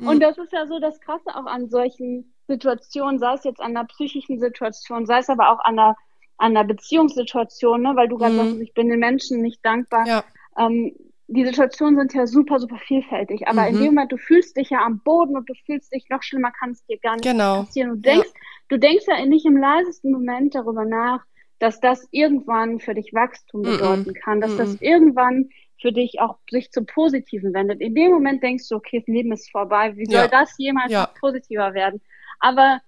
Und 0.01 0.21
das 0.21 0.37
ist 0.37 0.53
ja 0.53 0.67
so 0.67 0.79
das 0.79 1.01
Krasse 1.01 1.31
auch 1.35 1.47
an 1.47 1.69
solchen 1.71 2.33
Situationen, 2.49 3.19
sei 3.19 3.33
es 3.33 3.45
jetzt 3.45 3.61
an 3.61 3.77
einer 3.77 3.87
psychischen 3.87 4.39
Situation, 4.39 5.07
sei 5.07 5.19
es 5.21 5.31
aber 5.31 5.51
auch 5.51 5.59
an 5.65 5.79
einer, 5.79 5.97
an 6.37 6.55
einer 6.57 6.65
Beziehungssituation, 6.65 7.81
ne? 7.83 7.93
weil 7.97 8.09
du 8.09 8.19
gerade 8.19 8.35
Mhm. 8.35 8.37
sagst, 8.51 8.61
ich 8.61 8.75
bin 8.75 8.89
den 8.91 8.99
Menschen 9.01 9.41
nicht 9.41 9.65
dankbar. 9.65 10.07
ja, 10.07 10.25
Ähm, 10.59 10.95
die 11.29 11.45
Situationen 11.45 11.97
sind 11.99 12.15
ja 12.15 12.27
super, 12.27 12.59
super 12.61 12.79
vielfältig. 12.79 13.49
Aber 13.49 13.67
in 13.67 13.75
Mhm. 13.75 13.79
dem 13.79 13.87
Moment, 13.95 14.13
du 14.13 14.17
fühlst 14.19 14.57
dich 14.57 14.71
ja 14.71 14.85
am 14.85 15.01
Boden 15.01 15.37
und 15.37 15.49
du 15.49 15.55
fühlst 15.55 15.93
dich 15.93 16.09
noch 16.09 16.23
schlimmer, 16.23 16.53
kann 16.53 16.71
es 16.71 16.85
dir 16.87 16.99
gar 16.99 17.17
nicht 17.17 17.25
Genau. 17.25 17.65
passieren. 17.65 17.91
Du 17.91 17.97
denkst, 17.97 18.29
du 18.69 18.79
denkst 18.79 19.05
ja 19.09 19.25
nicht 19.27 19.45
im 19.47 19.57
leisesten 19.57 20.13
Moment 20.13 20.55
darüber 20.55 20.85
nach, 20.85 21.25
dass 21.59 21.81
das 21.81 22.07
irgendwann 22.13 22.81
für 22.81 22.95
dich 22.95 23.13
Wachstum 23.15 23.63
Mhm. 23.63 23.67
bedeuten 23.73 24.15
kann, 24.15 24.41
dass 24.41 24.55
das 24.55 24.73
Mhm. 24.75 24.79
irgendwann 24.81 25.49
für 25.81 25.93
dich 25.93 26.21
auch 26.21 26.39
sich 26.51 26.71
zum 26.71 26.87
Positiven 26.87 27.53
wendet. 27.55 27.81
In 27.81 27.95
dem 27.95 28.13
Moment 28.13 28.43
denkst 28.43 28.69
du, 28.69 28.77
okay, 28.77 29.01
das 29.01 29.07
Leben 29.09 29.33
ist 29.33 29.51
vorbei. 29.51 29.97
Wie 29.97 30.07
soll 30.07 30.15
Ja. 30.15 30.29
das 30.29 30.57
jemals 30.59 30.93
Ja. 30.93 31.07
positiver 31.19 31.75
werden? 31.75 32.01
Aber 32.41 32.81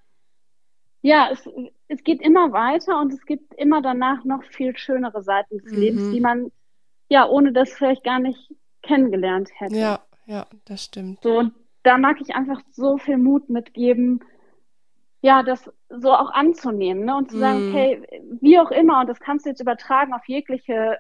ja, 1.03 1.29
es, 1.33 1.48
es 1.88 2.03
geht 2.05 2.20
immer 2.22 2.53
weiter 2.53 3.01
und 3.01 3.12
es 3.12 3.24
gibt 3.24 3.55
immer 3.55 3.83
danach 3.83 4.24
noch 4.24 4.42
viel 4.44 4.77
schönere 4.77 5.22
Seiten 5.22 5.59
des 5.59 5.70
Mhm. 5.70 5.81
Lebens, 5.81 6.09
die 6.11 6.20
man 6.20 6.51
ja 7.09 7.27
ohne 7.29 7.53
das 7.53 7.73
vielleicht 7.73 8.05
gar 8.05 8.18
nicht 8.21 8.55
kennengelernt 8.83 9.51
hätte. 9.57 9.75
ja, 9.77 10.01
ja, 10.27 10.47
das 10.66 10.85
stimmt. 10.85 11.21
So, 11.23 11.38
und 11.38 11.55
da 11.83 11.99
mag 11.99 12.21
ich 12.21 12.35
einfach 12.35 12.61
so 12.71 12.99
viel 12.99 13.18
Mut 13.18 13.49
mitgeben, 13.49 14.21
ja, 15.21 15.42
das 15.42 15.71
so 15.88 16.12
auch 16.12 16.31
anzunehmen, 16.31 17.05
ne? 17.05 17.16
Und 17.16 17.31
zu 17.33 17.38
sagen, 17.38 17.59
Mhm. 17.59 17.68
okay, 17.68 18.03
wie 18.40 18.59
auch 18.59 18.71
immer, 18.71 19.01
und 19.01 19.09
das 19.09 19.21
kannst 19.21 19.47
du 19.47 19.51
jetzt 19.51 19.61
übertragen 19.61 20.14
auf 20.14 20.27
jegliche 20.29 20.99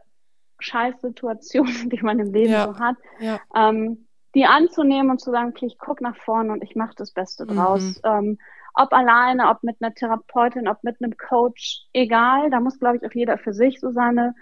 Scheißsituationen, 0.60 1.90
die 1.90 2.02
man 2.02 2.18
im 2.18 2.32
Leben 2.32 2.52
Ja. 2.52 2.66
so 2.66 2.78
hat, 2.78 2.96
Ja, 3.20 3.40
ähm, 3.54 4.06
die 4.34 4.46
anzunehmen 4.46 5.10
und 5.10 5.20
zu 5.20 5.30
sagen, 5.30 5.50
okay, 5.50 5.66
ich 5.66 5.78
guck 5.78 6.00
nach 6.00 6.16
vorne 6.16 6.52
und 6.52 6.62
ich 6.64 6.76
mache 6.76 6.94
das 6.96 7.12
Beste 7.12 7.46
Mhm. 7.46 7.54
draus. 7.54 8.00
Ähm, 8.04 8.38
ob 8.74 8.92
alleine, 8.92 9.48
ob 9.50 9.62
mit 9.62 9.76
einer 9.80 9.94
Therapeutin, 9.94 10.68
ob 10.68 10.82
mit 10.84 10.96
einem 11.02 11.16
Coach, 11.16 11.86
egal, 11.92 12.50
da 12.50 12.60
muss, 12.60 12.78
glaube 12.78 12.98
ich, 12.98 13.06
auch 13.06 13.14
jeder 13.14 13.38
für 13.38 13.52
sich 13.54 13.80
so 13.80 13.90
seine, 13.92 14.34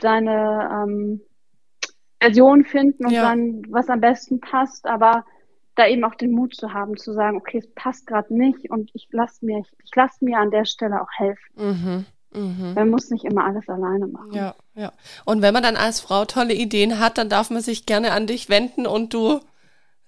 seine 0.00 0.70
ähm, 0.72 1.20
Version 2.20 2.64
finden 2.64 3.06
und 3.06 3.12
Ja. 3.12 3.22
dann, 3.22 3.62
was 3.68 3.88
am 3.88 4.00
besten 4.00 4.40
passt, 4.40 4.86
aber 4.86 5.24
da 5.74 5.86
eben 5.86 6.04
auch 6.04 6.14
den 6.14 6.30
Mut 6.30 6.54
zu 6.54 6.72
haben, 6.72 6.96
zu 6.96 7.12
sagen, 7.12 7.36
okay, 7.36 7.58
es 7.58 7.68
passt 7.74 8.06
gerade 8.06 8.32
nicht 8.32 8.70
und 8.70 8.90
ich 8.94 9.08
lasse 9.10 9.44
mir, 9.44 9.58
ich, 9.58 9.72
ich 9.84 9.94
lasse 9.94 10.24
mir 10.24 10.38
an 10.38 10.50
der 10.50 10.64
Stelle 10.64 11.00
auch 11.02 11.10
helfen. 11.16 11.52
mhm. 11.56 12.06
Mhm. 12.36 12.74
Man 12.74 12.90
muss 12.90 13.10
nicht 13.10 13.24
immer 13.24 13.44
alles 13.44 13.68
alleine 13.68 14.08
machen. 14.08 14.32
Ja, 14.32 14.56
ja. 14.74 14.92
Und 15.24 15.40
wenn 15.40 15.54
man 15.54 15.62
dann 15.62 15.76
als 15.76 16.00
Frau 16.00 16.24
tolle 16.24 16.52
Ideen 16.52 16.98
hat, 16.98 17.16
dann 17.16 17.28
darf 17.28 17.48
man 17.50 17.62
sich 17.62 17.86
gerne 17.86 18.10
an 18.10 18.26
dich 18.26 18.48
wenden 18.48 18.88
und 18.88 19.14
du 19.14 19.38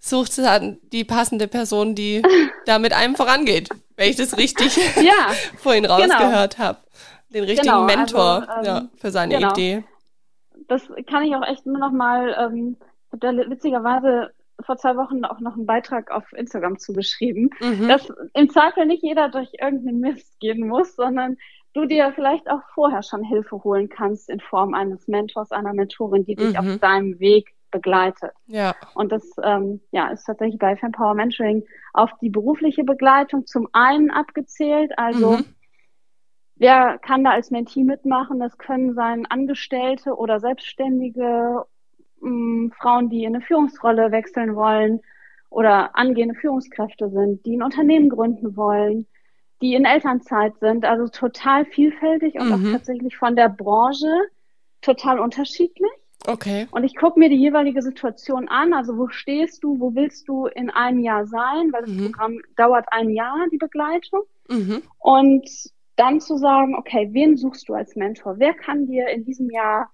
suchst 0.00 0.38
dann 0.38 0.78
die 0.92 1.04
passende 1.04 1.46
Person, 1.46 1.94
die 1.94 2.22
da 2.66 2.80
mit 2.80 2.92
einem 2.92 3.14
vorangeht, 3.14 3.70
wenn 3.96 4.10
ich 4.10 4.16
das 4.16 4.36
richtig 4.38 4.76
Ja, 4.96 5.32
vorhin 5.56 5.84
rausgehört 5.84 6.58
habe. 6.58 6.78
Den 7.28 7.44
richtigen 7.44 7.62
Genau, 7.72 7.84
Mentor 7.84 8.48
also, 8.48 8.58
ähm, 8.58 8.64
ja, 8.64 8.88
für 8.96 9.10
seine 9.10 9.34
genau. 9.36 9.50
Idee. 9.52 9.84
Das 10.68 10.82
kann 11.08 11.22
ich 11.24 11.34
auch 11.34 11.46
echt 11.46 11.66
nur 11.66 11.78
noch 11.78 11.92
mal, 11.92 12.34
ähm, 12.38 12.76
ich 13.06 13.12
habe 13.22 13.42
da 13.44 13.50
witzigerweise 13.50 14.30
vor 14.64 14.76
zwei 14.78 14.96
Wochen 14.96 15.24
auch 15.24 15.38
noch 15.40 15.54
einen 15.54 15.66
Beitrag 15.66 16.10
auf 16.10 16.32
Instagram 16.32 16.78
zugeschrieben, 16.78 17.50
Mhm. 17.60 17.88
dass 17.88 18.08
im 18.34 18.48
Zweifel 18.50 18.86
nicht 18.86 19.02
jeder 19.02 19.28
durch 19.28 19.50
irgendeinen 19.60 20.00
Mist 20.00 20.40
gehen 20.40 20.66
muss, 20.66 20.96
sondern 20.96 21.36
du 21.74 21.84
dir 21.84 22.12
vielleicht 22.14 22.48
auch 22.50 22.62
vorher 22.74 23.02
schon 23.02 23.22
Hilfe 23.22 23.62
holen 23.62 23.88
kannst 23.90 24.30
in 24.30 24.40
Form 24.40 24.72
eines 24.72 25.06
Mentors, 25.08 25.52
einer 25.52 25.74
Mentorin, 25.74 26.24
die 26.24 26.36
dich 26.36 26.52
Mhm. 26.52 26.56
auf 26.56 26.78
deinem 26.80 27.20
Weg 27.20 27.52
begleitet. 27.70 28.30
Ja. 28.46 28.74
Und 28.94 29.12
das 29.12 29.28
ähm, 29.42 29.80
ja, 29.90 30.08
ist 30.08 30.24
tatsächlich 30.24 30.58
bei 30.58 30.74
Fempower 30.76 31.14
Mentoring 31.14 31.62
auf 31.92 32.10
die 32.22 32.30
berufliche 32.30 32.84
Begleitung 32.84 33.44
zum 33.46 33.68
einen 33.72 34.10
abgezählt. 34.10 34.90
Also 34.96 35.32
Mhm. 35.38 35.44
Wer 36.56 36.98
kann 36.98 37.24
da 37.24 37.30
als 37.30 37.50
Mentee 37.50 37.84
mitmachen? 37.84 38.40
Das 38.40 38.58
können 38.58 38.94
sein 38.94 39.26
Angestellte 39.26 40.14
oder 40.16 40.40
Selbstständige, 40.40 41.64
mh, 42.20 42.74
Frauen, 42.76 43.08
die 43.10 43.24
in 43.24 43.34
eine 43.36 43.44
Führungsrolle 43.44 44.10
wechseln 44.12 44.56
wollen 44.56 45.00
oder 45.50 45.96
angehende 45.96 46.34
Führungskräfte 46.34 47.08
sind, 47.10 47.44
die 47.46 47.56
ein 47.56 47.62
Unternehmen 47.62 48.08
gründen 48.08 48.56
wollen, 48.56 49.06
die 49.62 49.74
in 49.74 49.84
Elternzeit 49.84 50.58
sind. 50.60 50.84
Also 50.84 51.08
total 51.08 51.64
vielfältig 51.66 52.34
und 52.38 52.48
Mhm. 52.48 52.52
auch 52.54 52.72
tatsächlich 52.72 53.16
von 53.16 53.36
der 53.36 53.48
Branche 53.48 54.08
total 54.82 55.18
unterschiedlich. 55.20 55.90
Okay. 56.26 56.66
Und 56.72 56.84
ich 56.84 56.96
gucke 56.96 57.18
mir 57.18 57.28
die 57.28 57.36
jeweilige 57.40 57.82
Situation 57.82 58.48
an. 58.48 58.72
Also 58.74 58.96
wo 58.98 59.08
stehst 59.08 59.62
du, 59.62 59.78
wo 59.78 59.94
willst 59.94 60.28
du 60.28 60.46
in 60.46 60.70
einem 60.70 60.98
Jahr 61.00 61.26
sein? 61.26 61.72
Weil 61.72 61.82
das 61.82 61.90
Mhm. 61.90 62.02
Programm 62.02 62.38
dauert 62.56 62.86
ein 62.90 63.10
Jahr, 63.10 63.46
die 63.52 63.58
Begleitung. 63.58 64.22
Mhm. 64.48 64.82
Und 64.98 65.48
dann 65.96 66.20
zu 66.20 66.36
sagen, 66.36 66.74
okay, 66.76 67.08
wen 67.12 67.36
suchst 67.36 67.68
du 67.68 67.74
als 67.74 67.96
Mentor? 67.96 68.38
Wer 68.38 68.54
kann 68.54 68.86
dir 68.86 69.08
in 69.08 69.24
diesem 69.24 69.50
Jahr 69.50 69.90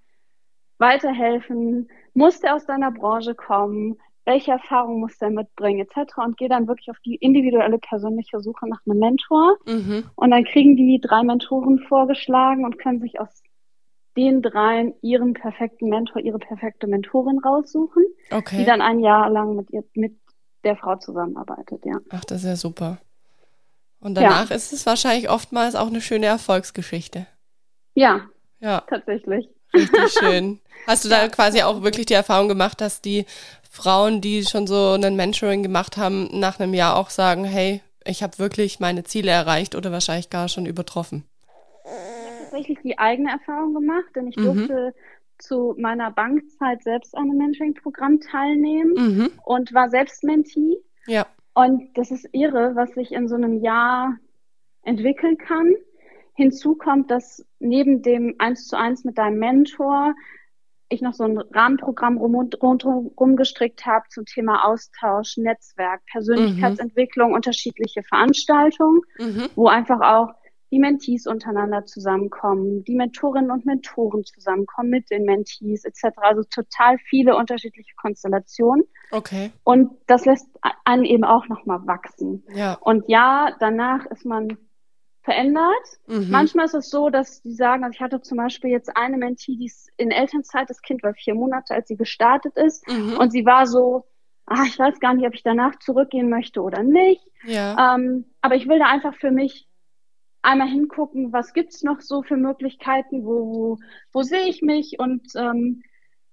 weiterhelfen? 0.78 1.88
Muss 2.14 2.40
der 2.40 2.54
aus 2.56 2.66
deiner 2.66 2.90
Branche 2.90 3.34
kommen? 3.34 3.98
Welche 4.24 4.52
Erfahrung 4.52 5.00
muss 5.00 5.18
der 5.18 5.30
mitbringen, 5.30 5.80
etc. 5.80 6.18
Und 6.18 6.36
geh 6.36 6.48
dann 6.48 6.68
wirklich 6.68 6.90
auf 6.90 6.98
die 7.04 7.16
individuelle 7.16 7.78
persönliche 7.78 8.40
Suche 8.40 8.68
nach 8.68 8.80
einem 8.86 8.98
Mentor. 8.98 9.56
Mhm. 9.66 10.04
Und 10.14 10.30
dann 10.30 10.44
kriegen 10.44 10.76
die 10.76 11.00
drei 11.00 11.22
Mentoren 11.22 11.78
vorgeschlagen 11.80 12.64
und 12.64 12.78
können 12.78 13.00
sich 13.00 13.18
aus 13.18 13.42
den 14.16 14.42
dreien 14.42 14.94
ihren 15.00 15.32
perfekten 15.32 15.88
Mentor, 15.88 16.20
ihre 16.22 16.38
perfekte 16.38 16.86
Mentorin 16.86 17.38
raussuchen, 17.38 18.04
die 18.30 18.34
Okay. 18.34 18.64
dann 18.64 18.82
ein 18.82 19.00
Jahr 19.00 19.30
lang 19.30 19.56
mit 19.56 19.70
ihr, 19.70 19.84
mit 19.94 20.18
der 20.64 20.76
Frau 20.76 20.96
zusammenarbeitet, 20.96 21.84
ja. 21.84 21.98
Ach, 22.10 22.24
das 22.24 22.42
ist 22.42 22.48
ja 22.48 22.56
super. 22.56 22.98
Und 24.02 24.16
Ja. 24.18 24.22
danach 24.22 24.50
ist 24.50 24.72
es 24.72 24.84
wahrscheinlich 24.84 25.30
oftmals 25.30 25.74
auch 25.74 25.86
eine 25.86 26.00
schöne 26.00 26.26
Erfolgsgeschichte. 26.26 27.26
Ja, 27.94 28.28
Ja, 28.60 28.82
tatsächlich. 28.88 29.48
richtig 29.74 30.12
schön. 30.18 30.60
Hast 30.86 31.04
du 31.04 31.08
da 31.08 31.28
quasi 31.28 31.62
auch 31.62 31.82
wirklich 31.82 32.06
die 32.06 32.14
Erfahrung 32.14 32.48
gemacht, 32.48 32.80
dass 32.80 33.00
die 33.00 33.26
Frauen, 33.70 34.20
die 34.20 34.44
schon 34.44 34.66
so 34.66 34.90
einen 34.92 35.16
Mentoring 35.16 35.62
gemacht 35.62 35.96
haben, 35.96 36.28
nach 36.38 36.58
einem 36.60 36.74
Jahr 36.74 36.96
auch 36.96 37.10
sagen, 37.10 37.44
hey, 37.44 37.80
ich 38.04 38.22
habe 38.22 38.38
wirklich 38.38 38.80
meine 38.80 39.04
Ziele 39.04 39.30
erreicht 39.30 39.74
oder 39.76 39.92
wahrscheinlich 39.92 40.28
gar 40.30 40.48
schon 40.48 40.66
übertroffen? 40.66 41.24
tatsächlich 42.42 42.78
die 42.84 42.98
eigene 42.98 43.30
Erfahrung 43.30 43.72
gemacht, 43.74 44.04
denn 44.14 44.28
ich 44.28 44.36
Mhm. 44.36 44.42
durfte 44.42 44.94
zu 45.38 45.74
meiner 45.78 46.10
Bankzeit 46.10 46.82
selbst 46.82 47.16
an 47.16 47.24
einem 47.30 47.38
Mentoring-Programm 47.38 48.20
teilnehmen 48.20 48.92
Mhm. 48.96 49.32
und 49.44 49.72
war 49.72 49.88
selbst 49.88 50.22
Mentee. 50.22 50.76
Ja. 51.06 51.26
Und 51.54 51.96
das 51.96 52.10
ist 52.10 52.28
irre, 52.32 52.74
was 52.74 52.92
sich 52.92 53.12
in 53.12 53.28
so 53.28 53.34
einem 53.34 53.62
Jahr 53.62 54.16
entwickeln 54.82 55.36
kann. 55.36 55.74
Hinzu 56.34 56.76
kommt, 56.76 57.10
dass 57.10 57.44
neben 57.58 58.02
dem 58.02 58.34
eins 58.38 58.66
zu 58.66 58.76
eins 58.76 59.04
mit 59.04 59.18
deinem 59.18 59.38
Mentor 59.38 60.14
ich 60.88 61.00
noch 61.00 61.14
so 61.14 61.24
ein 61.24 61.38
Rahmenprogramm 61.38 62.18
rum, 62.18 62.50
rundherum 62.62 63.36
gestrickt 63.36 63.86
habe 63.86 64.04
zum 64.10 64.26
Thema 64.26 64.64
Austausch, 64.64 65.38
Netzwerk, 65.38 66.02
Persönlichkeitsentwicklung, 66.10 67.32
unterschiedliche 67.32 68.02
Veranstaltungen, 68.02 69.00
Mhm. 69.18 69.48
wo 69.54 69.68
einfach 69.68 70.00
auch 70.00 70.34
die 70.72 70.78
Mentees 70.78 71.26
untereinander 71.26 71.84
zusammenkommen, 71.84 72.82
die 72.84 72.94
Mentorinnen 72.94 73.50
und 73.50 73.66
Mentoren 73.66 74.24
zusammenkommen 74.24 74.88
mit 74.88 75.10
den 75.10 75.24
Mentees 75.24 75.84
etc. 75.84 76.16
Also 76.16 76.42
total 76.44 76.96
viele 76.98 77.36
unterschiedliche 77.36 77.94
Konstellationen. 77.94 78.84
Okay. 79.10 79.52
Und 79.64 79.90
das 80.06 80.24
lässt 80.24 80.48
einen 80.84 81.04
eben 81.04 81.24
auch 81.24 81.46
nochmal 81.48 81.86
wachsen. 81.86 82.44
Ja. 82.54 82.78
Und 82.80 83.04
ja, 83.06 83.54
danach 83.60 84.06
ist 84.06 84.24
man 84.24 84.56
verändert. 85.20 86.00
Mhm. 86.06 86.30
Manchmal 86.30 86.64
ist 86.64 86.74
es 86.74 86.88
so, 86.88 87.10
dass 87.10 87.42
die 87.42 87.52
sagen, 87.52 87.84
also 87.84 87.94
ich 87.94 88.00
hatte 88.00 88.22
zum 88.22 88.38
Beispiel 88.38 88.70
jetzt 88.70 88.96
eine 88.96 89.18
Mentee, 89.18 89.56
die 89.56 89.66
ist 89.66 89.90
in 89.98 90.10
Elternzeit, 90.10 90.70
das 90.70 90.80
Kind 90.80 91.02
war 91.02 91.12
vier 91.12 91.34
Monate, 91.34 91.74
als 91.74 91.86
sie 91.86 91.96
gestartet 91.96 92.56
ist. 92.56 92.88
Mhm. 92.88 93.18
Und 93.18 93.30
sie 93.30 93.44
war 93.44 93.66
so, 93.66 94.06
ah, 94.46 94.64
ich 94.66 94.78
weiß 94.78 95.00
gar 95.00 95.12
nicht, 95.12 95.26
ob 95.26 95.34
ich 95.34 95.42
danach 95.42 95.78
zurückgehen 95.80 96.30
möchte 96.30 96.62
oder 96.62 96.82
nicht. 96.82 97.22
Ja. 97.44 97.94
Ähm, 97.94 98.24
aber 98.40 98.56
ich 98.56 98.66
will 98.68 98.78
da 98.78 98.86
einfach 98.86 99.14
für 99.14 99.30
mich 99.30 99.68
einmal 100.42 100.68
hingucken, 100.68 101.32
was 101.32 101.52
gibt's 101.52 101.82
noch 101.82 102.00
so 102.00 102.22
für 102.22 102.36
Möglichkeiten, 102.36 103.24
wo, 103.24 103.52
wo, 103.54 103.78
wo 104.12 104.22
sehe 104.22 104.46
ich 104.48 104.60
mich 104.62 104.98
und 104.98 105.22
ähm, 105.36 105.82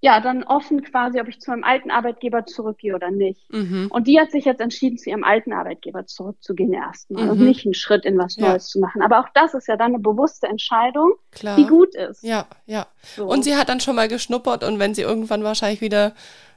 ja, 0.01 0.21
dann 0.21 0.45
offen 0.45 0.81
quasi, 0.81 1.19
ob 1.19 1.27
ich 1.27 1.41
zu 1.41 1.51
meinem 1.51 1.65
alten 1.65 1.91
Arbeitgeber 1.91 2.45
zurückgehe 2.45 2.95
oder 2.95 3.11
nicht. 3.11 3.51
Mhm. 3.51 3.87
Und 3.91 4.07
die 4.07 4.17
hat 4.17 4.31
sich 4.31 4.45
jetzt 4.45 4.61
entschieden, 4.61 4.97
zu 4.97 5.09
ihrem 5.09 5.25
alten 5.25 5.51
Arbeitgeber 5.51 6.05
zurückzugehen 6.05 6.71
erstmal 6.71 7.29
und 7.29 7.39
Mhm. 7.39 7.45
nicht 7.45 7.65
einen 7.65 7.73
Schritt 7.73 8.05
in 8.05 8.17
was 8.17 8.37
Ja. 8.37 8.47
Neues 8.49 8.67
zu 8.69 8.79
machen. 8.79 9.01
Aber 9.01 9.19
auch 9.19 9.27
das 9.33 9.53
ist 9.53 9.67
ja 9.67 9.75
dann 9.75 9.93
eine 9.93 9.99
bewusste 9.99 10.47
Entscheidung, 10.47 11.15
Klar. 11.31 11.57
die 11.57 11.65
gut 11.65 11.95
ist. 11.95 12.23
Ja, 12.23 12.47
ja. 12.65 12.87
So. 13.17 13.27
Und 13.27 13.43
sie 13.43 13.57
hat 13.57 13.67
dann 13.67 13.81
schon 13.81 13.95
mal 13.97 14.07
geschnuppert 14.07 14.63
und 14.63 14.79
wenn 14.79 14.95
sie 14.95 15.01
irgendwann 15.01 15.43
wahrscheinlich 15.43 15.81
wieder 15.81 16.13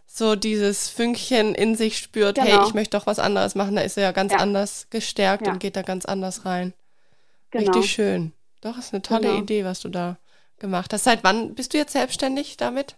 so 0.07 0.37
dieses 0.37 0.89
Fünkchen 0.89 1.57
in 1.57 1.75
sich 1.75 1.99
spürt, 1.99 2.39
hey, 2.39 2.53
Genau. 2.53 2.67
ich 2.67 2.75
möchte 2.75 2.97
doch 2.97 3.07
was 3.09 3.19
anderes 3.19 3.57
machen, 3.57 3.75
da 3.75 3.83
ist 3.83 3.97
sie 3.97 4.03
ja 4.03 4.13
ganz 4.13 4.33
Ja. 4.33 4.39
anders 4.39 4.87
gestärkt 4.91 5.49
Ja. 5.49 5.53
und 5.53 5.59
geht 5.59 5.75
da 5.75 5.83
ganz 5.83 6.05
anders 6.05 6.45
rein. 6.47 6.75
Genau. 7.53 7.71
Richtig 7.73 7.93
schön. 7.93 8.33
Doch, 8.61 8.77
ist 8.79 8.93
eine 8.93 9.03
tolle 9.03 9.29
Genau. 9.29 9.39
Idee, 9.39 9.65
was 9.65 9.81
du 9.81 9.89
da 9.89 10.19
gemacht 10.59 10.93
hast. 10.93 11.05
Seit 11.05 11.23
wann 11.25 11.55
bist 11.55 11.73
du 11.75 11.79
jetzt 11.79 11.93
selbstständig 11.93 12.57
damit? 12.57 12.97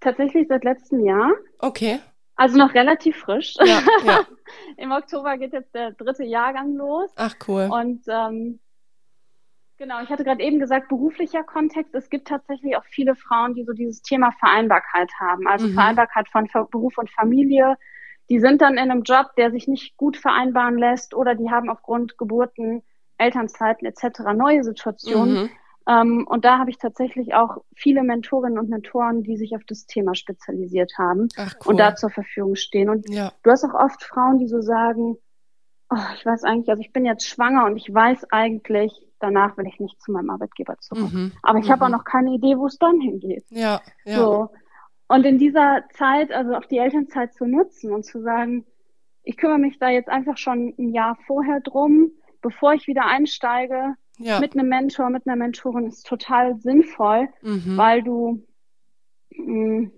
Tatsächlich 0.00 0.46
seit 0.48 0.64
letztem 0.64 1.04
Jahr. 1.04 1.32
Okay. 1.58 2.00
Also 2.36 2.58
noch 2.58 2.74
relativ 2.74 3.16
frisch. 3.16 3.54
Ja, 3.64 3.80
ja. 4.04 4.26
Im 4.76 4.90
Oktober 4.92 5.38
geht 5.38 5.52
jetzt 5.52 5.74
der 5.74 5.92
dritte 5.92 6.24
Jahrgang 6.24 6.74
los. 6.74 7.10
Ach, 7.16 7.34
cool. 7.48 7.68
Und 7.72 8.02
ähm, 8.08 8.58
genau, 9.78 10.02
ich 10.02 10.10
hatte 10.10 10.24
gerade 10.24 10.42
eben 10.42 10.58
gesagt, 10.58 10.88
beruflicher 10.88 11.44
Kontext. 11.44 11.94
Es 11.94 12.10
gibt 12.10 12.28
tatsächlich 12.28 12.76
auch 12.76 12.84
viele 12.84 13.14
Frauen, 13.14 13.54
die 13.54 13.64
so 13.64 13.72
dieses 13.72 14.02
Thema 14.02 14.32
Vereinbarkeit 14.32 15.10
haben. 15.18 15.46
Also 15.46 15.68
Mhm. 15.68 15.74
Vereinbarkeit 15.74 16.28
von 16.28 16.48
Ver 16.48 16.66
Beruf 16.70 16.98
und 16.98 17.10
Familie. 17.10 17.76
Die 18.30 18.40
sind 18.40 18.60
dann 18.62 18.74
in 18.74 18.90
einem 18.90 19.02
Job, 19.02 19.34
der 19.36 19.50
sich 19.50 19.68
nicht 19.68 19.96
gut 19.96 20.16
vereinbaren 20.16 20.76
lässt 20.78 21.14
oder 21.14 21.34
die 21.34 21.50
haben 21.50 21.70
aufgrund 21.70 22.18
Geburten, 22.18 22.82
Elternzeiten 23.18 23.86
etc. 23.86 24.20
neue 24.34 24.64
Situationen. 24.64 25.44
Mhm. 25.44 25.50
Ähm, 25.86 26.26
und 26.26 26.44
da 26.44 26.58
habe 26.58 26.70
ich 26.70 26.78
tatsächlich 26.78 27.34
auch 27.34 27.58
viele 27.76 28.02
Mentorinnen 28.02 28.58
und 28.58 28.70
Mentoren, 28.70 29.22
die 29.22 29.36
sich 29.36 29.54
auf 29.54 29.64
das 29.66 29.86
Thema 29.86 30.14
spezialisiert 30.14 30.92
haben 30.96 31.28
Ach, 31.36 31.54
cool. 31.60 31.72
und 31.72 31.76
da 31.78 31.94
zur 31.94 32.10
Verfügung 32.10 32.54
stehen. 32.54 32.88
Und 32.88 33.08
ja. 33.10 33.32
Du 33.42 33.50
hast 33.50 33.64
auch 33.64 33.74
oft 33.74 34.02
Frauen, 34.02 34.38
die 34.38 34.48
so 34.48 34.62
sagen, 34.62 35.16
oh, 35.90 35.96
ich 36.16 36.24
weiß 36.24 36.44
eigentlich, 36.44 36.70
also 36.70 36.80
ich 36.80 36.92
bin 36.92 37.04
jetzt 37.04 37.26
schwanger 37.28 37.66
und 37.66 37.76
ich 37.76 37.92
weiß 37.92 38.30
eigentlich, 38.30 39.06
danach 39.20 39.56
will 39.58 39.66
ich 39.66 39.78
nicht 39.78 40.00
zu 40.00 40.10
meinem 40.12 40.30
Arbeitgeber 40.30 40.78
zurück. 40.80 41.12
Mhm. 41.12 41.32
Aber 41.42 41.58
ich 41.58 41.70
habe 41.70 41.84
auch 41.84 41.88
Mhm. 41.88 41.94
noch 41.96 42.04
keine 42.04 42.30
Idee, 42.32 42.56
wo 42.56 42.66
es 42.66 42.78
dann 42.78 43.00
hingeht. 43.00 43.44
Ja, 43.50 43.82
ja. 44.06 44.16
So. 44.16 44.50
Und 45.06 45.26
in 45.26 45.36
dieser 45.38 45.84
Zeit, 45.92 46.32
also 46.32 46.54
auch 46.54 46.64
die 46.64 46.78
Elternzeit 46.78 47.34
zu 47.34 47.44
nutzen 47.44 47.92
und 47.92 48.04
zu 48.06 48.22
sagen, 48.22 48.64
ich 49.22 49.36
kümmere 49.36 49.58
mich 49.58 49.78
da 49.78 49.90
jetzt 49.90 50.08
einfach 50.08 50.38
schon 50.38 50.74
ein 50.78 50.90
Jahr 50.94 51.16
vorher 51.26 51.60
drum, 51.60 52.12
bevor 52.44 52.74
ich 52.74 52.86
wieder 52.86 53.06
einsteige, 53.06 53.94
ja. 54.18 54.38
mit 54.38 54.54
einem 54.54 54.68
Mentor, 54.68 55.10
mit 55.10 55.26
einer 55.26 55.34
Mentorin, 55.36 55.86
ist 55.88 56.06
total 56.06 56.54
sinnvoll, 56.60 57.28
mhm. 57.42 57.76
weil 57.76 58.02
du, 58.04 58.44
mh, 59.36 59.90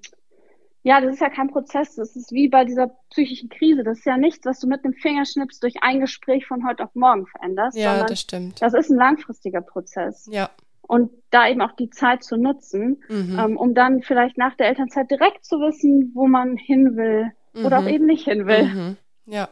ja, 0.82 1.00
das 1.00 1.14
ist 1.14 1.20
ja 1.20 1.28
kein 1.30 1.48
Prozess. 1.50 1.96
Das 1.96 2.14
ist 2.14 2.30
wie 2.32 2.48
bei 2.48 2.64
dieser 2.64 2.92
psychischen 3.10 3.48
Krise. 3.48 3.82
Das 3.82 3.98
ist 3.98 4.06
ja 4.06 4.16
nichts, 4.16 4.46
was 4.46 4.60
du 4.60 4.68
mit 4.68 4.84
einem 4.84 4.94
Fingerschnips 4.94 5.58
durch 5.58 5.74
ein 5.82 6.00
Gespräch 6.00 6.46
von 6.46 6.66
heute 6.66 6.84
auf 6.84 6.94
morgen 6.94 7.26
veränderst, 7.26 7.76
ja, 7.76 7.90
sondern 7.90 8.06
das 8.06 8.20
stimmt. 8.20 8.62
das 8.62 8.72
ist 8.72 8.90
ein 8.90 8.96
langfristiger 8.96 9.60
Prozess. 9.62 10.28
Ja. 10.30 10.48
Und 10.82 11.10
da 11.30 11.48
eben 11.48 11.60
auch 11.60 11.72
die 11.72 11.90
Zeit 11.90 12.22
zu 12.22 12.36
nutzen, 12.36 13.02
Mhm. 13.08 13.36
ähm, 13.38 13.56
um 13.56 13.74
dann 13.74 14.02
vielleicht 14.02 14.38
nach 14.38 14.54
der 14.54 14.68
Elternzeit 14.68 15.10
direkt 15.10 15.44
zu 15.44 15.56
wissen, 15.56 16.12
wo 16.14 16.28
man 16.28 16.56
hin 16.56 16.96
will 16.96 17.32
oder 17.64 17.80
Mhm. 17.80 17.86
auch 17.86 17.90
eben 17.90 18.06
nicht 18.06 18.24
hin 18.24 18.46
will. 18.46 18.96
Mhm. 19.26 19.32
Ja. 19.32 19.48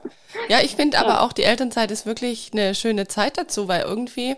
Ja, 0.49 0.61
ich 0.63 0.77
finde 0.77 0.99
aber 0.99 1.23
auch 1.23 1.33
die 1.33 1.43
Elternzeit 1.45 1.91
ist 1.91 2.07
wirklich 2.07 2.51
eine 2.53 2.75
schöne 2.75 3.09
Zeit 3.09 3.39
dazu, 3.39 3.69
weil 3.69 3.83
irgendwie, 3.83 4.37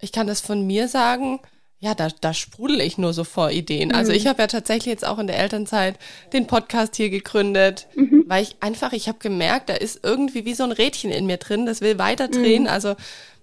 ich 0.00 0.12
kann 0.12 0.26
das 0.26 0.40
von 0.40 0.66
mir 0.66 0.88
sagen, 0.88 1.40
ja, 1.78 1.94
da, 1.94 2.08
da 2.22 2.32
sprudel 2.32 2.80
ich 2.80 2.96
nur 2.96 3.12
so 3.12 3.22
vor 3.22 3.50
Ideen. 3.50 3.94
Also 3.94 4.10
Mhm. 4.10 4.16
ich 4.16 4.26
habe 4.26 4.40
ja 4.42 4.46
tatsächlich 4.46 4.86
jetzt 4.86 5.06
auch 5.06 5.18
in 5.18 5.26
der 5.26 5.38
Elternzeit 5.38 5.98
den 6.32 6.46
Podcast 6.46 6.96
hier 6.96 7.10
gegründet, 7.10 7.86
Mhm. 7.94 8.24
weil 8.26 8.42
ich 8.42 8.56
einfach, 8.60 8.92
ich 8.92 9.08
habe 9.08 9.18
gemerkt, 9.18 9.68
da 9.68 9.74
ist 9.74 10.00
irgendwie 10.02 10.46
wie 10.46 10.54
so 10.54 10.64
ein 10.64 10.72
Rädchen 10.72 11.10
in 11.10 11.26
mir 11.26 11.36
drin, 11.36 11.66
das 11.66 11.82
will 11.82 11.98
weiter 11.98 12.28
drehen. 12.28 12.62
Mhm. 12.62 12.68
Also 12.68 12.96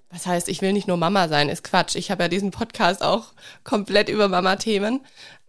was 0.10 0.26
heißt, 0.28 0.50
ich 0.50 0.62
will 0.62 0.74
nicht 0.74 0.88
nur 0.88 0.98
Mama 0.98 1.28
sein, 1.28 1.50
ist 1.50 1.64
Quatsch. 1.64 1.96
Ich 1.96 2.12
habe 2.12 2.24
ja 2.24 2.28
diesen 2.30 2.52
Podcast 2.52 3.04
auch 3.04 3.34
komplett 3.64 4.10
über 4.10 4.28
Mama-Themen. 4.28 5.02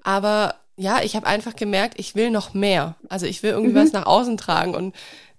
Aber 0.02 0.54
ja, 0.76 1.02
ich 1.02 1.16
habe 1.16 1.26
einfach 1.26 1.54
gemerkt, 1.56 1.94
ich 1.98 2.14
will 2.14 2.30
noch 2.30 2.54
mehr. 2.54 2.96
Also 3.08 3.26
ich 3.26 3.42
will 3.42 3.50
irgendwie 3.52 3.74
mhm. 3.74 3.82
was 3.82 3.92
nach 3.92 4.06
außen 4.06 4.36
tragen. 4.38 4.74
Und 4.74 4.94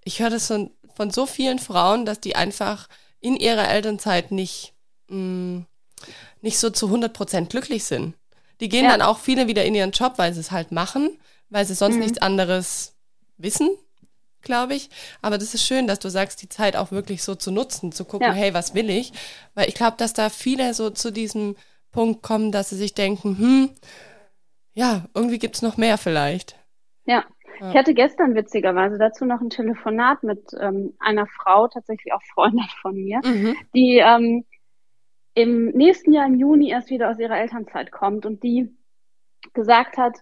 ich 0.05 0.21
höre 0.21 0.29
das 0.29 0.47
von, 0.47 0.71
von 0.95 1.11
so 1.11 1.25
vielen 1.25 1.59
Frauen, 1.59 2.05
dass 2.05 2.21
die 2.21 2.37
einfach 2.37 2.87
in 3.19 3.35
ihrer 3.35 3.67
Elternzeit 3.67 4.31
nicht, 4.31 4.73
mh, 5.09 5.17
mm, 5.17 5.65
nicht 6.41 6.59
so 6.59 6.69
zu 6.69 6.85
100 6.85 7.11
Prozent 7.11 7.49
glücklich 7.49 7.83
sind. 7.83 8.13
Die 8.61 8.69
gehen 8.69 8.85
ja. 8.85 8.91
dann 8.91 9.01
auch 9.01 9.19
viele 9.19 9.47
wieder 9.47 9.65
in 9.65 9.75
ihren 9.75 9.91
Job, 9.91 10.13
weil 10.17 10.33
sie 10.33 10.39
es 10.39 10.51
halt 10.51 10.71
machen, 10.71 11.17
weil 11.49 11.65
sie 11.65 11.73
sonst 11.73 11.95
mhm. 11.95 12.01
nichts 12.01 12.19
anderes 12.19 12.95
wissen, 13.37 13.69
glaube 14.41 14.75
ich. 14.75 14.89
Aber 15.21 15.37
das 15.37 15.53
ist 15.53 15.65
schön, 15.65 15.87
dass 15.87 15.99
du 15.99 16.09
sagst, 16.09 16.41
die 16.41 16.49
Zeit 16.49 16.75
auch 16.75 16.91
wirklich 16.91 17.23
so 17.23 17.35
zu 17.35 17.51
nutzen, 17.51 17.91
zu 17.91 18.05
gucken, 18.05 18.27
ja. 18.27 18.33
hey, 18.33 18.53
was 18.53 18.73
will 18.73 18.89
ich? 18.89 19.11
Weil 19.55 19.67
ich 19.67 19.75
glaube, 19.75 19.97
dass 19.97 20.13
da 20.13 20.29
viele 20.29 20.73
so 20.73 20.91
zu 20.91 21.11
diesem 21.11 21.55
Punkt 21.91 22.21
kommen, 22.21 22.51
dass 22.51 22.69
sie 22.69 22.77
sich 22.77 22.93
denken, 22.93 23.37
hm, 23.37 23.69
ja, 24.73 25.05
irgendwie 25.13 25.39
gibt 25.39 25.55
es 25.55 25.61
noch 25.61 25.77
mehr 25.77 25.97
vielleicht. 25.97 26.55
Ja. 27.05 27.25
Ja. 27.59 27.69
Ich 27.69 27.75
hatte 27.75 27.93
gestern 27.93 28.35
witzigerweise 28.35 28.97
dazu 28.97 29.25
noch 29.25 29.41
ein 29.41 29.49
Telefonat 29.49 30.23
mit 30.23 30.51
ähm, 30.59 30.93
einer 30.99 31.27
Frau, 31.27 31.67
tatsächlich 31.67 32.13
auch 32.13 32.23
Freundin 32.33 32.65
von 32.81 32.95
mir, 32.95 33.21
mhm. 33.23 33.55
die 33.73 34.01
ähm, 34.03 34.45
im 35.33 35.67
nächsten 35.71 36.13
Jahr 36.13 36.25
im 36.25 36.35
Juni 36.35 36.69
erst 36.69 36.89
wieder 36.89 37.09
aus 37.09 37.19
ihrer 37.19 37.37
Elternzeit 37.37 37.91
kommt 37.91 38.25
und 38.25 38.43
die 38.43 38.73
gesagt 39.53 39.97
hat, 39.97 40.17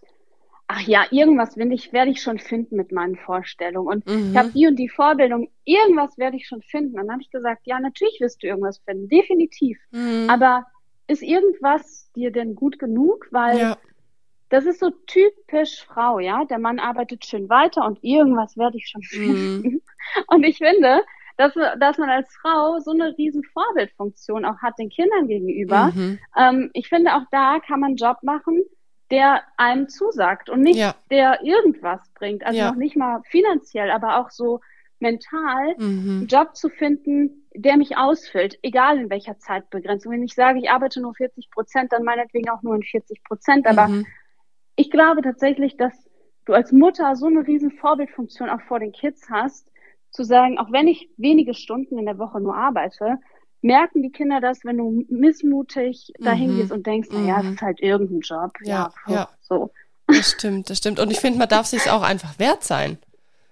ach 0.68 0.82
ja, 0.82 1.06
irgendwas 1.12 1.56
will 1.58 1.72
ich, 1.72 1.94
werde 1.94 2.12
ich 2.12 2.22
schon 2.22 2.40
finden 2.40 2.76
mit 2.76 2.92
meinen 2.92 3.16
Vorstellungen. 3.16 3.88
Und 3.88 4.08
mhm. 4.08 4.32
ich 4.32 4.38
habe 4.38 4.50
die 4.50 4.68
und 4.68 4.76
die 4.78 4.90
Vorbildung, 4.90 5.50
irgendwas 5.66 6.18
werde 6.18 6.38
ich 6.38 6.48
schon 6.48 6.62
finden. 6.62 7.00
Und 7.00 7.08
dann 7.08 7.12
habe 7.12 7.22
ich 7.22 7.30
gesagt, 7.30 7.62
ja, 7.66 7.80
natürlich 7.80 8.20
wirst 8.20 8.42
du 8.42 8.48
irgendwas 8.48 8.80
finden, 8.80 9.08
definitiv. 9.08 9.80
Mhm. 9.92 10.28
Aber 10.30 10.66
ist 11.08 11.22
irgendwas 11.22 12.12
dir 12.16 12.32
denn 12.32 12.56
gut 12.56 12.80
genug? 12.80 13.28
Weil 13.32 13.60
ja. 13.60 13.78
Das 14.54 14.66
ist 14.66 14.80
so 14.80 14.92
typisch 15.08 15.84
Frau, 15.84 16.20
ja. 16.20 16.46
Der 16.46 16.60
Mann 16.60 16.78
arbeitet 16.78 17.26
schön 17.26 17.50
weiter 17.50 17.84
und 17.88 17.98
irgendwas 18.04 18.56
werde 18.56 18.78
ich 18.78 18.88
schon 18.88 19.02
mhm. 19.02 19.06
finden. 19.06 19.68
Mhm. 19.68 19.82
Und 20.28 20.44
ich 20.44 20.60
finde, 20.60 21.02
dass, 21.38 21.54
dass 21.54 21.98
man 21.98 22.10
als 22.12 22.32
Frau 22.36 22.78
so 22.80 22.92
eine 22.92 23.18
riesen 23.18 23.44
Vorbildfunktion 23.46 24.46
auch 24.46 24.58
hat 24.62 24.78
den 24.78 24.90
Kindern 24.90 25.28
gegenüber. 25.28 25.92
Mhm. 25.96 26.20
Ähm, 26.38 26.70
ich 26.74 26.88
finde, 26.88 27.16
auch 27.16 27.24
da 27.32 27.60
kann 27.66 27.80
man 27.80 27.90
einen 27.90 27.96
Job 27.96 28.18
machen, 28.22 28.62
der 29.10 29.42
einem 29.58 29.90
zusagt 29.90 30.52
und 30.52 30.62
nicht 30.62 30.78
ja. 30.78 30.94
der 31.10 31.42
irgendwas 31.42 32.02
bringt. 32.14 32.46
Also 32.46 32.60
ja. 32.60 32.70
noch 32.70 32.78
nicht 32.78 32.96
mal 32.96 33.24
finanziell, 33.24 33.90
aber 33.90 34.20
auch 34.20 34.30
so 34.30 34.60
mental 35.00 35.74
mhm. 35.80 36.20
einen 36.20 36.28
Job 36.28 36.56
zu 36.56 36.70
finden, 36.70 37.48
der 37.56 37.78
mich 37.78 37.98
ausfüllt, 37.98 38.60
egal 38.62 39.00
in 39.00 39.10
welcher 39.10 39.40
Zeitbegrenzung. 39.40 40.12
Wenn 40.12 40.22
ich 40.22 40.36
sage, 40.36 40.60
ich 40.60 40.70
arbeite 40.70 41.02
nur 41.02 41.16
40 41.16 41.50
Prozent, 41.50 41.92
dann 41.92 42.04
meinetwegen 42.04 42.52
auch 42.52 42.62
nur 42.62 42.76
in 42.76 42.84
40 42.84 43.24
Prozent. 43.24 43.66
Aber 43.66 43.88
mhm. 43.88 44.06
Ich 44.76 44.92
glaube 44.92 45.22
tatsächlich, 45.22 45.78
dass 45.78 45.94
du 46.46 46.54
als 46.54 46.72
Mutter 46.72 47.16
so 47.16 47.28
eine 47.28 47.46
riesen 47.46 47.72
Vorbildfunktion 47.72 48.50
auch 48.50 48.62
vor 48.62 48.80
den 48.80 48.92
Kids 48.92 49.30
hast, 49.30 49.72
zu 50.12 50.24
sagen, 50.24 50.58
auch 50.60 50.72
wenn 50.72 50.88
ich 50.88 51.10
wenige 51.18 51.54
Stunden 51.54 51.98
in 51.98 52.06
der 52.06 52.20
Woche 52.20 52.40
nur 52.40 52.56
arbeite, 52.56 53.18
merken 53.62 54.04
die 54.04 54.12
Kinder 54.12 54.42
das, 54.42 54.64
wenn 54.64 54.78
du 54.78 55.06
missmutig 55.10 56.12
dahin 56.20 56.54
mhm. 56.54 56.58
gehst 56.58 56.72
und 56.72 56.86
denkst, 56.86 57.10
naja, 57.12 57.38
mhm. 57.38 57.44
das 57.44 57.54
ist 57.54 57.62
halt 57.62 57.82
irgendein 57.82 58.20
Job. 58.20 58.52
Ja, 58.64 58.92
ja. 59.08 59.14
ja. 59.14 59.30
So. 59.42 59.72
Das 60.08 60.32
stimmt, 60.32 60.70
das 60.70 60.78
stimmt. 60.78 61.00
Und 61.00 61.12
ich 61.12 61.20
finde, 61.20 61.40
man 61.40 61.48
darf 61.48 61.66
sich 61.66 61.90
auch 61.90 62.04
einfach 62.04 62.38
wert 62.38 62.64
sein. 62.64 62.98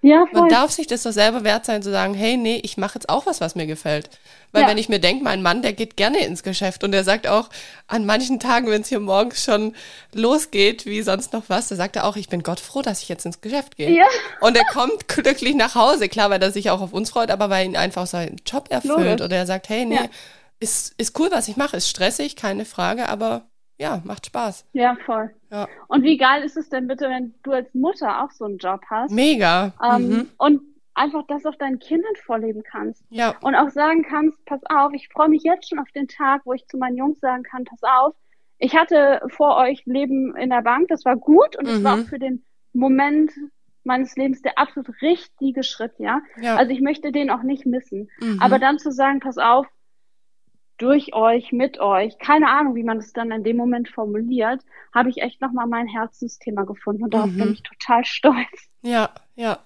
Ja, 0.04 0.26
voll. 0.32 0.42
Man 0.42 0.50
darf 0.50 0.72
sich 0.72 0.88
das 0.88 1.04
doch 1.04 1.12
selber 1.12 1.44
wert 1.44 1.66
sein, 1.66 1.84
zu 1.84 1.92
sagen, 1.92 2.16
hey, 2.16 2.36
nee, 2.36 2.60
ich 2.64 2.76
mache 2.76 2.96
jetzt 2.96 3.10
auch 3.10 3.28
was, 3.28 3.40
was 3.40 3.54
mir 3.54 3.68
gefällt. 3.68 4.10
Weil 4.52 4.64
ja. 4.64 4.68
wenn 4.68 4.80
ich 4.80 4.90
mir 4.90 5.00
denke, 5.00 5.24
mein 5.24 5.44
Mann, 5.44 5.62
der 5.62 5.74
geht 5.74 5.96
gerne 5.96 6.26
ins 6.26 6.42
Geschäft 6.42 6.84
und 6.84 6.92
der 6.92 7.04
sagt 7.04 7.28
auch, 7.28 7.50
an 7.88 8.06
manchen 8.06 8.40
Tagen, 8.40 8.68
wenn 8.68 8.82
es 8.82 8.90
hier 8.90 9.00
morgens 9.00 9.44
schon 9.44 9.76
losgeht, 10.14 10.88
wie 10.88 11.04
sonst 11.04 11.34
noch 11.34 11.44
was, 11.48 11.68
da 11.68 11.76
sagt 11.76 11.96
er 11.96 12.06
auch, 12.06 12.16
ich 12.16 12.30
bin 12.30 12.42
Gott 12.42 12.60
froh, 12.60 12.82
dass 12.82 13.04
ich 13.04 13.10
jetzt 13.10 13.26
ins 13.26 13.42
Geschäft 13.42 13.78
gehe. 13.78 13.92
Ja. 13.92 14.08
Und 14.42 14.58
er 14.58 14.66
kommt 14.66 15.08
glücklich 15.08 15.56
nach 15.56 15.76
Hause, 15.76 16.10
klar, 16.10 16.32
weil 16.32 16.42
er 16.42 16.52
sich 16.52 16.72
auch 16.72 16.82
auf 16.82 16.94
uns 16.94 17.12
freut, 17.12 17.30
aber 17.30 17.50
weil 17.52 17.66
ihn 17.66 17.78
einfach 17.78 18.08
seinen 18.08 18.38
Job 18.46 18.70
erfüllt. 18.70 18.98
Logisch. 18.98 19.22
Oder 19.22 19.36
er 19.36 19.46
sagt, 19.46 19.70
hey, 19.70 19.86
nee, 19.86 19.96
ja. 19.96 20.06
ist, 20.60 20.96
ist 20.98 21.18
cool, 21.20 21.30
was 21.32 21.48
ich 21.48 21.58
mache, 21.58 21.78
ist 21.78 21.88
stressig, 21.88 22.36
keine 22.36 22.66
Frage, 22.66 23.08
aber 23.08 23.44
ja, 23.82 24.02
macht 24.04 24.28
Spaß. 24.28 24.66
Ja, 24.74 24.96
voll. 25.06 25.32
Ja. 25.50 25.68
Und 25.88 26.04
wie 26.04 26.18
geil 26.18 26.44
ist 26.44 26.56
es 26.56 26.70
denn 26.70 26.88
bitte, 26.88 27.10
wenn 27.10 27.34
du 27.42 27.52
als 27.52 27.74
Mutter 27.74 28.24
auch 28.24 28.32
so 28.32 28.46
einen 28.46 28.60
Job 28.60 28.82
hast? 28.90 29.12
Mega. 29.12 29.74
Ähm, 29.84 30.08
mhm. 30.08 30.30
Und 30.38 30.62
einfach 30.94 31.24
das 31.28 31.46
auch 31.46 31.56
deinen 31.56 31.80
Kindern 31.80 32.16
vorleben 32.24 32.62
kannst. 32.64 33.04
Ja. 33.10 33.36
Und 33.42 33.56
auch 33.56 33.70
sagen 33.70 34.04
kannst, 34.04 34.46
pass 34.46 34.62
auf, 34.70 34.94
ich 34.94 35.10
freue 35.10 35.30
mich 35.30 35.42
jetzt 35.44 35.68
schon 35.68 35.80
auf 35.80 35.90
den 35.96 36.08
Tag, 36.08 36.42
wo 36.46 36.54
ich 36.54 36.68
zu 36.68 36.78
meinen 36.78 36.98
Jungs 36.98 37.20
sagen 37.20 37.42
kann, 37.42 37.66
pass 37.66 37.82
auf, 37.82 38.14
ich 38.60 38.76
hatte 38.76 39.22
vor 39.30 39.58
euch 39.58 39.84
Leben 39.86 40.36
in 40.36 40.52
der 40.52 40.62
Bank, 40.62 40.88
das 40.90 41.04
war 41.04 41.16
gut 41.16 41.58
und 41.58 41.68
es 41.68 41.80
mhm. 41.80 41.84
war 41.84 41.94
auch 41.96 42.06
für 42.06 42.20
den 42.20 42.46
Moment 42.74 43.32
meines 43.84 44.16
Lebens 44.16 44.44
der 44.44 44.60
absolut 44.60 45.02
richtige 45.02 45.64
Schritt, 45.64 45.94
ja. 45.98 46.22
ja. 46.40 46.56
Also 46.56 46.72
ich 46.72 46.82
möchte 46.82 47.12
den 47.12 47.32
auch 47.32 47.42
nicht 47.42 47.66
missen. 47.66 48.12
Mhm. 48.20 48.40
Aber 48.40 48.60
dann 48.60 48.78
zu 48.78 48.92
sagen, 48.92 49.20
pass 49.20 49.40
auf, 49.40 49.66
durch 50.82 51.14
euch, 51.14 51.52
mit 51.52 51.80
euch, 51.80 52.18
keine 52.18 52.50
Ahnung, 52.50 52.76
wie 52.76 52.84
man 52.84 52.98
es 52.98 53.14
dann 53.14 53.32
in 53.32 53.44
dem 53.44 53.58
Moment 53.58 53.88
formuliert, 53.90 54.62
habe 54.94 55.10
ich 55.10 55.22
echt 55.22 55.40
nochmal 55.42 55.68
mein 55.68 55.88
Herzensthema 55.88 56.64
gefunden 56.64 57.04
und 57.04 57.14
darauf 57.14 57.30
mhm. 57.30 57.38
bin 57.38 57.54
ich 57.54 57.64
total 57.64 58.04
stolz. 58.04 58.70
Ja, 58.82 59.12
ja. 59.36 59.60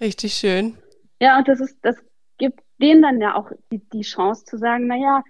Richtig 0.00 0.34
schön. 0.34 0.76
Ja, 1.20 1.38
und 1.38 1.48
das 1.48 1.60
ist, 1.60 1.78
das 1.82 1.96
gibt 2.36 2.60
denen 2.80 3.02
dann 3.02 3.20
ja 3.20 3.34
auch 3.34 3.50
die, 3.72 3.80
die 3.90 4.02
Chance 4.02 4.44
zu 4.44 4.58
sagen, 4.58 4.86
naja, 4.86 5.24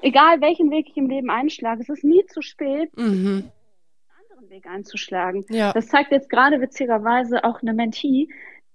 egal 0.00 0.40
welchen 0.40 0.70
Weg 0.70 0.88
ich 0.88 0.96
im 0.96 1.08
Leben 1.08 1.28
einschlage, 1.28 1.82
es 1.82 1.88
ist 1.88 2.04
nie 2.04 2.24
zu 2.26 2.40
spät, 2.40 2.96
mhm. 2.96 3.04
einen 3.04 3.52
anderen 4.30 4.50
Weg 4.50 4.66
einzuschlagen. 4.66 5.44
Ja. 5.50 5.72
Das 5.72 5.88
zeigt 5.88 6.12
jetzt 6.12 6.30
gerade 6.30 6.60
witzigerweise 6.60 7.44
auch 7.44 7.60
eine 7.62 7.74
Mentee, 7.74 8.28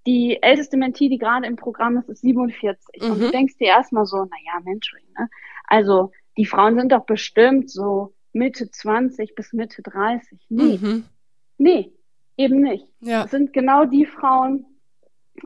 die 0.06 0.42
älteste 0.42 0.78
Mentee, 0.78 1.10
die 1.10 1.18
gerade 1.18 1.46
im 1.46 1.56
Programm 1.56 1.98
ist, 1.98 2.10
ist 2.10 2.22
47. 2.22 3.02
Mhm. 3.02 3.12
Und 3.12 3.20
du 3.22 3.28
mhm. 3.28 3.32
denkst 3.32 3.58
dir 3.58 3.68
erstmal 3.68 4.06
so, 4.06 4.18
naja, 4.18 4.60
Mentoring, 4.64 5.06
ne? 5.18 5.30
Also 5.72 6.12
die 6.36 6.46
Frauen 6.46 6.76
sind 6.76 6.92
doch 6.92 7.06
bestimmt 7.06 7.72
so 7.72 8.14
Mitte 8.34 8.70
20 8.70 9.36
bis 9.36 9.54
Mitte 9.54 9.82
30. 9.82 10.38
Nee. 10.50 10.78
Mhm. 10.78 11.06
Nee, 11.58 11.94
eben 12.36 12.60
nicht. 12.60 12.86
Ja. 13.00 13.22
Das 13.22 13.32
sind 13.32 13.54
genau 13.54 13.86
die 13.86 14.06
Frauen 14.06 14.66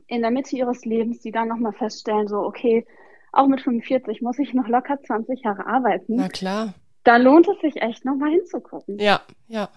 in 0.07 0.23
der 0.23 0.31
Mitte 0.31 0.55
ihres 0.55 0.83
Lebens, 0.83 1.19
die 1.19 1.31
dann 1.31 1.47
nochmal 1.47 1.73
feststellen, 1.73 2.27
so, 2.27 2.39
okay, 2.39 2.87
auch 3.33 3.45
mit 3.45 3.61
45 3.61 4.23
muss 4.23 4.39
ich 4.39 4.55
noch 4.55 4.67
locker 4.67 4.97
20 4.99 5.43
Jahre 5.43 5.67
arbeiten. 5.67 6.15
Na 6.15 6.27
klar. 6.27 6.73
Da 7.03 7.17
lohnt 7.17 7.47
es 7.47 7.61
sich 7.61 7.83
echt 7.83 8.03
nochmal 8.03 8.31
hinzugucken. 8.31 8.97
Ja, 8.97 9.21
ja. 9.47 9.69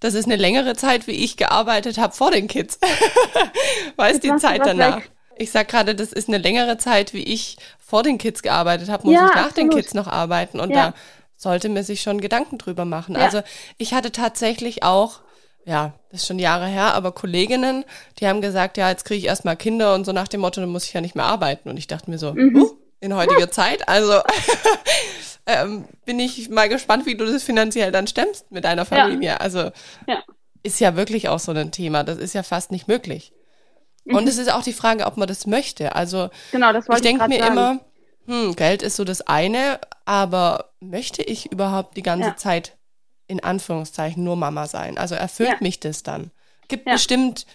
Das 0.00 0.12
ist 0.12 0.26
eine 0.26 0.36
längere 0.36 0.74
Zeit, 0.74 1.06
wie 1.06 1.12
ich 1.12 1.38
gearbeitet 1.38 1.96
habe 1.96 2.12
vor 2.12 2.30
den 2.30 2.46
Kids. 2.46 2.78
weißt 3.96 4.22
die 4.22 4.36
Zeit 4.36 4.66
danach. 4.66 4.98
Weg. 4.98 5.10
Ich 5.36 5.50
sag 5.50 5.68
gerade, 5.68 5.94
das 5.94 6.12
ist 6.12 6.28
eine 6.28 6.38
längere 6.38 6.78
Zeit, 6.78 7.14
wie 7.14 7.22
ich 7.22 7.56
vor 7.78 8.02
den 8.02 8.18
Kids 8.18 8.42
gearbeitet 8.42 8.88
habe, 8.88 9.06
muss 9.06 9.14
ja, 9.14 9.26
ich 9.26 9.34
nach 9.34 9.46
absolut. 9.46 9.56
den 9.56 9.78
Kids 9.78 9.94
noch 9.94 10.06
arbeiten. 10.06 10.60
Und 10.60 10.70
ja. 10.70 10.88
da 10.88 10.94
sollte 11.36 11.68
man 11.68 11.82
sich 11.82 12.00
schon 12.00 12.20
Gedanken 12.20 12.58
drüber 12.58 12.84
machen. 12.84 13.14
Ja. 13.14 13.22
Also 13.22 13.42
ich 13.76 13.94
hatte 13.94 14.12
tatsächlich 14.12 14.82
auch, 14.82 15.20
ja, 15.64 15.92
das 16.10 16.22
ist 16.22 16.26
schon 16.26 16.38
Jahre 16.38 16.66
her, 16.66 16.94
aber 16.94 17.12
Kolleginnen, 17.12 17.84
die 18.18 18.26
haben 18.26 18.40
gesagt, 18.40 18.76
ja, 18.76 18.88
jetzt 18.88 19.04
kriege 19.04 19.18
ich 19.18 19.26
erstmal 19.26 19.56
Kinder 19.56 19.94
und 19.94 20.04
so 20.04 20.12
nach 20.12 20.28
dem 20.28 20.40
Motto, 20.40 20.60
dann 20.60 20.70
muss 20.70 20.86
ich 20.86 20.92
ja 20.92 21.00
nicht 21.00 21.16
mehr 21.16 21.24
arbeiten. 21.24 21.68
Und 21.68 21.76
ich 21.76 21.86
dachte 21.86 22.10
mir 22.10 22.18
so, 22.18 22.32
mhm. 22.32 22.56
uh, 22.56 22.70
in 23.00 23.14
heutiger 23.14 23.50
Zeit, 23.50 23.88
also 23.88 24.20
ähm, 25.46 25.84
bin 26.04 26.20
ich 26.20 26.48
mal 26.48 26.68
gespannt, 26.68 27.04
wie 27.06 27.16
du 27.16 27.26
das 27.26 27.42
finanziell 27.42 27.92
dann 27.92 28.06
stemmst 28.06 28.50
mit 28.52 28.64
deiner 28.64 28.84
Familie. 28.84 29.40
Also 29.40 29.70
ist 30.62 30.80
ja 30.80 30.96
wirklich 30.96 31.28
auch 31.28 31.40
so 31.40 31.52
ein 31.52 31.72
Thema. 31.72 32.04
Das 32.04 32.18
ist 32.18 32.34
ja 32.34 32.42
fast 32.42 32.70
nicht 32.70 32.88
möglich. 32.88 33.32
Und 34.04 34.28
es 34.28 34.38
ist 34.38 34.52
auch 34.52 34.62
die 34.62 34.72
Frage, 34.72 35.06
ob 35.06 35.16
man 35.16 35.28
das 35.28 35.46
möchte. 35.46 35.94
Also 35.94 36.30
genau, 36.50 36.72
das 36.72 36.88
ich 36.88 37.00
denke 37.00 37.28
mir 37.28 37.38
sagen. 37.38 37.52
immer, 37.52 37.80
hm, 38.26 38.56
Geld 38.56 38.82
ist 38.82 38.96
so 38.96 39.04
das 39.04 39.20
eine, 39.22 39.78
aber 40.04 40.72
möchte 40.80 41.22
ich 41.22 41.52
überhaupt 41.52 41.96
die 41.96 42.02
ganze 42.02 42.30
ja. 42.30 42.36
Zeit 42.36 42.76
in 43.28 43.42
Anführungszeichen 43.42 44.22
nur 44.24 44.36
Mama 44.36 44.66
sein? 44.66 44.98
Also 44.98 45.14
erfüllt 45.14 45.50
ja. 45.50 45.56
mich 45.60 45.80
das 45.80 46.02
dann? 46.02 46.30
Gibt 46.68 46.86
ja. 46.86 46.94
bestimmt 46.94 47.46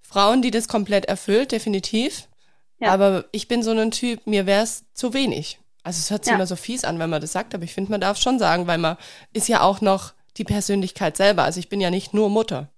Frauen, 0.00 0.42
die 0.42 0.50
das 0.50 0.68
komplett 0.68 1.04
erfüllt, 1.06 1.52
definitiv. 1.52 2.28
Aber 2.80 3.24
ich 3.32 3.48
bin 3.48 3.62
so 3.62 3.70
ein 3.70 3.90
Typ, 3.90 4.26
mir 4.26 4.46
wäre 4.46 4.62
es 4.62 4.84
zu 4.92 5.14
wenig. 5.14 5.58
Also 5.82 5.98
es 5.98 6.10
hört 6.10 6.24
sich 6.24 6.34
immer 6.34 6.46
so 6.46 6.56
fies 6.56 6.84
an, 6.84 6.98
wenn 6.98 7.10
man 7.10 7.20
das 7.20 7.32
sagt, 7.32 7.54
aber 7.54 7.64
ich 7.64 7.74
finde, 7.74 7.90
man 7.90 8.00
darf 8.00 8.18
schon 8.18 8.38
sagen, 8.38 8.66
weil 8.66 8.78
man 8.78 8.96
ist 9.32 9.48
ja 9.48 9.60
auch 9.60 9.80
noch 9.80 10.12
die 10.36 10.44
Persönlichkeit 10.44 11.16
selber. 11.16 11.44
Also 11.44 11.60
ich 11.60 11.68
bin 11.68 11.80
ja 11.80 11.90
nicht 11.90 12.14
nur 12.14 12.30
Mutter. 12.30 12.68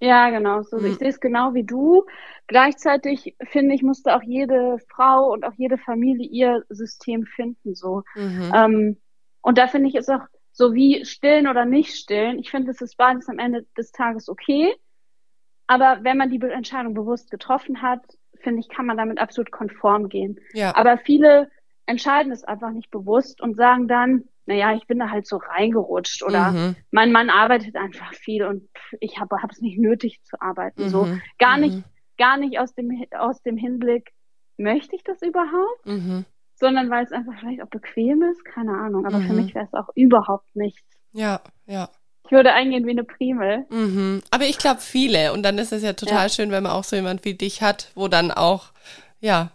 Ja, 0.00 0.30
genau. 0.30 0.62
So, 0.62 0.78
mhm. 0.78 0.86
Ich 0.86 0.98
sehe 0.98 1.08
es 1.08 1.20
genau 1.20 1.54
wie 1.54 1.62
du. 1.62 2.04
Gleichzeitig 2.50 3.36
finde 3.44 3.76
ich, 3.76 3.82
musste 3.84 4.16
auch 4.16 4.24
jede 4.24 4.78
Frau 4.88 5.30
und 5.32 5.44
auch 5.44 5.52
jede 5.56 5.78
Familie 5.78 6.26
ihr 6.28 6.64
System 6.68 7.24
finden. 7.24 7.76
So. 7.76 8.02
Mhm. 8.16 8.52
Ähm, 8.52 8.96
und 9.40 9.56
da 9.56 9.68
finde 9.68 9.88
ich 9.88 9.94
es 9.94 10.08
auch 10.08 10.22
so 10.50 10.74
wie 10.74 11.04
stillen 11.04 11.46
oder 11.46 11.64
nicht 11.64 11.94
stillen. 11.94 12.40
Ich 12.40 12.50
finde, 12.50 12.72
es 12.72 12.80
ist 12.80 12.96
beides 12.96 13.28
am 13.28 13.38
Ende 13.38 13.66
des 13.78 13.92
Tages 13.92 14.28
okay. 14.28 14.74
Aber 15.68 16.00
wenn 16.02 16.16
man 16.16 16.28
die 16.28 16.40
Entscheidung 16.40 16.92
bewusst 16.94 17.30
getroffen 17.30 17.82
hat, 17.82 18.00
finde 18.42 18.58
ich, 18.58 18.68
kann 18.68 18.84
man 18.84 18.96
damit 18.96 19.20
absolut 19.20 19.52
konform 19.52 20.08
gehen. 20.08 20.40
Ja. 20.52 20.74
Aber 20.74 20.98
viele 20.98 21.48
entscheiden 21.86 22.32
es 22.32 22.42
einfach 22.42 22.72
nicht 22.72 22.90
bewusst 22.90 23.40
und 23.40 23.54
sagen 23.54 23.86
dann, 23.86 24.24
naja, 24.46 24.74
ich 24.74 24.88
bin 24.88 24.98
da 24.98 25.10
halt 25.10 25.28
so 25.28 25.36
reingerutscht 25.36 26.24
oder 26.24 26.50
Mhm. 26.50 26.76
mein 26.90 27.12
Mann 27.12 27.30
arbeitet 27.30 27.76
einfach 27.76 28.12
viel 28.12 28.44
und 28.44 28.68
ich 28.98 29.20
habe 29.20 29.36
es 29.52 29.60
nicht 29.60 29.78
nötig 29.78 30.20
zu 30.24 30.40
arbeiten. 30.42 30.88
So 30.88 31.04
Mhm. 31.04 31.22
gar 31.38 31.54
Mhm. 31.56 31.62
nicht, 31.62 31.84
gar 32.20 32.36
nicht 32.36 32.58
aus 32.58 32.74
dem, 32.74 33.04
aus 33.18 33.42
dem 33.42 33.56
Hinblick, 33.56 34.12
möchte 34.58 34.94
ich 34.94 35.02
das 35.02 35.22
überhaupt, 35.22 35.86
Mhm. 35.86 36.26
sondern 36.54 36.90
weil 36.90 37.04
es 37.04 37.12
einfach 37.12 37.32
vielleicht 37.40 37.62
auch 37.62 37.68
bequem 37.70 38.22
ist, 38.22 38.44
keine 38.44 38.72
Ahnung. 38.72 39.06
Aber 39.06 39.20
für 39.22 39.30
Mhm. 39.32 39.36
mich 39.36 39.54
wäre 39.54 39.64
es 39.64 39.72
auch 39.74 39.88
überhaupt 39.94 40.54
nichts. 40.54 40.82
Ja, 41.12 41.40
ja. 41.66 41.88
Ich 42.26 42.30
würde 42.32 42.52
eingehen 42.52 42.86
wie 42.86 42.90
eine 42.90 43.04
Primel. 43.04 43.64
Mhm. 43.70 44.22
Aber 44.30 44.44
ich 44.44 44.58
glaube 44.58 44.80
viele. 44.80 45.32
Und 45.32 45.42
dann 45.42 45.56
ist 45.58 45.72
es 45.72 45.82
ja 45.82 45.94
total 45.94 46.24
Ja. 46.24 46.28
schön, 46.28 46.50
wenn 46.50 46.62
man 46.62 46.72
auch 46.72 46.84
so 46.84 46.94
jemand 46.94 47.24
wie 47.24 47.34
dich 47.34 47.62
hat, 47.62 47.90
wo 47.94 48.06
dann 48.08 48.30
auch, 48.30 48.72
ja, 49.20 49.50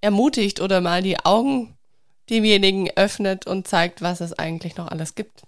ermutigt 0.00 0.60
oder 0.60 0.80
mal 0.80 1.02
die 1.02 1.18
Augen 1.24 1.76
demjenigen 2.30 2.88
öffnet 2.96 3.46
und 3.46 3.68
zeigt, 3.68 4.00
was 4.02 4.20
es 4.22 4.32
eigentlich 4.38 4.76
noch 4.76 4.88
alles 4.88 5.14
gibt 5.14 5.42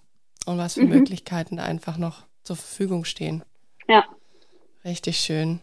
und 0.45 0.57
was 0.59 0.75
für 0.75 0.81
Mhm. 0.83 0.89
Möglichkeiten 0.89 1.59
einfach 1.59 1.97
noch 1.97 2.23
zur 2.43 2.55
Verfügung 2.55 3.03
stehen. 3.05 3.43
Ja. 3.87 4.05
Richtig 4.85 5.17
schön. 5.17 5.59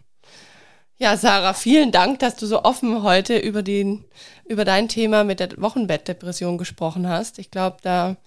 Ja, 1.01 1.17
Sarah, 1.17 1.55
vielen 1.55 1.91
Dank, 1.91 2.19
dass 2.19 2.35
du 2.35 2.45
so 2.45 2.63
offen 2.63 3.01
heute 3.01 3.35
über, 3.35 3.63
den, 3.63 4.05
über 4.45 4.65
dein 4.65 4.87
Thema 4.87 5.23
mit 5.23 5.39
der 5.39 5.59
Wochenbettdepression 5.59 6.59
gesprochen 6.59 7.09
hast. 7.09 7.39
Ich 7.39 7.49
glaube, 7.49 7.77
da 7.81 8.17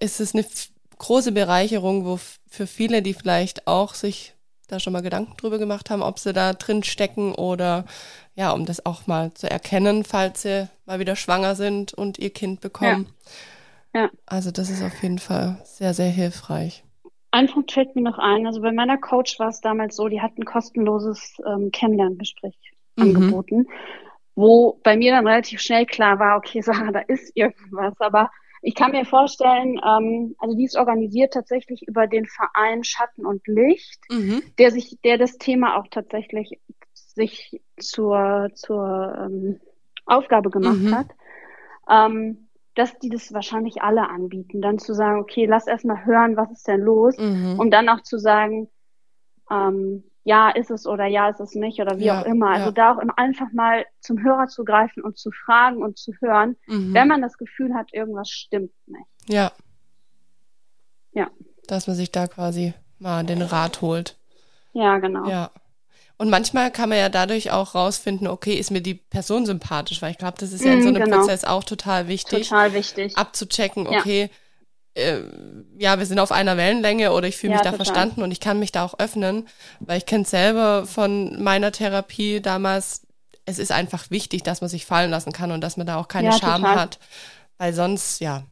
ist 0.00 0.18
es 0.20 0.32
eine 0.32 0.46
große 0.96 1.32
Bereicherung, 1.32 2.06
wo 2.06 2.18
für 2.48 2.66
viele, 2.66 3.02
die 3.02 3.12
vielleicht 3.12 3.66
auch 3.66 3.92
sich 3.92 4.32
da 4.66 4.80
schon 4.80 4.94
mal 4.94 5.02
Gedanken 5.02 5.36
drüber 5.36 5.58
gemacht 5.58 5.90
haben, 5.90 6.00
ob 6.00 6.18
sie 6.18 6.32
da 6.32 6.54
drin 6.54 6.82
stecken 6.84 7.34
oder 7.34 7.84
ja, 8.34 8.52
um 8.52 8.64
das 8.64 8.86
auch 8.86 9.06
mal 9.06 9.34
zu 9.34 9.50
erkennen, 9.50 10.02
falls 10.02 10.40
sie 10.40 10.70
mal 10.86 10.98
wieder 10.98 11.16
schwanger 11.16 11.54
sind 11.54 11.92
und 11.92 12.16
ihr 12.16 12.30
Kind 12.30 12.62
bekommen. 12.62 13.12
Ja. 13.94 14.08
Also 14.24 14.50
das 14.50 14.70
ist 14.70 14.82
auf 14.82 15.02
jeden 15.02 15.18
Fall 15.18 15.58
sehr, 15.64 15.92
sehr 15.92 16.08
hilfreich. 16.08 16.82
Ein 17.36 17.48
Punkt 17.48 17.70
fällt 17.70 17.94
mir 17.94 18.00
noch 18.00 18.16
ein. 18.18 18.46
Also 18.46 18.62
bei 18.62 18.72
meiner 18.72 18.96
Coach 18.96 19.38
war 19.38 19.48
es 19.48 19.60
damals 19.60 19.94
so, 19.94 20.08
die 20.08 20.22
hat 20.22 20.38
ein 20.38 20.46
kostenloses 20.46 21.36
ähm, 21.46 21.70
Kennenlerngespräch 21.70 22.56
Mhm. 22.96 23.08
angeboten, 23.08 23.66
wo 24.34 24.80
bei 24.82 24.96
mir 24.96 25.12
dann 25.12 25.26
relativ 25.26 25.60
schnell 25.60 25.84
klar 25.84 26.18
war, 26.18 26.38
okay, 26.38 26.62
Sarah, 26.62 26.92
da 26.92 27.00
ist 27.00 27.30
irgendwas. 27.34 27.92
Aber 28.00 28.30
ich 28.62 28.74
kann 28.74 28.92
mir 28.92 29.04
vorstellen, 29.04 29.78
ähm, 29.86 30.34
also 30.38 30.56
die 30.56 30.64
ist 30.64 30.78
organisiert 30.78 31.34
tatsächlich 31.34 31.82
über 31.86 32.06
den 32.06 32.24
Verein 32.24 32.84
Schatten 32.84 33.26
und 33.26 33.46
Licht, 33.46 34.00
Mhm. 34.08 34.42
der 34.58 34.70
sich, 34.70 34.96
der 35.04 35.18
das 35.18 35.36
Thema 35.36 35.76
auch 35.76 35.88
tatsächlich 35.90 36.58
sich 36.94 37.60
zur, 37.78 38.48
zur 38.54 39.14
ähm, 39.26 39.60
Aufgabe 40.06 40.48
gemacht 40.48 40.78
Mhm. 40.86 40.90
hat. 40.90 41.08
Ähm, 41.90 42.45
dass 42.76 42.96
die 43.00 43.08
das 43.08 43.32
wahrscheinlich 43.32 43.82
alle 43.82 44.08
anbieten, 44.08 44.60
dann 44.62 44.78
zu 44.78 44.94
sagen, 44.94 45.18
okay, 45.20 45.46
lass 45.46 45.66
erstmal 45.66 46.04
hören, 46.04 46.36
was 46.36 46.50
ist 46.52 46.68
denn 46.68 46.80
los, 46.80 47.16
Mhm. 47.18 47.58
um 47.58 47.70
dann 47.70 47.88
auch 47.88 48.02
zu 48.02 48.18
sagen, 48.18 48.68
ähm, 49.50 50.04
ja, 50.24 50.50
ist 50.50 50.70
es 50.70 50.86
oder 50.86 51.06
ja, 51.06 51.28
ist 51.28 51.40
es 51.40 51.54
nicht 51.54 51.80
oder 51.80 51.98
wie 51.98 52.04
Ja, 52.06 52.20
auch 52.20 52.26
immer. 52.26 52.48
Also 52.50 52.66
ja. 52.66 52.72
da 52.72 52.92
auch 52.92 52.98
einfach 53.16 53.52
mal 53.52 53.86
zum 54.00 54.22
Hörer 54.22 54.46
zu 54.48 54.64
greifen 54.64 55.02
und 55.02 55.16
zu 55.18 55.30
fragen 55.30 55.82
und 55.82 55.98
zu 55.98 56.12
hören, 56.20 56.56
Mhm. 56.66 56.94
wenn 56.94 57.08
man 57.08 57.22
das 57.22 57.38
Gefühl 57.38 57.74
hat, 57.74 57.92
irgendwas 57.92 58.28
stimmt 58.28 58.72
nicht. 58.86 59.06
Ja. 59.28 59.52
Ja. 61.12 61.30
Dass 61.68 61.86
man 61.86 61.96
sich 61.96 62.12
da 62.12 62.26
quasi 62.26 62.74
mal 62.98 63.24
den 63.24 63.42
Rat 63.42 63.80
holt. 63.82 64.18
Ja, 64.72 64.98
genau. 64.98 65.26
Ja. 65.28 65.50
Und 66.18 66.30
manchmal 66.30 66.70
kann 66.70 66.88
man 66.88 66.98
ja 66.98 67.08
dadurch 67.10 67.50
auch 67.50 67.74
rausfinden, 67.74 68.26
okay, 68.26 68.54
ist 68.54 68.70
mir 68.70 68.80
die 68.80 68.94
Person 68.94 69.44
sympathisch, 69.44 70.00
weil 70.00 70.12
ich 70.12 70.18
glaube, 70.18 70.38
das 70.38 70.52
ist 70.52 70.64
ja 70.64 70.72
in 70.72 70.80
Mm, 70.80 70.82
so 70.82 70.88
einem 70.88 71.02
genau. 71.02 71.16
Prozess 71.18 71.44
auch 71.44 71.62
total 71.64 72.08
wichtig, 72.08 72.48
Total 72.48 72.72
wichtig. 72.72 73.12
abzuchecken, 73.16 73.86
Ja. 73.86 73.98
okay, 74.00 74.30
äh, 74.94 75.20
ja, 75.78 75.98
wir 75.98 76.06
sind 76.06 76.18
auf 76.18 76.32
einer 76.32 76.56
Wellenlänge 76.56 77.12
oder 77.12 77.28
ich 77.28 77.36
fühle 77.36 77.52
Ja, 77.52 77.58
mich 77.58 77.62
da 77.62 77.70
total. 77.72 77.76
verstanden 77.76 78.22
und 78.22 78.30
ich 78.30 78.40
kann 78.40 78.58
mich 78.58 78.72
da 78.72 78.84
auch 78.84 78.98
öffnen, 78.98 79.48
weil 79.80 79.98
ich 79.98 80.06
kenne 80.06 80.24
selber 80.24 80.86
von 80.86 81.42
meiner 81.42 81.72
Therapie 81.72 82.40
damals, 82.40 83.02
es 83.44 83.58
ist 83.58 83.72
einfach 83.72 84.10
wichtig, 84.10 84.42
dass 84.42 84.60
man 84.62 84.70
sich 84.70 84.86
fallen 84.86 85.10
lassen 85.10 85.32
kann 85.32 85.52
und 85.52 85.60
dass 85.60 85.76
man 85.76 85.86
da 85.86 85.96
auch 85.98 86.08
keine 86.08 86.32
Ja, 86.32 86.38
Scham 86.38 86.62
total. 86.62 86.76
hat, 86.76 86.98
weil 87.58 87.74
sonst, 87.74 88.20
ja. 88.20 88.44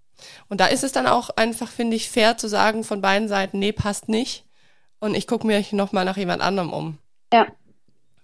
Und 0.49 0.61
da 0.61 0.67
ist 0.67 0.85
es 0.85 0.93
dann 0.93 1.07
auch 1.07 1.31
einfach, 1.31 1.71
finde 1.71 1.97
ich, 1.97 2.11
fair 2.11 2.37
zu 2.39 2.49
sagen 2.49 2.85
von 2.85 3.01
beiden 3.01 3.29
Seiten, 3.29 3.59
nee, 3.59 3.73
passt 3.73 4.09
nicht 4.09 4.45
und 5.01 5.15
ich 5.15 5.27
gucke 5.27 5.47
mir 5.47 5.65
nochmal 5.73 6.05
nach 6.05 6.17
jemand 6.19 6.43
anderem 6.43 6.73
um. 6.73 6.99
Ja, 7.33 7.47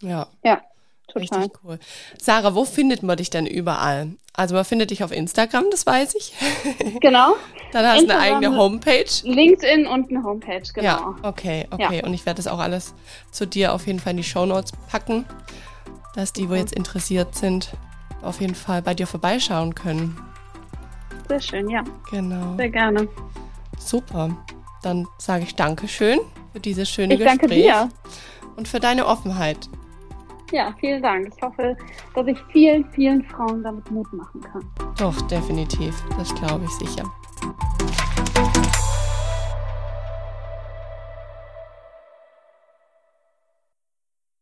Ja, 0.02 0.26
ja, 0.44 0.60
total. 1.08 1.20
richtig 1.40 1.64
cool. 1.64 1.78
Sarah, 2.18 2.54
wo 2.54 2.64
findet 2.64 3.02
man 3.02 3.16
dich 3.16 3.30
denn 3.30 3.46
überall? 3.46 4.12
Also 4.32 4.54
man 4.54 4.64
findet 4.64 4.90
dich 4.90 5.02
auf 5.04 5.12
Instagram, 5.12 5.64
das 5.70 5.84
weiß 5.86 6.14
ich. 6.14 6.34
Genau. 7.00 7.34
Dann 7.72 7.86
hast 7.86 8.02
du 8.02 8.10
eine 8.10 8.18
eigene 8.18 8.56
Homepage. 8.56 9.04
LinkedIn 9.22 9.86
und 9.86 10.10
eine 10.10 10.22
Homepage, 10.24 10.62
genau. 10.74 10.84
Ja, 10.84 11.14
okay, 11.22 11.66
okay. 11.70 12.02
Und 12.04 12.14
ich 12.14 12.26
werde 12.26 12.38
das 12.38 12.46
auch 12.48 12.58
alles 12.58 12.94
zu 13.30 13.46
dir 13.46 13.72
auf 13.74 13.86
jeden 13.86 14.00
Fall 14.00 14.10
in 14.12 14.16
die 14.18 14.24
Shownotes 14.24 14.72
packen, 14.90 15.24
dass 16.16 16.32
die, 16.32 16.48
wo 16.50 16.54
jetzt 16.54 16.72
interessiert 16.72 17.34
sind, 17.36 17.70
auf 18.22 18.40
jeden 18.40 18.54
Fall 18.56 18.82
bei 18.82 18.94
dir 18.94 19.06
vorbeischauen 19.06 19.74
können. 19.74 20.18
Sehr 21.28 21.40
schön, 21.40 21.70
ja. 21.70 21.84
Genau. 22.10 22.56
Sehr 22.56 22.70
gerne. 22.70 23.08
Super. 23.78 24.36
Dann 24.82 25.06
sage 25.18 25.44
ich 25.44 25.54
Dankeschön 25.54 26.18
für 26.52 26.60
dieses 26.60 26.88
schöne 26.90 27.14
Ich 27.14 27.20
danke 27.22 27.46
Gespräch 27.46 27.64
dir. 27.66 27.88
Und 28.60 28.68
für 28.68 28.78
deine 28.78 29.06
Offenheit. 29.06 29.70
Ja, 30.52 30.74
vielen 30.78 31.02
Dank. 31.02 31.32
Ich 31.34 31.42
hoffe, 31.42 31.74
dass 32.14 32.26
ich 32.26 32.36
vielen, 32.52 32.84
vielen 32.90 33.24
Frauen 33.24 33.62
damit 33.62 33.90
Mut 33.90 34.12
machen 34.12 34.42
kann. 34.42 34.62
Doch, 34.98 35.18
definitiv. 35.28 35.94
Das 36.18 36.34
glaube 36.34 36.66
ich 36.66 36.88
sicher. 36.88 37.10